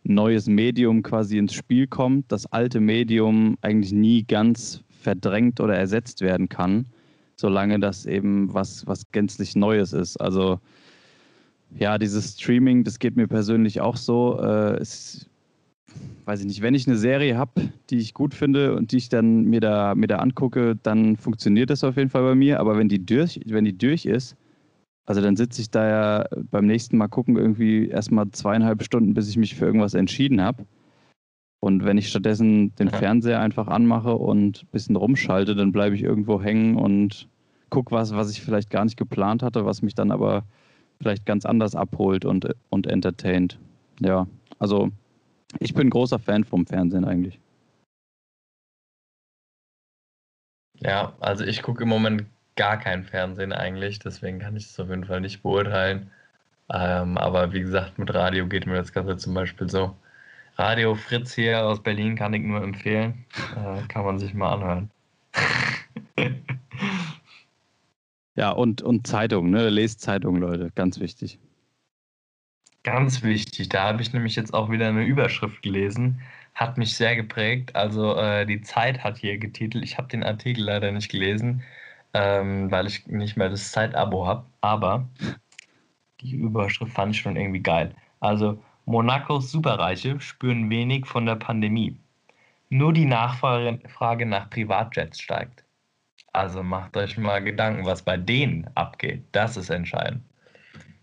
ein 0.06 0.14
neues 0.14 0.48
Medium 0.48 1.02
quasi 1.02 1.38
ins 1.38 1.54
Spiel 1.54 1.88
kommt, 1.88 2.32
das 2.32 2.46
alte 2.52 2.80
Medium 2.80 3.58
eigentlich 3.62 3.94
nie 3.94 4.24
ganz 4.24 4.84
verdrängt 5.02 5.60
oder 5.60 5.76
ersetzt 5.76 6.22
werden 6.22 6.50
kann, 6.50 6.86
solange 7.36 7.80
das 7.80 8.06
eben 8.06 8.54
was, 8.54 8.86
was 8.86 9.12
gänzlich 9.12 9.56
Neues 9.56 9.94
ist. 9.94 10.18
Also 10.18 10.60
ja, 11.78 11.98
dieses 11.98 12.34
Streaming, 12.34 12.84
das 12.84 13.00
geht 13.00 13.16
mir 13.16 13.28
persönlich 13.28 13.82
auch 13.82 13.98
so. 13.98 14.40
Äh, 14.42 14.78
es, 14.78 15.28
weiß 16.26 16.42
ich 16.42 16.48
nicht, 16.48 16.62
wenn 16.62 16.76
ich 16.76 16.88
eine 16.88 16.98
Serie 16.98 17.38
habe, 17.38 17.70
die 17.90 17.98
ich 17.98 18.14
gut 18.14 18.34
finde 18.34 18.76
und 18.76 18.92
die 18.92 18.98
ich 18.98 19.10
dann 19.10 19.46
mir 19.46 19.62
da, 19.62 19.96
mir 19.96 20.08
da 20.08 20.18
angucke, 20.18 20.76
dann 20.82 21.16
funktioniert 21.16 21.70
das 21.70 21.84
auf 21.84 21.98
jeden 21.98 22.10
Fall 22.10 22.24
bei 22.24 22.36
mir. 22.36 22.60
Aber 22.60 22.78
wenn 22.78 22.90
die 22.90 23.06
durch, 23.06 23.40
wenn 23.46 23.66
die 23.66 23.78
durch 23.78 24.06
ist, 24.06 24.36
also 25.06 25.22
dann 25.22 25.36
sitze 25.36 25.62
ich 25.62 25.70
da 25.70 25.88
ja 25.88 26.26
beim 26.52 26.66
nächsten 26.66 26.98
Mal 26.98 27.08
gucken 27.08 27.38
irgendwie 27.38 27.88
erstmal 27.88 28.30
zweieinhalb 28.32 28.84
Stunden, 28.84 29.14
bis 29.14 29.30
ich 29.30 29.38
mich 29.38 29.56
für 29.56 29.66
irgendwas 29.66 29.94
entschieden 29.94 30.42
habe. 30.42 30.66
Und 31.60 31.84
wenn 31.86 31.98
ich 31.98 32.10
stattdessen 32.10 32.76
den. 32.76 32.90
Fernseher 32.90 33.40
einfach 33.40 33.68
anmache 33.68 34.16
und 34.16 34.64
ein 34.64 34.68
bisschen 34.72 34.96
rumschalte, 34.96 35.56
dann 35.56 35.72
bleibe 35.72 35.96
ich 35.96 36.04
irgendwo 36.04 36.42
hängen 36.42 36.76
und 36.76 37.28
gucke 37.70 37.92
was, 37.92 38.14
was 38.14 38.32
ich 38.32 38.42
vielleicht 38.42 38.70
gar 38.70 38.86
nicht 38.86 38.98
geplant 38.98 39.42
hatte, 39.42 39.66
was 39.66 39.82
mich 39.82 39.96
dann 39.96 40.12
aber 40.12 40.44
vielleicht 41.02 41.26
ganz 41.26 41.46
anders 41.46 41.76
abholt 41.76 42.26
und, 42.26 42.48
und 42.70 42.88
entertaint. 42.88 43.60
Ja, 44.00 44.28
also 44.60 44.92
ich 45.60 45.74
bin 45.74 45.90
großer 45.90 46.20
Fan 46.20 46.44
vom 46.44 46.66
Fernsehen 46.66 47.06
eigentlich. 47.06 47.40
Ja, 50.80 51.14
also 51.20 51.44
ich 51.46 51.62
gucke 51.62 51.84
im 51.84 51.90
Moment 51.90 52.26
gar 52.56 52.78
kein 52.78 53.04
Fernsehen 53.04 53.54
eigentlich, 53.54 54.00
deswegen 54.00 54.40
kann 54.40 54.56
ich 54.56 54.66
es 54.66 54.80
auf 54.80 54.90
jeden 54.90 55.06
Fall 55.06 55.22
nicht 55.22 55.44
beurteilen. 55.44 56.12
Ähm, 56.70 57.18
aber 57.18 57.54
wie 57.54 57.62
gesagt, 57.62 58.00
mit 58.00 58.14
Radio 58.14 58.48
geht 58.48 58.66
mir 58.66 58.76
das 58.76 58.94
Ganze 58.94 59.18
zum 59.18 59.34
Beispiel 59.34 59.70
so. 59.70 59.96
Radio 60.58 60.96
Fritz 60.96 61.34
hier 61.34 61.66
aus 61.66 61.84
Berlin 61.84 62.16
kann 62.16 62.34
ich 62.34 62.42
nur 62.42 62.64
empfehlen. 62.64 63.26
Äh, 63.56 63.86
kann 63.88 64.06
man 64.06 64.20
sich 64.20 64.34
mal 64.34 64.54
anhören. 64.54 64.90
ja, 68.36 68.52
und, 68.52 68.82
und 68.82 69.06
Zeitung, 69.06 69.50
ne? 69.50 69.70
Lest 69.70 70.02
Zeitung, 70.02 70.38
Leute, 70.38 70.72
ganz 70.74 71.00
wichtig. 71.00 71.40
Ganz 72.84 73.24
wichtig, 73.24 73.70
da 73.70 73.84
habe 73.84 74.02
ich 74.02 74.14
nämlich 74.14 74.36
jetzt 74.36 74.54
auch 74.54 74.70
wieder 74.70 74.88
eine 74.88 75.06
Überschrift 75.06 75.64
gelesen, 75.64 76.22
hat 76.54 76.78
mich 76.78 76.96
sehr 76.96 77.16
geprägt. 77.16 77.76
Also 77.76 78.16
äh, 78.16 78.46
die 78.46 78.62
Zeit 78.62 79.04
hat 79.04 79.18
hier 79.18 79.40
getitelt, 79.40 79.84
ich 79.84 79.98
habe 79.98 80.08
den 80.08 80.24
Artikel 80.24 80.64
leider 80.64 80.92
nicht 80.92 81.10
gelesen, 81.10 81.64
ähm, 82.16 82.72
weil 82.72 82.88
ich 82.88 83.06
nicht 83.08 83.36
mehr 83.36 83.50
das 83.50 83.74
Zeitabo 83.74 84.26
habe, 84.26 84.46
aber 84.62 85.06
die 86.22 86.36
Überschrift 86.38 86.94
fand 86.94 87.14
ich 87.14 87.22
schon 87.22 87.36
irgendwie 87.36 87.62
geil. 87.62 87.94
Also 88.22 88.58
Monacos 88.86 89.52
Superreiche 89.52 90.22
spüren 90.22 90.70
wenig 90.70 91.06
von 91.08 91.26
der 91.26 91.36
Pandemie. 91.36 92.00
Nur 92.70 92.94
die 92.94 93.04
Nachfrage 93.04 94.26
nach 94.26 94.50
Privatjets 94.50 95.20
steigt. 95.20 95.66
Also 96.32 96.64
macht 96.64 96.96
euch 96.96 97.18
mal 97.18 97.44
Gedanken, 97.44 97.86
was 97.86 98.02
bei 98.02 98.16
denen 98.16 98.70
abgeht. 98.76 99.24
Das 99.34 99.58
ist 99.58 99.70
entscheidend. 99.70 100.24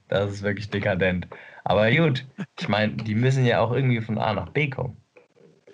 Das 0.09 0.33
ist 0.33 0.42
wirklich 0.42 0.70
dekadent. 0.70 1.29
Aber 1.64 1.90
gut, 1.90 2.25
ich 2.59 2.68
meine, 2.68 2.94
die 2.94 3.14
müssen 3.14 3.44
ja 3.44 3.61
auch 3.61 3.72
irgendwie 3.72 4.01
von 4.01 4.16
A 4.16 4.33
nach 4.33 4.48
B 4.48 4.70
kommen. 4.70 4.96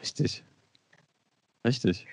Richtig. 0.00 0.42
Richtig. 1.64 2.06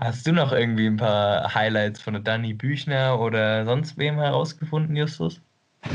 Hast 0.00 0.28
du 0.28 0.32
noch 0.32 0.52
irgendwie 0.52 0.86
ein 0.86 0.96
paar 0.96 1.52
Highlights 1.54 2.00
von 2.00 2.12
der 2.14 2.22
Dani 2.22 2.54
Büchner 2.54 3.18
oder 3.18 3.64
sonst 3.64 3.98
wem 3.98 4.14
herausgefunden, 4.14 4.94
Justus? 4.94 5.40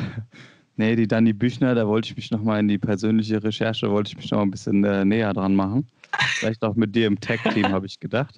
nee, 0.75 0.97
die 0.97 1.07
Dani 1.07 1.31
Büchner, 1.31 1.73
da 1.73 1.87
wollte 1.87 2.09
ich 2.09 2.17
mich 2.17 2.29
nochmal 2.29 2.59
in 2.59 2.67
die 2.67 2.77
persönliche 2.77 3.41
Recherche, 3.41 3.89
wollte 3.89 4.09
ich 4.09 4.17
mich 4.17 4.29
noch 4.31 4.41
ein 4.41 4.51
bisschen 4.51 4.83
äh, 4.83 5.05
näher 5.05 5.31
dran 5.31 5.55
machen. 5.55 5.87
Vielleicht 6.35 6.63
auch 6.63 6.75
mit 6.75 6.93
dir 6.93 7.07
im 7.07 7.17
Tech-Team, 7.17 7.69
habe 7.69 7.85
ich 7.85 7.97
gedacht. 8.01 8.35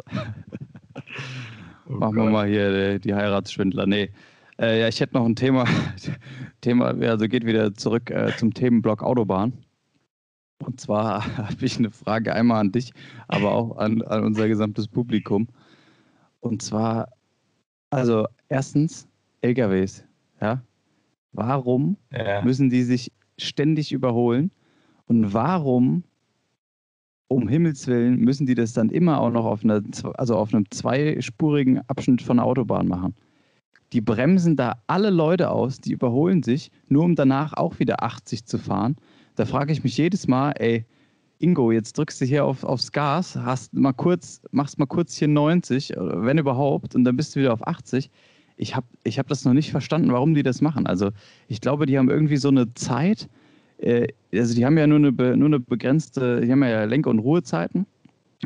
oh 1.87 1.93
Machen 1.93 2.15
Gott. 2.15 2.25
wir 2.25 2.29
mal 2.29 2.47
hier 2.47 2.99
die, 2.99 2.99
die 2.99 3.15
Heiratsschwindler. 3.15 3.87
Nee, 3.87 4.11
äh, 4.59 4.81
ja, 4.81 4.87
ich 4.87 4.99
hätte 4.99 5.15
noch 5.15 5.25
ein 5.25 5.35
Thema. 5.35 5.65
Thema, 6.61 6.89
also 6.89 7.27
geht 7.27 7.45
wieder 7.45 7.73
zurück 7.73 8.11
äh, 8.11 8.31
zum 8.37 8.53
Themenblock 8.53 9.01
Autobahn. 9.01 9.64
Und 10.59 10.79
zwar 10.79 11.25
habe 11.37 11.65
ich 11.65 11.77
eine 11.77 11.91
Frage 11.91 12.33
einmal 12.33 12.61
an 12.61 12.71
dich, 12.71 12.91
aber 13.27 13.51
auch 13.51 13.77
an, 13.77 14.01
an 14.03 14.23
unser 14.23 14.47
gesamtes 14.47 14.87
Publikum. 14.87 15.47
Und 16.39 16.61
zwar, 16.61 17.09
also 17.89 18.25
erstens, 18.49 19.07
LKWs, 19.41 20.03
ja. 20.41 20.61
Warum 21.31 21.97
ja. 22.11 22.41
müssen 22.43 22.69
die 22.69 22.83
sich 22.83 23.11
ständig 23.37 23.91
überholen? 23.91 24.51
Und 25.07 25.33
warum, 25.33 26.03
um 27.27 27.49
Himmels 27.49 27.87
Willen, 27.87 28.19
müssen 28.19 28.45
die 28.45 28.55
das 28.55 28.71
dann 28.71 28.89
immer 28.89 29.19
auch 29.19 29.31
noch 29.31 29.43
auf, 29.43 29.63
einer, 29.63 29.81
also 30.13 30.37
auf 30.37 30.53
einem 30.53 30.69
zweispurigen 30.71 31.81
Abschnitt 31.89 32.21
von 32.21 32.37
der 32.37 32.45
Autobahn 32.45 32.87
machen? 32.87 33.15
die 33.93 34.01
bremsen 34.01 34.55
da 34.55 34.81
alle 34.87 35.09
Leute 35.09 35.51
aus, 35.51 35.79
die 35.79 35.93
überholen 35.93 36.43
sich, 36.43 36.69
nur 36.89 37.03
um 37.03 37.15
danach 37.15 37.53
auch 37.53 37.79
wieder 37.79 38.03
80 38.03 38.45
zu 38.45 38.57
fahren. 38.57 38.97
Da 39.35 39.45
frage 39.45 39.73
ich 39.73 39.83
mich 39.83 39.97
jedes 39.97 40.27
Mal, 40.27 40.51
ey, 40.57 40.85
Ingo, 41.39 41.71
jetzt 41.71 41.97
drückst 41.97 42.21
du 42.21 42.25
hier 42.25 42.45
auf, 42.45 42.63
aufs 42.63 42.91
Gas, 42.91 43.35
hast 43.35 43.73
mal 43.73 43.93
kurz, 43.93 44.41
machst 44.51 44.79
mal 44.79 44.85
kurz 44.85 45.15
hier 45.15 45.27
90, 45.27 45.93
wenn 45.97 46.37
überhaupt, 46.37 46.95
und 46.95 47.03
dann 47.03 47.17
bist 47.17 47.35
du 47.35 47.41
wieder 47.41 47.53
auf 47.53 47.67
80. 47.67 48.09
Ich 48.57 48.75
habe 48.75 48.87
ich 49.03 49.19
hab 49.19 49.27
das 49.27 49.43
noch 49.43 49.53
nicht 49.53 49.71
verstanden, 49.71 50.13
warum 50.13 50.33
die 50.33 50.43
das 50.43 50.61
machen. 50.61 50.87
Also 50.87 51.11
ich 51.49 51.59
glaube, 51.59 51.85
die 51.85 51.97
haben 51.97 52.09
irgendwie 52.09 52.37
so 52.37 52.47
eine 52.47 52.73
Zeit, 52.73 53.27
äh, 53.79 54.07
also 54.33 54.55
die 54.55 54.65
haben 54.65 54.77
ja 54.77 54.87
nur 54.87 54.97
eine, 54.97 55.11
nur 55.11 55.47
eine 55.47 55.59
begrenzte, 55.59 56.39
die 56.39 56.49
haben 56.49 56.63
ja 56.63 56.85
Lenk- 56.85 57.07
und 57.07 57.19
Ruhezeiten, 57.19 57.85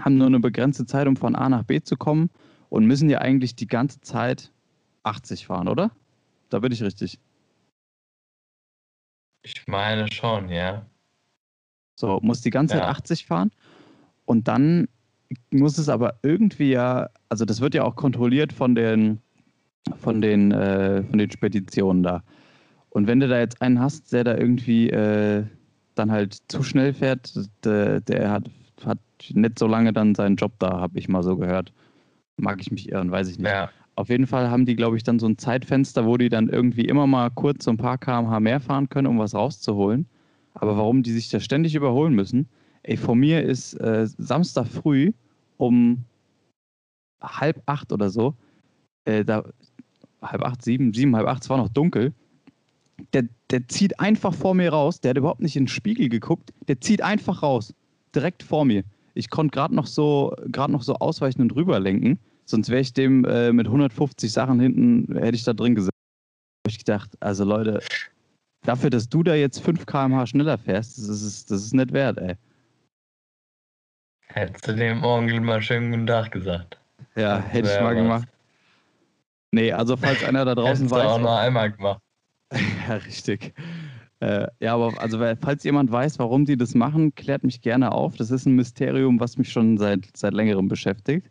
haben 0.02 0.18
nur 0.18 0.28
eine 0.28 0.40
begrenzte 0.40 0.88
Zeit, 0.88 1.08
um 1.08 1.16
von 1.16 1.36
A 1.36 1.48
nach 1.48 1.64
B 1.64 1.82
zu 1.82 1.96
kommen 1.96 2.32
und 2.70 2.86
müssen 2.86 3.10
ja 3.10 3.20
eigentlich 3.20 3.56
die 3.56 3.68
ganze 3.68 4.02
Zeit 4.02 4.52
80 5.04 5.46
fahren, 5.46 5.68
oder? 5.68 5.92
Da 6.50 6.60
bin 6.60 6.72
ich 6.72 6.82
richtig. 6.82 7.20
Ich 9.42 9.68
meine 9.68 10.12
schon, 10.12 10.50
ja. 10.50 10.86
So, 11.96 12.20
muss 12.22 12.42
die 12.42 12.50
ganze 12.50 12.76
Zeit 12.76 12.84
80 12.84 13.26
fahren 13.26 13.52
und 14.26 14.48
dann 14.48 14.88
muss 15.52 15.78
es 15.78 15.90
aber 15.90 16.16
irgendwie 16.24 16.72
ja, 16.72 17.10
also 17.30 17.46
das 17.46 17.62
wird 17.62 17.74
ja 17.74 17.84
auch 17.84 17.96
kontrolliert 17.96 18.54
von 18.54 18.76
den, 18.76 19.20
von 20.02 20.22
den, 20.22 20.52
äh, 20.52 21.04
von 21.04 21.18
den 21.18 21.30
Speditionen 21.32 22.04
da. 22.04 22.24
Und 22.90 23.08
wenn 23.08 23.20
du 23.20 23.28
da 23.28 23.40
jetzt 23.40 23.62
einen 23.62 23.80
hast, 23.80 24.12
der 24.14 24.24
da 24.24 24.36
irgendwie 24.36 24.90
äh, 24.90 25.46
dann 25.96 26.12
halt 26.12 26.38
zu 26.48 26.64
schnell 26.64 26.94
fährt, 26.94 27.34
der, 27.64 28.02
der 28.02 28.32
hat, 28.32 28.50
hat 28.86 29.00
nicht 29.34 29.60
so 29.60 29.68
lange 29.68 29.94
dann 29.94 30.16
seinen 30.16 30.38
Job 30.38 30.54
da, 30.60 30.80
habe 30.80 30.98
ich 30.98 31.08
mal 31.10 31.24
so 31.24 31.38
gehört. 31.38 31.74
Mag 32.38 32.62
ich 32.62 32.72
mich 32.72 32.90
irren, 32.90 33.12
weiß 33.12 33.28
ich 33.28 33.38
nicht. 33.38 33.48
Ja. 33.48 33.70
Auf 34.00 34.08
jeden 34.08 34.28
Fall 34.28 34.50
haben 34.50 34.66
die, 34.66 34.78
glaube 34.78 34.96
ich, 34.96 35.04
dann 35.04 35.20
so 35.20 35.28
ein 35.28 35.38
Zeitfenster, 35.38 36.06
wo 36.06 36.16
die 36.16 36.30
dann 36.30 36.48
irgendwie 36.48 36.86
immer 36.86 37.06
mal 37.06 37.30
kurz 37.32 37.66
so 37.66 37.72
ein 37.72 37.76
paar 37.76 37.98
kmh 37.98 38.40
mehr 38.40 38.62
fahren 38.62 38.88
können, 38.88 39.08
um 39.08 39.20
was 39.20 39.36
rauszuholen. 39.36 40.08
Aber 40.54 40.78
warum 40.78 41.04
die 41.04 41.12
sich 41.12 41.28
da 41.28 41.42
ständig 41.42 41.76
überholen 41.76 42.16
müssen? 42.16 42.48
Ey, 42.84 42.96
vor 42.96 43.18
mir 43.18 43.44
ist 43.44 43.74
äh, 43.74 44.08
Samstag 44.18 44.68
früh 44.68 45.12
um 45.58 46.06
halb 47.22 47.62
acht 47.66 47.92
oder 47.92 48.10
so, 48.10 48.36
äh, 49.04 49.26
da, 49.26 49.44
halb 50.22 50.44
acht, 50.44 50.62
sieben, 50.62 50.94
sieben, 50.94 51.14
halb 51.18 51.28
acht, 51.28 51.44
es 51.44 51.50
war 51.50 51.58
noch 51.58 51.68
dunkel. 51.68 52.14
Der, 53.12 53.26
der 53.50 53.68
zieht 53.68 54.00
einfach 54.00 54.34
vor 54.34 54.56
mir 54.56 54.70
raus, 54.70 55.02
der 55.02 55.10
hat 55.10 55.18
überhaupt 55.18 55.42
nicht 55.42 55.58
in 55.58 55.64
den 55.64 55.68
Spiegel 55.68 56.08
geguckt, 56.08 56.54
der 56.70 56.80
zieht 56.80 57.02
einfach 57.02 57.44
raus, 57.44 57.74
direkt 58.16 58.44
vor 58.44 58.64
mir. 58.64 58.86
Ich 59.14 59.30
konnte 59.30 59.52
gerade 59.52 59.76
noch 59.76 59.88
so, 59.88 60.34
gerade 60.46 60.72
noch 60.72 60.84
so 60.84 60.96
ausweichen 60.96 61.42
und 61.42 61.54
rüberlenken. 61.54 62.18
Sonst 62.50 62.70
wäre 62.70 62.82
ich 62.82 62.94
dem 62.94 63.26
äh, 63.26 63.54
mit 63.54 63.68
150 63.68 64.32
Sachen 64.32 64.60
hinten, 64.60 65.16
hätte 65.16 65.36
ich 65.36 65.44
da 65.44 65.54
drin 65.54 65.76
gesessen. 65.76 65.92
Habe 66.66 66.72
ich 66.72 66.80
gedacht, 66.80 67.12
also 67.20 67.44
Leute, 67.44 67.80
dafür, 68.64 68.90
dass 68.90 69.08
du 69.08 69.22
da 69.22 69.36
jetzt 69.36 69.60
5 69.60 69.86
km/h 69.86 70.26
schneller 70.26 70.58
fährst, 70.58 70.98
das 70.98 71.22
ist, 71.22 71.52
das 71.52 71.64
ist 71.64 71.74
nicht 71.76 71.94
wert, 71.94 72.18
ey. 72.18 72.36
Hättest 74.34 74.68
du 74.68 74.76
dem 74.76 75.04
Onkel 75.04 75.42
mal 75.42 75.62
schönen 75.62 75.92
guten 75.92 76.08
Tag 76.08 76.32
gesagt. 76.32 76.80
Ja, 77.16 77.40
hätte 77.40 77.70
ich 77.70 77.80
mal 77.82 77.96
was. 77.96 78.02
gemacht. 78.02 78.28
Nee, 79.52 79.72
also 79.72 79.96
falls 79.96 80.24
einer 80.24 80.44
da 80.44 80.56
draußen 80.56 80.86
Hättest 80.86 80.92
weiß. 80.92 81.04
Du 81.04 81.10
auch 81.10 81.20
noch 81.20 81.38
einmal 81.38 81.72
gemacht. 81.72 82.02
ja, 82.88 82.96
richtig. 82.96 83.54
Äh, 84.22 84.48
ja, 84.60 84.74
aber 84.74 85.00
also 85.00 85.20
falls 85.40 85.64
jemand 85.64 85.92
weiß, 85.92 86.18
warum 86.18 86.46
die 86.46 86.58
das 86.58 86.74
machen, 86.74 87.14
klärt 87.14 87.44
mich 87.44 87.62
gerne 87.62 87.92
auf. 87.92 88.16
Das 88.18 88.32
ist 88.32 88.48
ein 88.48 88.56
Mysterium, 88.56 89.20
was 89.20 89.38
mich 89.38 89.52
schon 89.52 89.78
seit, 89.78 90.10
seit 90.16 90.34
längerem 90.34 90.68
beschäftigt. 90.68 91.30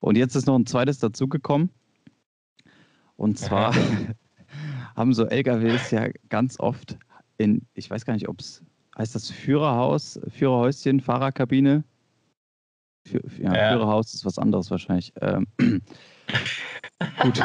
Und 0.00 0.16
jetzt 0.16 0.34
ist 0.34 0.46
noch 0.46 0.56
ein 0.56 0.66
zweites 0.66 0.98
dazugekommen. 0.98 1.70
Und 3.16 3.38
zwar 3.38 3.74
haben 4.96 5.14
so 5.14 5.26
LKWs 5.26 5.90
ja 5.90 6.08
ganz 6.28 6.58
oft 6.58 6.98
in, 7.36 7.62
ich 7.74 7.90
weiß 7.90 8.04
gar 8.04 8.14
nicht, 8.14 8.28
ob 8.28 8.40
es 8.40 8.62
heißt 8.98 9.14
das 9.14 9.30
Führerhaus, 9.30 10.20
Führerhäuschen, 10.28 11.00
Fahrerkabine. 11.00 11.84
Für, 13.06 13.22
ja, 13.38 13.54
ja, 13.54 13.72
Führerhaus 13.72 14.12
ist 14.14 14.24
was 14.24 14.38
anderes 14.38 14.70
wahrscheinlich. 14.70 15.12
Ähm, 15.20 15.46
gut. 17.22 17.42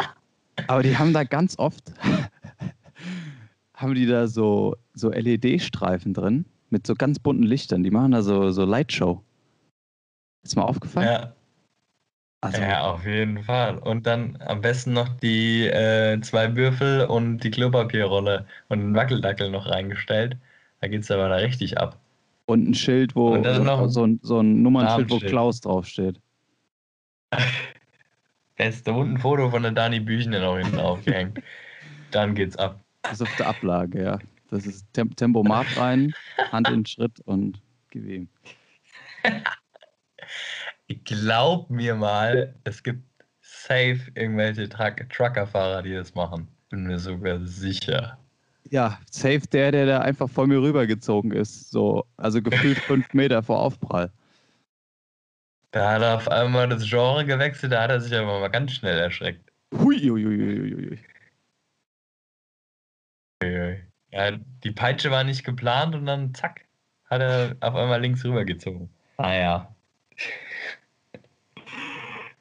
Aber 0.68 0.84
die 0.84 0.98
haben 0.98 1.14
da 1.14 1.24
ganz 1.24 1.58
oft, 1.58 1.94
haben 3.74 3.96
die 3.96 4.06
da 4.06 4.28
so, 4.28 4.76
so 4.94 5.12
LED-Streifen 5.12 6.14
drin 6.14 6.46
mit 6.70 6.88
so 6.88 6.94
ganz 6.94 7.20
bunten 7.20 7.44
Lichtern. 7.44 7.84
Die 7.84 7.92
machen 7.92 8.12
da 8.12 8.22
so, 8.22 8.52
so 8.52 8.66
Lightshow. 8.66 9.24
Ist 10.44 10.56
mal 10.56 10.64
aufgefallen? 10.64 11.08
Ja. 11.08 11.35
Also, 12.46 12.62
ja, 12.62 12.82
auf 12.82 13.04
jeden 13.08 13.44
Fall. 13.44 13.80
Und 13.80 14.06
dann 14.06 14.38
am 14.46 14.62
besten 14.62 14.94
noch 14.94 15.10
die 15.10 15.66
äh, 15.66 16.22
zwei 16.22 16.56
Würfel 16.56 17.06
und 17.06 17.40
die 17.40 17.50
Klopapierrolle 17.50 18.46
und 18.70 18.80
einen 18.80 18.96
Wackeldackel 18.96 19.50
noch 19.50 19.68
reingestellt. 19.68 20.38
Da 20.80 20.88
geht 20.88 21.02
es 21.02 21.10
aber 21.10 21.28
da 21.30 21.38
richtig 21.38 21.80
ab. 21.80 21.98
Und 22.46 22.70
ein 22.70 22.76
Schild, 22.76 23.16
wo 23.16 23.44
so, 23.44 23.88
so, 23.88 24.06
ein, 24.06 24.20
so 24.22 24.40
ein 24.42 24.62
Nummernschild, 24.62 25.10
wo 25.10 25.18
Klaus 25.18 25.60
draufsteht. 25.62 26.22
Beste. 28.56 28.94
Und 28.94 29.14
ein 29.14 29.18
Foto 29.18 29.50
von 29.50 29.64
der 29.64 29.72
Dani 29.72 30.00
Büchner 30.00 30.40
noch 30.40 30.58
hinten 30.58 30.80
aufgehängt. 30.80 31.42
Dann 32.12 32.36
geht's 32.36 32.56
ab. 32.58 32.80
Das 33.02 33.14
ist 33.14 33.22
auf 33.24 33.36
der 33.38 33.48
Ablage, 33.48 34.04
ja. 34.04 34.20
Das 34.52 34.68
ist 34.68 34.86
Tem 34.94 35.16
Tempomat 35.16 35.66
rein, 35.78 36.14
Hand 36.52 36.70
in 36.70 36.86
Schritt 36.86 37.20
und 37.22 37.60
gib 37.90 38.30
Glaub 40.88 41.70
mir 41.70 41.96
mal, 41.96 42.56
es 42.64 42.84
gibt 42.84 43.04
safe 43.42 44.00
irgendwelche 44.14 44.70
Truck 44.70 45.10
Truckerfahrer, 45.10 45.82
die 45.82 45.94
das 45.94 46.14
machen. 46.14 46.48
Bin 46.70 46.86
mir 46.86 47.00
sogar 47.00 47.40
sicher. 47.46 48.18
Ja, 48.70 49.00
safe 49.10 49.48
der, 49.52 49.72
der 49.72 49.86
da 49.86 50.00
einfach 50.00 50.30
vor 50.30 50.48
mir 50.48 50.62
rübergezogen 50.62 51.32
ist. 51.32 51.72
So, 51.72 52.06
also 52.18 52.42
gefühlt 52.42 52.78
fünf 52.88 53.14
Meter 53.14 53.44
vor 53.44 53.60
Aufprall. 53.60 54.12
Da 55.72 55.92
hat 55.94 56.02
er 56.02 56.16
auf 56.16 56.30
einmal 56.30 56.70
das 56.70 56.88
Genre 56.88 57.26
gewechselt, 57.26 57.74
da 57.74 57.84
hat 57.84 57.90
er 57.90 58.00
sich 58.00 58.16
aber 58.16 58.40
mal 58.40 58.48
ganz 58.48 58.72
schnell 58.72 58.98
erschreckt. 58.98 59.52
Hui, 59.74 60.00
hui, 60.00 60.24
hui, 60.24 60.72
hui. 60.72 61.00
Ja, 64.12 64.32
die 64.64 64.72
Peitsche 64.72 65.12
war 65.12 65.26
nicht 65.26 65.44
geplant 65.44 65.94
und 65.94 66.06
dann 66.06 66.34
zack, 66.34 66.66
hat 67.10 67.22
er 67.22 67.58
auf 67.60 67.76
einmal 67.76 68.00
links 68.00 68.24
rübergezogen. 68.24 68.90
Naja. 69.18 69.76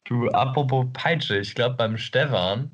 Du, 0.04 0.28
apropos 0.28 0.86
Peitsche, 0.92 1.38
ich 1.38 1.54
glaube 1.54 1.76
beim 1.76 1.96
Stefan, 1.96 2.70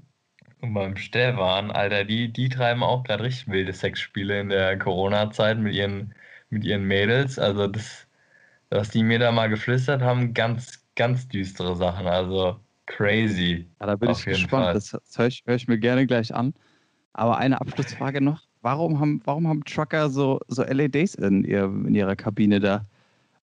und 0.60 0.74
beim 0.74 0.96
Stefan, 0.96 1.70
Alter, 1.70 2.04
die, 2.04 2.32
die 2.32 2.48
treiben 2.48 2.82
auch 2.82 3.02
gerade 3.04 3.24
richtig 3.24 3.48
wilde 3.48 3.72
Sexspiele 3.72 4.40
in 4.40 4.50
der 4.50 4.78
Corona-Zeit 4.78 5.58
mit 5.58 5.74
ihren, 5.74 6.14
mit 6.50 6.64
ihren 6.64 6.84
Mädels. 6.84 7.38
Also 7.38 7.66
das, 7.66 8.06
was 8.68 8.90
die 8.90 9.02
mir 9.02 9.18
da 9.18 9.32
mal 9.32 9.48
geflüstert 9.48 10.02
haben, 10.02 10.34
ganz, 10.34 10.84
ganz 10.96 11.28
düstere 11.28 11.76
Sachen. 11.76 12.06
Also 12.06 12.60
crazy. 12.86 13.66
Ja, 13.80 13.86
da 13.86 13.96
bin 13.96 14.10
ich 14.10 14.24
gespannt. 14.24 14.64
Fall. 14.64 14.74
Das, 14.74 14.90
das 14.90 15.18
höre 15.18 15.26
ich, 15.28 15.42
hör 15.46 15.54
ich 15.54 15.66
mir 15.66 15.78
gerne 15.78 16.06
gleich 16.06 16.34
an. 16.34 16.52
Aber 17.14 17.38
eine 17.38 17.60
Abschlussfrage 17.60 18.20
noch 18.20 18.42
warum 18.62 19.00
haben, 19.00 19.20
warum 19.24 19.48
haben 19.48 19.64
Trucker 19.64 20.10
so, 20.10 20.40
so 20.48 20.62
LEDs 20.62 21.14
in, 21.14 21.44
ihr, 21.44 21.64
in 21.64 21.94
ihrer 21.94 22.16
Kabine 22.16 22.60
da? 22.60 22.86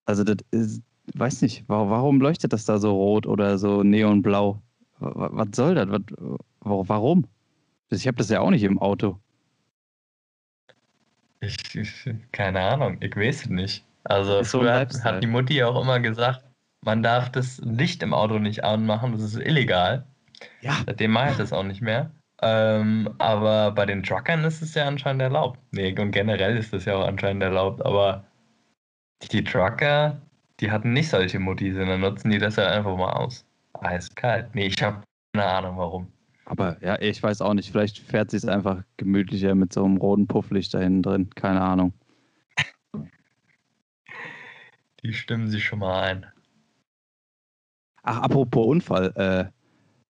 Also, 0.04 0.24
das 0.24 0.36
ist, 0.50 0.82
weiß 1.14 1.42
nicht, 1.42 1.64
warum 1.68 2.20
leuchtet 2.20 2.52
das 2.52 2.64
da 2.64 2.78
so 2.78 2.94
rot 2.94 3.26
oder 3.26 3.58
so 3.58 3.82
neonblau? 3.82 4.60
Was 4.98 5.48
soll 5.52 5.74
das? 5.74 5.88
Was, 5.88 6.02
warum? 6.60 7.26
Ich 7.90 8.06
habe 8.06 8.16
das 8.16 8.28
ja 8.28 8.40
auch 8.40 8.50
nicht 8.50 8.64
im 8.64 8.78
Auto. 8.78 9.18
Ich, 11.40 11.56
keine 12.32 12.60
Ahnung, 12.60 12.96
ich 13.00 13.16
weiß 13.16 13.42
es 13.42 13.48
nicht. 13.48 13.84
Also, 14.04 14.42
so 14.42 14.60
früher 14.60 14.74
hat, 14.74 15.04
hat 15.04 15.22
die 15.22 15.28
Mutti 15.28 15.62
auch 15.62 15.80
immer 15.80 16.00
gesagt, 16.00 16.44
man 16.84 17.02
darf 17.02 17.30
das 17.30 17.58
Licht 17.64 18.02
im 18.02 18.12
Auto 18.12 18.38
nicht 18.38 18.64
anmachen, 18.64 19.12
das 19.12 19.22
ist 19.22 19.36
illegal. 19.36 20.06
Ja. 20.60 20.78
Seitdem 20.86 21.12
mache 21.12 21.30
ich 21.30 21.36
das 21.36 21.52
auch 21.52 21.62
nicht 21.62 21.80
mehr. 21.80 22.10
Ähm, 22.40 23.14
aber 23.18 23.72
bei 23.72 23.84
den 23.84 24.02
Truckern 24.02 24.44
ist 24.44 24.62
es 24.62 24.74
ja 24.74 24.86
anscheinend 24.86 25.22
erlaubt. 25.22 25.58
Nee, 25.72 25.98
und 25.98 26.12
generell 26.12 26.56
ist 26.56 26.72
es 26.72 26.84
ja 26.84 26.96
auch 26.96 27.06
anscheinend 27.06 27.42
erlaubt, 27.42 27.84
aber 27.84 28.24
die 29.32 29.42
Trucker, 29.42 30.20
die 30.60 30.70
hatten 30.70 30.92
nicht 30.92 31.08
solche 31.08 31.38
Mutti, 31.38 31.72
sondern 31.72 32.00
nutzen 32.00 32.30
die 32.30 32.38
das 32.38 32.56
ja 32.56 32.68
einfach 32.68 32.96
mal 32.96 33.12
aus. 33.12 33.46
Eiskalt. 33.80 34.54
Nee, 34.54 34.66
ich 34.66 34.82
habe 34.82 35.02
keine 35.32 35.46
Ahnung 35.46 35.76
warum. 35.78 36.12
Aber 36.46 36.82
ja, 36.82 37.00
ich 37.00 37.22
weiß 37.22 37.42
auch 37.42 37.54
nicht. 37.54 37.70
Vielleicht 37.70 37.98
fährt 37.98 38.30
sie 38.30 38.38
es 38.38 38.46
einfach 38.46 38.82
gemütlicher 38.96 39.54
mit 39.54 39.72
so 39.72 39.84
einem 39.84 39.98
roten 39.98 40.26
Pufflicht 40.26 40.72
da 40.74 40.80
hinten 40.80 41.02
drin. 41.02 41.30
Keine 41.34 41.60
Ahnung. 41.60 41.92
Die 45.04 45.12
stimmen 45.12 45.48
sich 45.48 45.64
schon 45.64 45.78
mal 45.78 46.02
ein. 46.02 46.26
Ach, 48.02 48.22
apropos 48.22 48.66
Unfall. 48.66 49.12
Äh, 49.14 49.52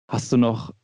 hast 0.07 0.31
du 0.31 0.37
noch 0.37 0.73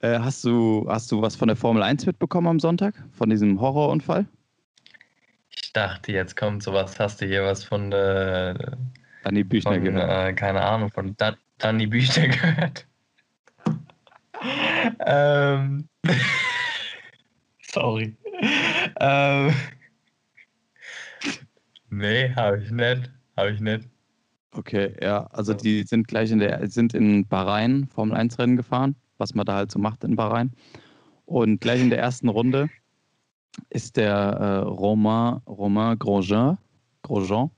Äh, 0.00 0.20
hast, 0.20 0.44
du, 0.44 0.86
hast 0.88 1.10
du 1.10 1.22
was 1.22 1.34
von 1.34 1.48
der 1.48 1.56
Formel 1.56 1.82
1 1.82 2.06
mitbekommen 2.06 2.46
am 2.46 2.60
Sonntag? 2.60 2.94
Von 3.12 3.30
diesem 3.30 3.60
Horrorunfall? 3.60 4.26
Dachte, 5.78 6.12
jetzt 6.12 6.36
kommt 6.36 6.62
sowas. 6.62 6.98
Hast 6.98 7.20
du 7.20 7.26
hier 7.26 7.44
was 7.44 7.64
von 7.64 7.90
der. 7.90 8.76
Danny 9.24 9.44
Büchner 9.44 9.74
von, 9.74 9.84
gehört? 9.84 10.28
Äh, 10.30 10.32
keine 10.34 10.62
Ahnung, 10.62 10.90
von 10.90 11.14
da 11.16 11.36
Danny 11.58 11.86
Büchner 11.86 12.28
gehört. 12.28 12.86
ähm. 15.06 15.88
Sorry. 17.62 18.16
ähm. 19.00 19.54
Nee, 21.90 22.34
habe 22.34 22.62
ich 22.62 22.70
nicht. 22.70 23.10
Habe 23.36 23.50
ich 23.50 23.60
nicht. 23.60 23.88
Okay, 24.52 24.94
ja, 25.00 25.26
also 25.26 25.54
die 25.54 25.84
sind 25.84 26.08
gleich 26.08 26.30
in 26.30 26.40
der, 26.40 26.66
sind 26.68 26.94
in 26.94 27.26
Bahrain 27.28 27.86
Formel 27.86 28.16
1 28.16 28.38
Rennen 28.38 28.56
gefahren 28.56 28.96
was 29.18 29.34
man 29.34 29.44
da 29.44 29.54
halt 29.54 29.70
so 29.70 29.78
macht 29.78 30.04
in 30.04 30.16
Bahrain. 30.16 30.52
Und 31.26 31.60
gleich 31.60 31.80
in 31.80 31.90
der 31.90 31.98
ersten 31.98 32.28
Runde 32.28 32.70
ist 33.70 33.96
der 33.96 34.14
äh, 34.14 34.56
Romain, 34.58 35.40
Romain 35.46 35.98
Grosjean, 35.98 36.58
Grosjean 37.02 37.50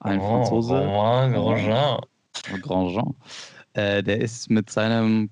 ein 0.00 0.20
oh, 0.20 0.28
Franzose. 0.28 0.78
Romain 0.78 1.32
Grosjean. 1.32 2.00
Grosjean. 2.62 3.14
Äh, 3.72 4.02
der 4.02 4.20
ist 4.20 4.50
mit 4.50 4.70
seinem 4.70 5.30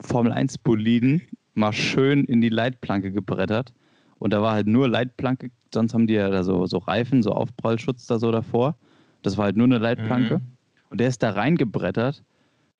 Formel 0.00 0.32
1 0.32 0.58
Boliden 0.58 1.22
mal 1.54 1.72
schön 1.72 2.24
in 2.24 2.40
die 2.40 2.48
Leitplanke 2.48 3.12
gebrettert. 3.12 3.72
Und 4.18 4.32
da 4.32 4.42
war 4.42 4.52
halt 4.52 4.66
nur 4.66 4.88
Leitplanke, 4.88 5.50
sonst 5.72 5.94
haben 5.94 6.06
die 6.06 6.14
ja 6.14 6.28
da 6.28 6.42
so, 6.42 6.66
so 6.66 6.78
Reifen, 6.78 7.22
so 7.22 7.32
Aufprallschutz 7.32 8.06
da 8.06 8.18
so 8.18 8.32
davor. 8.32 8.76
Das 9.22 9.36
war 9.36 9.46
halt 9.46 9.56
nur 9.56 9.66
eine 9.66 9.78
Leitplanke. 9.78 10.38
Mhm. 10.38 10.56
Und 10.90 11.00
der 11.00 11.08
ist 11.08 11.22
da 11.22 11.30
reingebrettert 11.30 12.22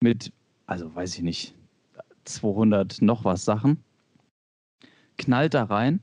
mit, 0.01 0.33
also 0.67 0.95
weiß 0.95 1.17
ich 1.17 1.23
nicht, 1.23 1.55
200 2.25 3.03
noch 3.03 3.25
was 3.25 3.45
Sachen, 3.45 3.83
knallt 5.19 5.55
da 5.55 5.65
rein 5.65 6.01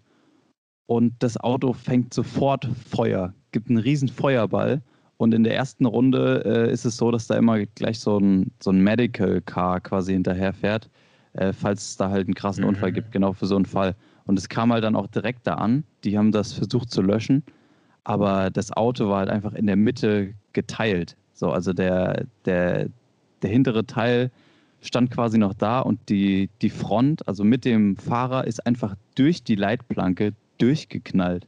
und 0.85 1.13
das 1.19 1.37
Auto 1.37 1.73
fängt 1.73 2.13
sofort 2.13 2.67
Feuer, 2.89 3.33
gibt 3.51 3.69
einen 3.69 3.77
riesen 3.77 4.09
Feuerball 4.09 4.81
und 5.21 5.33
in 5.33 5.43
der 5.43 5.55
ersten 5.55 5.85
Runde 5.85 6.43
äh, 6.45 6.73
ist 6.73 6.83
es 6.83 6.97
so, 6.97 7.11
dass 7.11 7.27
da 7.27 7.35
immer 7.35 7.63
gleich 7.65 7.99
so 7.99 8.17
ein, 8.17 8.51
so 8.59 8.71
ein 8.71 8.81
Medical 8.81 9.39
Car 9.41 9.79
quasi 9.79 10.13
hinterher 10.13 10.51
fährt, 10.51 10.89
äh, 11.33 11.53
falls 11.53 11.89
es 11.89 11.97
da 11.97 12.09
halt 12.09 12.25
einen 12.25 12.33
krassen 12.33 12.63
mhm. 12.63 12.69
Unfall 12.69 12.91
gibt, 12.91 13.11
genau 13.11 13.33
für 13.33 13.45
so 13.45 13.55
einen 13.55 13.65
Fall. 13.65 13.95
Und 14.25 14.39
es 14.39 14.49
kam 14.49 14.73
halt 14.73 14.83
dann 14.83 14.95
auch 14.95 15.07
direkt 15.07 15.45
da 15.45 15.53
an. 15.53 15.83
Die 16.03 16.17
haben 16.17 16.31
das 16.31 16.53
versucht 16.53 16.89
zu 16.89 17.03
löschen, 17.03 17.43
aber 18.03 18.49
das 18.49 18.71
Auto 18.71 19.09
war 19.09 19.19
halt 19.19 19.29
einfach 19.29 19.53
in 19.53 19.67
der 19.67 19.75
Mitte 19.75 20.33
geteilt. 20.53 21.15
So, 21.33 21.51
also 21.51 21.71
der, 21.71 22.25
der, 22.45 22.89
der 23.43 23.49
hintere 23.51 23.85
Teil 23.85 24.31
stand 24.81 25.11
quasi 25.11 25.37
noch 25.37 25.53
da 25.53 25.81
und 25.81 25.99
die, 26.09 26.49
die 26.61 26.69
Front, 26.71 27.27
also 27.27 27.43
mit 27.43 27.65
dem 27.65 27.95
Fahrer, 27.95 28.47
ist 28.47 28.65
einfach 28.65 28.95
durch 29.13 29.43
die 29.43 29.55
Leitplanke 29.55 30.33
durchgeknallt. 30.61 31.47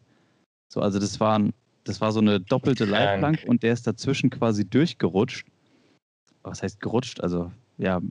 So, 0.71 0.81
also 0.81 0.99
das 0.99 1.19
war, 1.19 1.39
das 1.83 2.01
war 2.01 2.11
so 2.11 2.19
eine 2.19 2.39
doppelte 2.39 2.85
Leitplanke 2.85 3.47
und 3.47 3.63
der 3.63 3.73
ist 3.73 3.85
dazwischen 3.85 4.29
quasi 4.29 4.65
durchgerutscht. 4.65 5.47
Was 6.41 6.63
heißt 6.63 6.81
gerutscht? 6.81 7.21
Also 7.21 7.51
ja, 7.77 8.01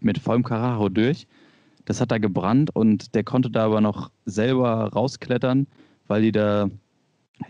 mit 0.00 0.18
vollem 0.18 0.42
Karacho 0.42 0.88
durch. 0.88 1.26
Das 1.84 2.00
hat 2.00 2.10
da 2.10 2.18
gebrannt 2.18 2.74
und 2.74 3.14
der 3.14 3.24
konnte 3.24 3.50
da 3.50 3.66
aber 3.66 3.80
noch 3.80 4.10
selber 4.24 4.92
rausklettern, 4.92 5.66
weil 6.06 6.22
die 6.22 6.32
da 6.32 6.68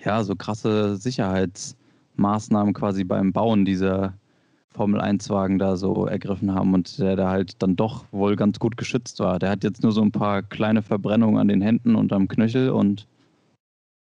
ja 0.04 0.22
so 0.24 0.36
krasse 0.36 0.96
Sicherheitsmaßnahmen 0.96 2.74
quasi 2.74 3.04
beim 3.04 3.32
Bauen 3.32 3.64
dieser 3.64 4.14
Formel-1-Wagen 4.72 5.58
da 5.58 5.76
so 5.76 6.06
ergriffen 6.06 6.54
haben 6.54 6.74
und 6.74 6.98
der 6.98 7.16
da 7.16 7.28
halt 7.28 7.60
dann 7.60 7.76
doch 7.76 8.04
wohl 8.12 8.36
ganz 8.36 8.58
gut 8.58 8.76
geschützt 8.76 9.18
war. 9.18 9.38
Der 9.38 9.50
hat 9.50 9.64
jetzt 9.64 9.82
nur 9.82 9.92
so 9.92 10.02
ein 10.02 10.12
paar 10.12 10.42
kleine 10.42 10.82
Verbrennungen 10.82 11.38
an 11.38 11.48
den 11.48 11.60
Händen 11.60 11.96
und 11.96 12.12
am 12.12 12.28
Knöchel 12.28 12.70
und 12.70 13.06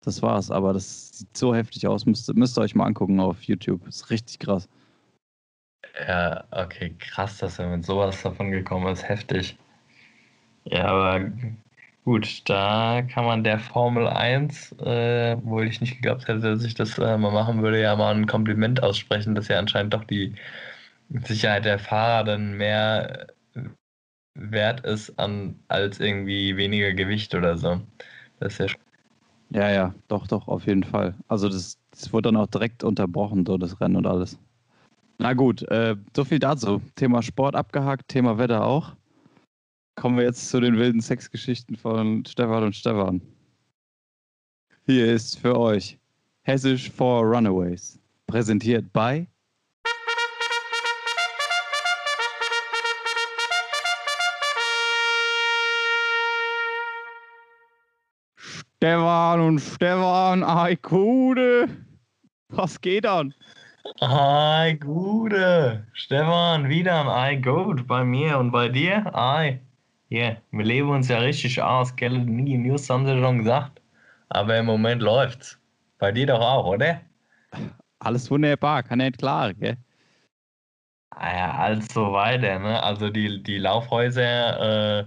das 0.05 0.23
war's. 0.23 0.51
Aber 0.51 0.73
das 0.73 1.19
sieht 1.19 1.37
so 1.37 1.55
heftig 1.55 1.87
aus. 1.87 2.07
Müsst, 2.07 2.33
müsst 2.35 2.59
ihr 2.59 2.63
euch 2.63 2.75
mal 2.75 2.87
angucken 2.87 3.21
auf 3.21 3.43
YouTube. 3.43 3.87
Ist 3.87 4.11
richtig 4.11 4.39
krass. 4.39 4.69
Ja, 6.07 6.45
okay, 6.51 6.95
krass, 6.99 7.39
dass 7.39 7.59
er 7.59 7.69
mit 7.69 7.85
sowas 7.85 8.23
davon 8.23 8.51
gekommen 8.51 8.87
ist. 8.93 9.09
Heftig. 9.09 9.59
Ja, 10.65 10.87
aber 10.87 11.31
Gut, 12.05 12.49
da 12.51 13.03
kann 13.03 13.25
man 13.25 13.45
der 13.45 13.61
Formel 13.61 14.09
1, 14.09 14.73
äh, 14.81 15.37
wo 15.45 15.61
ich 15.61 15.81
nicht 15.81 15.97
geglaubt 15.97 16.27
hätte, 16.27 16.41
dass 16.41 16.65
ich 16.65 16.75
das 16.75 16.99
äh, 16.99 17.17
mal 17.17 17.31
machen 17.33 17.63
würde, 17.63 17.81
ja 17.81 17.95
mal 17.95 18.13
ein 18.15 18.27
Kompliment 18.27 18.83
aussprechen, 18.83 19.35
dass 19.37 19.47
ja 19.49 19.59
anscheinend 19.59 19.95
doch 19.95 20.05
die 20.05 20.35
Sicherheit 21.11 21.65
der 21.65 21.79
Fahrer 21.79 22.25
dann 22.25 22.55
mehr 22.57 23.29
äh, 23.55 23.61
wert 24.35 24.81
ist 24.87 25.19
an, 25.19 25.61
als 25.69 26.01
irgendwie 26.01 26.57
weniger 26.57 26.93
Gewicht 26.95 27.35
oder 27.35 27.57
so. 27.59 27.81
Das 28.41 28.55
ist 28.55 28.59
ja 28.61 28.69
Ja, 29.51 29.71
ja, 29.71 29.95
doch, 30.09 30.27
doch, 30.27 30.49
auf 30.49 30.67
jeden 30.67 30.85
Fall. 30.85 31.15
Also 31.29 31.49
das, 31.49 31.79
das 31.91 32.13
wurde 32.13 32.29
dann 32.31 32.37
auch 32.37 32.47
direkt 32.49 32.85
unterbrochen, 32.85 33.45
so 33.47 33.59
das 33.59 33.81
Rennen 33.81 33.97
und 33.97 34.07
alles. 34.07 34.39
Na 35.19 35.33
gut, 35.35 35.63
äh, 35.71 35.97
so 36.17 36.25
viel 36.25 36.39
dazu. 36.39 36.83
Thema 36.97 37.23
Sport 37.23 37.55
abgehakt, 37.57 38.09
Thema 38.09 38.39
Wetter 38.39 38.65
auch. 38.65 38.97
Kommen 39.95 40.17
wir 40.17 40.25
jetzt 40.25 40.49
zu 40.49 40.61
den 40.61 40.79
wilden 40.79 41.01
Sexgeschichten 41.01 41.77
von 41.77 42.25
Stefan 42.25 42.65
und 42.65 42.75
Stefan. 42.75 43.21
Hier 44.87 45.13
ist 45.13 45.39
für 45.39 45.59
euch 45.59 45.99
Hessisch 46.43 46.91
for 46.91 47.23
Runaways. 47.23 48.01
Präsentiert 48.27 48.93
bei 48.93 49.27
Stefan 58.77 59.41
und 59.41 59.61
Stefan, 59.61 60.43
ei 60.43 60.75
Kude. 60.75 61.69
Was 62.49 62.81
geht 62.81 63.07
an? 63.07 63.33
Ei, 64.01 64.79
Gute. 64.81 65.87
Stefan, 65.93 66.69
wieder 66.69 67.03
ein 67.03 67.09
Ei 67.09 67.37
gut 67.37 67.87
bei 67.87 68.05
mir 68.05 68.39
und 68.39 68.51
bei 68.51 68.69
dir? 68.69 69.15
Ei. 69.15 69.61
Hier, 70.13 70.43
wir 70.51 70.67
leben 70.67 70.91
uns 70.91 71.09
ja 71.09 71.21
richtig 71.21 71.63
aus, 71.63 71.97
gell? 71.97 72.19
Nie 72.19 72.59
News 72.59 72.91
haben 72.91 73.07
sie 73.07 73.19
schon 73.19 73.39
gesagt. 73.39 73.81
Aber 74.29 74.59
im 74.59 74.67
Moment 74.67 75.01
läuft's. 75.01 75.59
Bei 75.97 76.13
dir 76.13 76.27
doch 76.27 76.41
auch, 76.43 76.67
oder? 76.67 77.01
Alles 77.99 78.31
wunderbar, 78.31 78.83
kann 78.83 78.99
nicht 78.99 79.17
klar, 79.17 79.55
gell? 79.55 79.79
Ah 81.17 81.35
ja, 81.35 81.53
also 81.53 82.13
weiter, 82.13 82.59
ne? 82.59 82.83
Also 82.83 83.09
die, 83.09 83.43
die 83.43 83.57
Laufhäuser, 83.57 85.01
äh, 85.01 85.07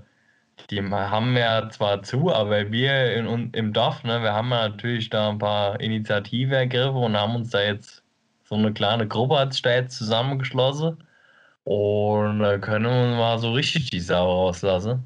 die 0.71 0.81
haben 0.81 1.37
ja 1.37 1.69
zwar 1.69 2.01
zu, 2.01 2.33
aber 2.33 2.71
wir 2.71 3.13
in, 3.13 3.51
im 3.53 3.73
Dorf, 3.73 4.03
ne, 4.03 4.23
wir 4.23 4.33
haben 4.33 4.49
ja 4.49 4.69
natürlich 4.69 5.11
da 5.11 5.29
ein 5.29 5.37
paar 5.37 5.79
Initiativen 5.81 6.53
ergriffen 6.53 6.95
und 6.95 7.15
haben 7.15 7.35
uns 7.35 7.51
da 7.51 7.61
jetzt 7.61 8.03
so 8.43 8.55
eine 8.55 8.73
kleine 8.73 9.07
Gruppe 9.07 9.47
da 9.61 9.69
jetzt 9.69 9.97
zusammengeschlossen 9.99 10.97
und 11.65 12.39
da 12.39 12.57
können 12.59 12.85
wir 12.85 13.17
mal 13.17 13.39
so 13.39 13.51
richtig 13.51 13.89
die 13.89 13.99
Sau 13.99 14.45
rauslassen. 14.45 15.03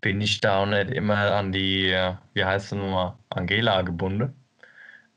Bin 0.00 0.20
ich 0.20 0.40
da 0.40 0.58
auch 0.62 0.66
nicht 0.66 0.90
immer 0.90 1.32
an 1.32 1.52
die, 1.52 1.94
wie 2.34 2.44
heißt 2.44 2.70
sie 2.70 2.76
nochmal, 2.76 3.14
Angela 3.30 3.82
gebunden. 3.82 4.32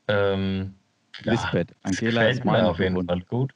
Ähm, 0.08 0.74
Lisbeth, 1.22 1.70
ja, 1.70 1.76
Angela 1.82 2.28
ist 2.28 2.44
mir 2.44 2.66
auf 2.66 2.78
jeden 2.78 3.06
Fall 3.06 3.20
gut. 3.20 3.52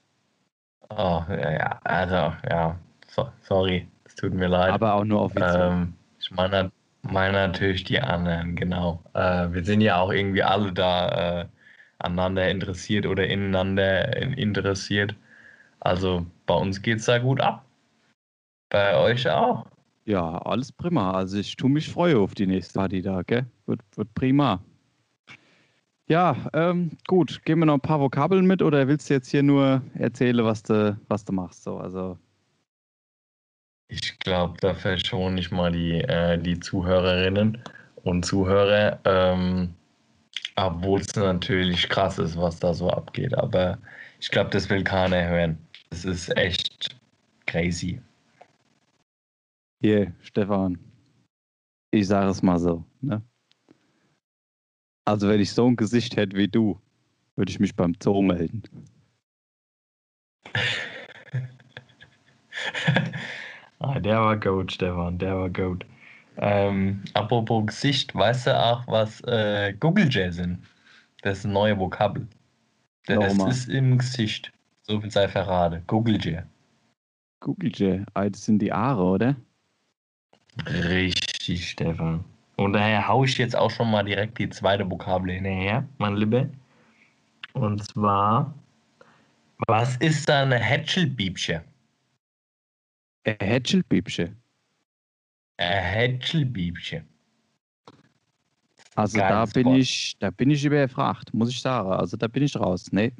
Oh, 0.90 1.24
ja, 1.28 1.50
ja, 1.50 1.80
also, 1.82 2.32
ja, 2.48 2.78
so, 3.08 3.28
sorry, 3.42 3.88
es 4.04 4.14
tut 4.14 4.32
mir 4.32 4.46
leid. 4.46 4.70
Aber 4.70 4.94
auch 4.94 5.04
nur 5.04 5.22
offiziell. 5.22 5.72
Ähm, 5.72 5.94
ich 6.20 6.30
meine, 6.30 6.70
meine 7.02 7.48
natürlich 7.48 7.82
die 7.82 8.00
anderen, 8.00 8.54
genau. 8.54 9.02
Äh, 9.14 9.52
wir 9.52 9.64
sind 9.64 9.80
ja 9.80 9.98
auch 9.98 10.12
irgendwie 10.12 10.44
alle 10.44 10.72
da 10.72 11.40
äh, 11.40 11.46
aneinander 11.98 12.48
interessiert 12.48 13.04
oder 13.04 13.26
ineinander 13.26 14.16
interessiert. 14.16 15.16
Also 15.80 16.26
bei 16.46 16.54
uns 16.54 16.82
geht 16.82 16.98
es 16.98 17.06
da 17.06 17.18
gut 17.18 17.40
ab. 17.40 17.64
Bei 18.70 18.96
euch 18.96 19.28
auch. 19.28 19.66
Ja, 20.04 20.38
alles 20.38 20.72
prima. 20.72 21.12
Also 21.12 21.38
ich 21.38 21.56
tue 21.56 21.70
mich 21.70 21.88
freue 21.88 22.18
auf 22.18 22.34
die 22.34 22.46
nächste 22.46 22.78
Party 22.78 23.02
da, 23.02 23.22
gell? 23.22 23.46
Wird, 23.66 23.80
wird 23.96 24.14
prima. 24.14 24.62
Ja, 26.08 26.36
ähm, 26.52 26.92
gut. 27.08 27.44
Geben 27.44 27.62
wir 27.62 27.66
noch 27.66 27.74
ein 27.74 27.80
paar 27.80 28.00
Vokabeln 28.00 28.46
mit 28.46 28.62
oder 28.62 28.86
willst 28.86 29.10
du 29.10 29.14
jetzt 29.14 29.30
hier 29.30 29.42
nur 29.42 29.82
erzählen, 29.94 30.44
was 30.44 30.62
du, 30.62 30.96
was 31.08 31.24
du 31.24 31.32
machst? 31.32 31.64
So, 31.64 31.78
also. 31.78 32.16
Ich 33.88 34.18
glaube, 34.20 34.56
da 34.60 34.74
verschone 34.74 35.40
ich 35.40 35.50
mal 35.50 35.72
die, 35.72 36.00
äh, 36.00 36.38
die 36.38 36.58
Zuhörerinnen 36.60 37.58
und 38.02 38.24
Zuhörer. 38.24 39.00
Ähm, 39.04 39.74
obwohl 40.54 41.00
es 41.00 41.14
natürlich 41.14 41.88
krass 41.88 42.18
ist, 42.18 42.36
was 42.36 42.58
da 42.60 42.72
so 42.72 42.88
abgeht. 42.90 43.36
Aber 43.36 43.78
ich 44.20 44.30
glaube, 44.30 44.50
das 44.50 44.70
will 44.70 44.84
keiner 44.84 45.26
hören. 45.28 45.58
Das 45.90 46.04
ist 46.04 46.36
echt 46.36 46.96
crazy. 47.46 48.00
Hier, 49.80 50.12
Stefan. 50.20 50.78
Ich 51.90 52.08
sage 52.08 52.30
es 52.30 52.42
mal 52.42 52.58
so. 52.58 52.84
Ne? 53.00 53.22
Also, 55.04 55.28
wenn 55.28 55.40
ich 55.40 55.52
so 55.52 55.66
ein 55.66 55.76
Gesicht 55.76 56.16
hätte 56.16 56.36
wie 56.36 56.48
du, 56.48 56.80
würde 57.36 57.50
ich 57.50 57.60
mich 57.60 57.76
beim 57.76 57.94
Zoo 58.02 58.22
melden. 58.22 58.62
ah, 63.78 64.00
der 64.00 64.20
war 64.20 64.36
gut, 64.38 64.72
Stefan, 64.72 65.18
der 65.18 65.36
war 65.36 65.50
gut. 65.50 65.86
Ähm, 66.38 67.04
apropos 67.14 67.66
Gesicht, 67.66 68.14
weißt 68.14 68.48
du 68.48 68.58
auch, 68.58 68.86
was 68.88 69.20
äh, 69.22 69.74
Google 69.78 70.08
J 70.08 70.32
sind? 70.32 70.58
Das 71.22 71.38
ist 71.38 71.46
ein 71.46 71.52
neues 71.52 71.78
Vokabel. 71.78 72.26
Das 73.06 73.36
no, 73.36 73.46
ist 73.46 73.68
im 73.68 73.98
Gesicht. 73.98 74.52
So 74.88 75.00
viel 75.00 75.10
sei 75.10 75.26
verraten. 75.28 75.82
Google 75.88 76.16
J. 76.24 76.44
Google 77.40 77.72
J. 77.72 78.06
Ah, 78.14 78.28
das 78.28 78.44
sind 78.44 78.60
die 78.60 78.72
Aare, 78.72 79.02
oder? 79.02 79.36
Richtig, 80.66 81.70
Stefan. 81.70 82.24
Und 82.56 82.72
daher 82.72 83.06
haue 83.08 83.26
ich 83.26 83.36
jetzt 83.36 83.56
auch 83.56 83.70
schon 83.70 83.90
mal 83.90 84.04
direkt 84.04 84.38
die 84.38 84.48
zweite 84.48 84.88
Vokabel 84.88 85.32
hinterher, 85.32 85.86
mein 85.98 86.16
Liebe. 86.16 86.50
Und 87.52 87.84
zwar, 87.84 88.54
was 89.66 89.96
ist 89.96 90.28
da 90.28 90.42
eine 90.42 90.58
Hätschelbiebsche? 90.58 91.64
Ein 93.24 93.36
Hätschelbiebsche? 93.40 94.36
Ein 95.56 95.82
Hätschelbiebchen. 95.82 97.08
Also 98.94 99.18
da 99.18 99.44
bin 99.46 99.74
ich, 99.74 100.16
da 100.20 100.30
bin 100.30 100.50
ich 100.50 100.64
überfragt, 100.64 101.34
muss 101.34 101.50
ich 101.50 101.60
sagen. 101.60 101.90
Also 101.90 102.16
da 102.16 102.28
bin 102.28 102.44
ich 102.44 102.56
raus. 102.56 102.86
Nee. 102.92 103.12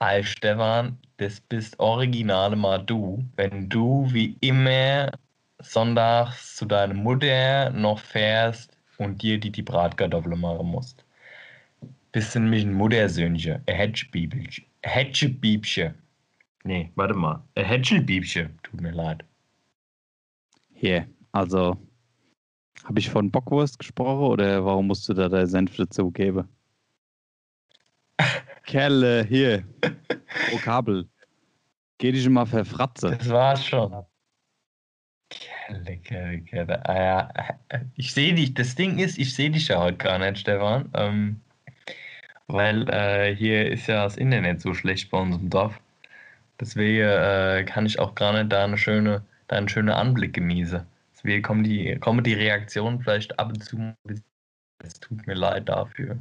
Hi 0.00 0.22
Stefan, 0.22 0.96
das 1.16 1.40
bist 1.40 1.80
originale 1.80 2.54
mal 2.54 2.78
du, 2.78 3.24
wenn 3.34 3.68
du 3.68 4.06
wie 4.12 4.36
immer 4.40 5.10
sonntags 5.60 6.54
zu 6.54 6.66
deiner 6.66 6.94
Mutter 6.94 7.70
noch 7.70 7.98
fährst 7.98 8.78
und 8.98 9.20
dir 9.22 9.40
die, 9.40 9.50
die 9.50 9.62
Bratkartoffeln 9.62 10.38
machen 10.40 10.68
musst. 10.68 11.04
Bist 12.12 12.34
du 12.34 12.38
nämlich 12.40 12.64
ein 12.64 12.74
Muttersöhnchen, 12.74 13.60
ein 13.66 13.74
Hätschelbiebchen. 13.74 14.64
Hätschelbiebchen. 14.82 15.94
Nee, 16.62 16.92
warte 16.94 17.14
mal. 17.14 17.42
Ein 17.56 17.64
Hätschelbiebchen. 17.64 18.56
Tut 18.62 18.80
mir 18.80 18.92
leid. 18.92 19.24
Hier, 20.74 21.08
also 21.32 21.76
habe 22.84 23.00
ich 23.00 23.10
von 23.10 23.32
Bockwurst 23.32 23.80
gesprochen 23.80 24.26
oder 24.26 24.64
warum 24.64 24.86
musst 24.86 25.08
du 25.08 25.14
da 25.14 25.28
deine 25.28 25.48
Senf 25.48 25.76
dazu 25.76 26.12
geben? 26.12 26.48
Kerle, 28.68 29.24
hier, 29.24 29.64
Vokabel. 30.52 31.08
Geh 31.96 32.12
dich 32.12 32.28
mal 32.28 32.44
verfratze. 32.44 33.16
Das 33.16 33.30
war's 33.30 33.64
schon. 33.64 34.04
Kerle, 35.30 35.96
Kerle, 35.96 36.40
Kerle. 36.42 36.86
Ah, 36.86 37.02
ja. 37.02 37.28
Ich 37.96 38.12
sehe 38.12 38.34
dich, 38.34 38.52
das 38.52 38.74
Ding 38.74 38.98
ist, 38.98 39.18
ich 39.18 39.34
sehe 39.34 39.50
dich 39.50 39.68
ja 39.68 39.78
heute 39.78 39.96
gar 39.96 40.18
nicht, 40.18 40.40
Stefan. 40.40 40.90
Ähm, 40.92 41.40
weil 42.46 42.86
äh, 42.90 43.34
hier 43.34 43.72
ist 43.72 43.86
ja 43.86 44.04
das 44.04 44.18
Internet 44.18 44.60
so 44.60 44.74
schlecht 44.74 45.10
bei 45.10 45.18
uns 45.18 45.36
im 45.36 45.48
Dorf. 45.48 45.80
Deswegen 46.60 47.08
äh, 47.08 47.64
kann 47.66 47.86
ich 47.86 47.98
auch 47.98 48.14
gar 48.14 48.34
nicht 48.34 48.52
da 48.52 48.64
eine 48.64 48.76
schöne 48.76 49.22
deinen 49.46 49.70
schönen 49.70 49.94
Anblick 49.94 50.34
genieße. 50.34 50.86
Deswegen 51.14 51.42
kommen 51.42 51.64
die, 51.64 51.96
kommen 52.00 52.22
die 52.22 52.34
Reaktionen 52.34 53.00
vielleicht 53.00 53.38
ab 53.38 53.48
und 53.48 53.64
zu. 53.64 53.94
Es 54.84 55.00
tut 55.00 55.26
mir 55.26 55.34
leid 55.34 55.70
dafür. 55.70 56.18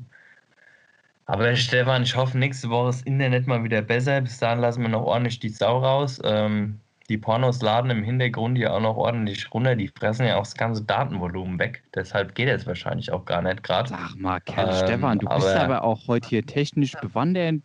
Aber 1.29 1.53
Stefan, 1.57 2.03
ich 2.03 2.15
hoffe, 2.15 2.37
nächste 2.37 2.69
Woche 2.69 2.89
ist 2.89 3.05
Internet 3.05 3.47
mal 3.47 3.61
wieder 3.61 3.81
besser. 3.81 4.21
Bis 4.21 4.39
dahin 4.39 4.59
lassen 4.59 4.81
wir 4.81 4.89
noch 4.89 5.03
ordentlich 5.03 5.39
die 5.39 5.49
Sau 5.49 5.79
raus. 5.79 6.21
Ähm, 6.23 6.79
die 7.09 7.17
Pornos 7.17 7.61
laden 7.61 7.91
im 7.91 8.03
Hintergrund 8.03 8.57
ja 8.57 8.71
auch 8.71 8.79
noch 8.79 8.95
ordentlich 8.95 9.53
runter. 9.53 9.75
Die 9.75 9.89
fressen 9.89 10.25
ja 10.25 10.37
auch 10.37 10.43
das 10.43 10.55
ganze 10.55 10.83
Datenvolumen 10.83 11.59
weg. 11.59 11.83
Deshalb 11.93 12.33
geht 12.33 12.47
es 12.47 12.65
wahrscheinlich 12.65 13.11
auch 13.11 13.25
gar 13.25 13.41
nicht 13.41 13.61
gerade. 13.61 13.89
Sag 13.89 14.15
mal, 14.15 14.39
Kerl, 14.39 14.69
ähm, 14.69 14.75
Stefan, 14.75 15.19
du 15.19 15.27
aber, 15.27 15.43
bist 15.43 15.55
aber 15.55 15.83
auch 15.83 16.07
heute 16.07 16.29
hier 16.29 16.45
technisch 16.45 16.93
bewandert. 16.93 17.55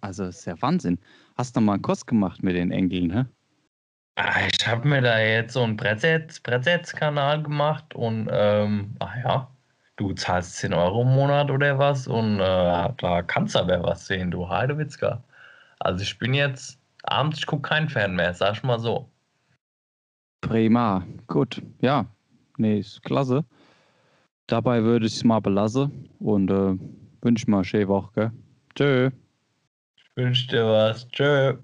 Also, 0.00 0.24
das 0.24 0.38
ist 0.38 0.46
ja 0.46 0.60
Wahnsinn. 0.62 0.98
Hast 1.36 1.54
du 1.54 1.60
mal 1.60 1.74
einen 1.74 1.82
Kurs 1.82 2.06
gemacht 2.06 2.42
mit 2.42 2.56
den 2.56 2.70
Engeln, 2.70 3.12
hä? 3.12 3.24
Ah, 4.18 4.46
ich 4.50 4.66
habe 4.66 4.88
mir 4.88 5.02
da 5.02 5.18
jetzt 5.20 5.52
so 5.52 5.62
einen 5.62 5.76
Brettsetz-Kanal 5.76 7.42
gemacht 7.42 7.94
und 7.94 8.30
ähm, 8.32 8.96
ach 9.00 9.14
ja, 9.22 9.50
du 9.96 10.12
zahlst 10.12 10.56
10 10.56 10.74
Euro 10.74 11.02
im 11.02 11.14
Monat 11.14 11.50
oder 11.50 11.78
was 11.78 12.06
und 12.06 12.40
äh, 12.40 12.88
da 12.96 13.22
kannst 13.26 13.54
du 13.54 13.60
aber 13.60 13.82
was 13.82 14.06
sehen, 14.06 14.30
du 14.30 14.48
Heidewitzka. 14.48 15.22
Also 15.80 16.02
ich 16.02 16.18
bin 16.18 16.34
jetzt 16.34 16.78
abends, 17.04 17.38
ich 17.38 17.46
gucke 17.46 17.68
kein 17.68 17.88
Fern 17.88 18.14
mehr, 18.14 18.34
sag 18.34 18.54
ich 18.54 18.62
mal 18.62 18.78
so. 18.78 19.08
Prima, 20.42 21.04
gut, 21.26 21.62
ja, 21.80 22.06
nee, 22.56 22.78
ist 22.78 23.02
klasse. 23.02 23.44
Dabei 24.46 24.82
würde 24.84 25.06
ich 25.06 25.16
es 25.16 25.24
mal 25.24 25.40
belassen 25.40 26.08
und 26.20 26.50
äh, 26.50 26.76
wünsche 27.22 27.50
mal 27.50 27.64
schöne 27.64 27.88
Woche, 27.88 28.10
gell? 28.14 28.32
Tschö. 28.74 29.10
Ich 29.96 30.16
wünsche 30.16 30.46
dir 30.48 30.66
was, 30.66 31.08
tschö. 31.08 31.56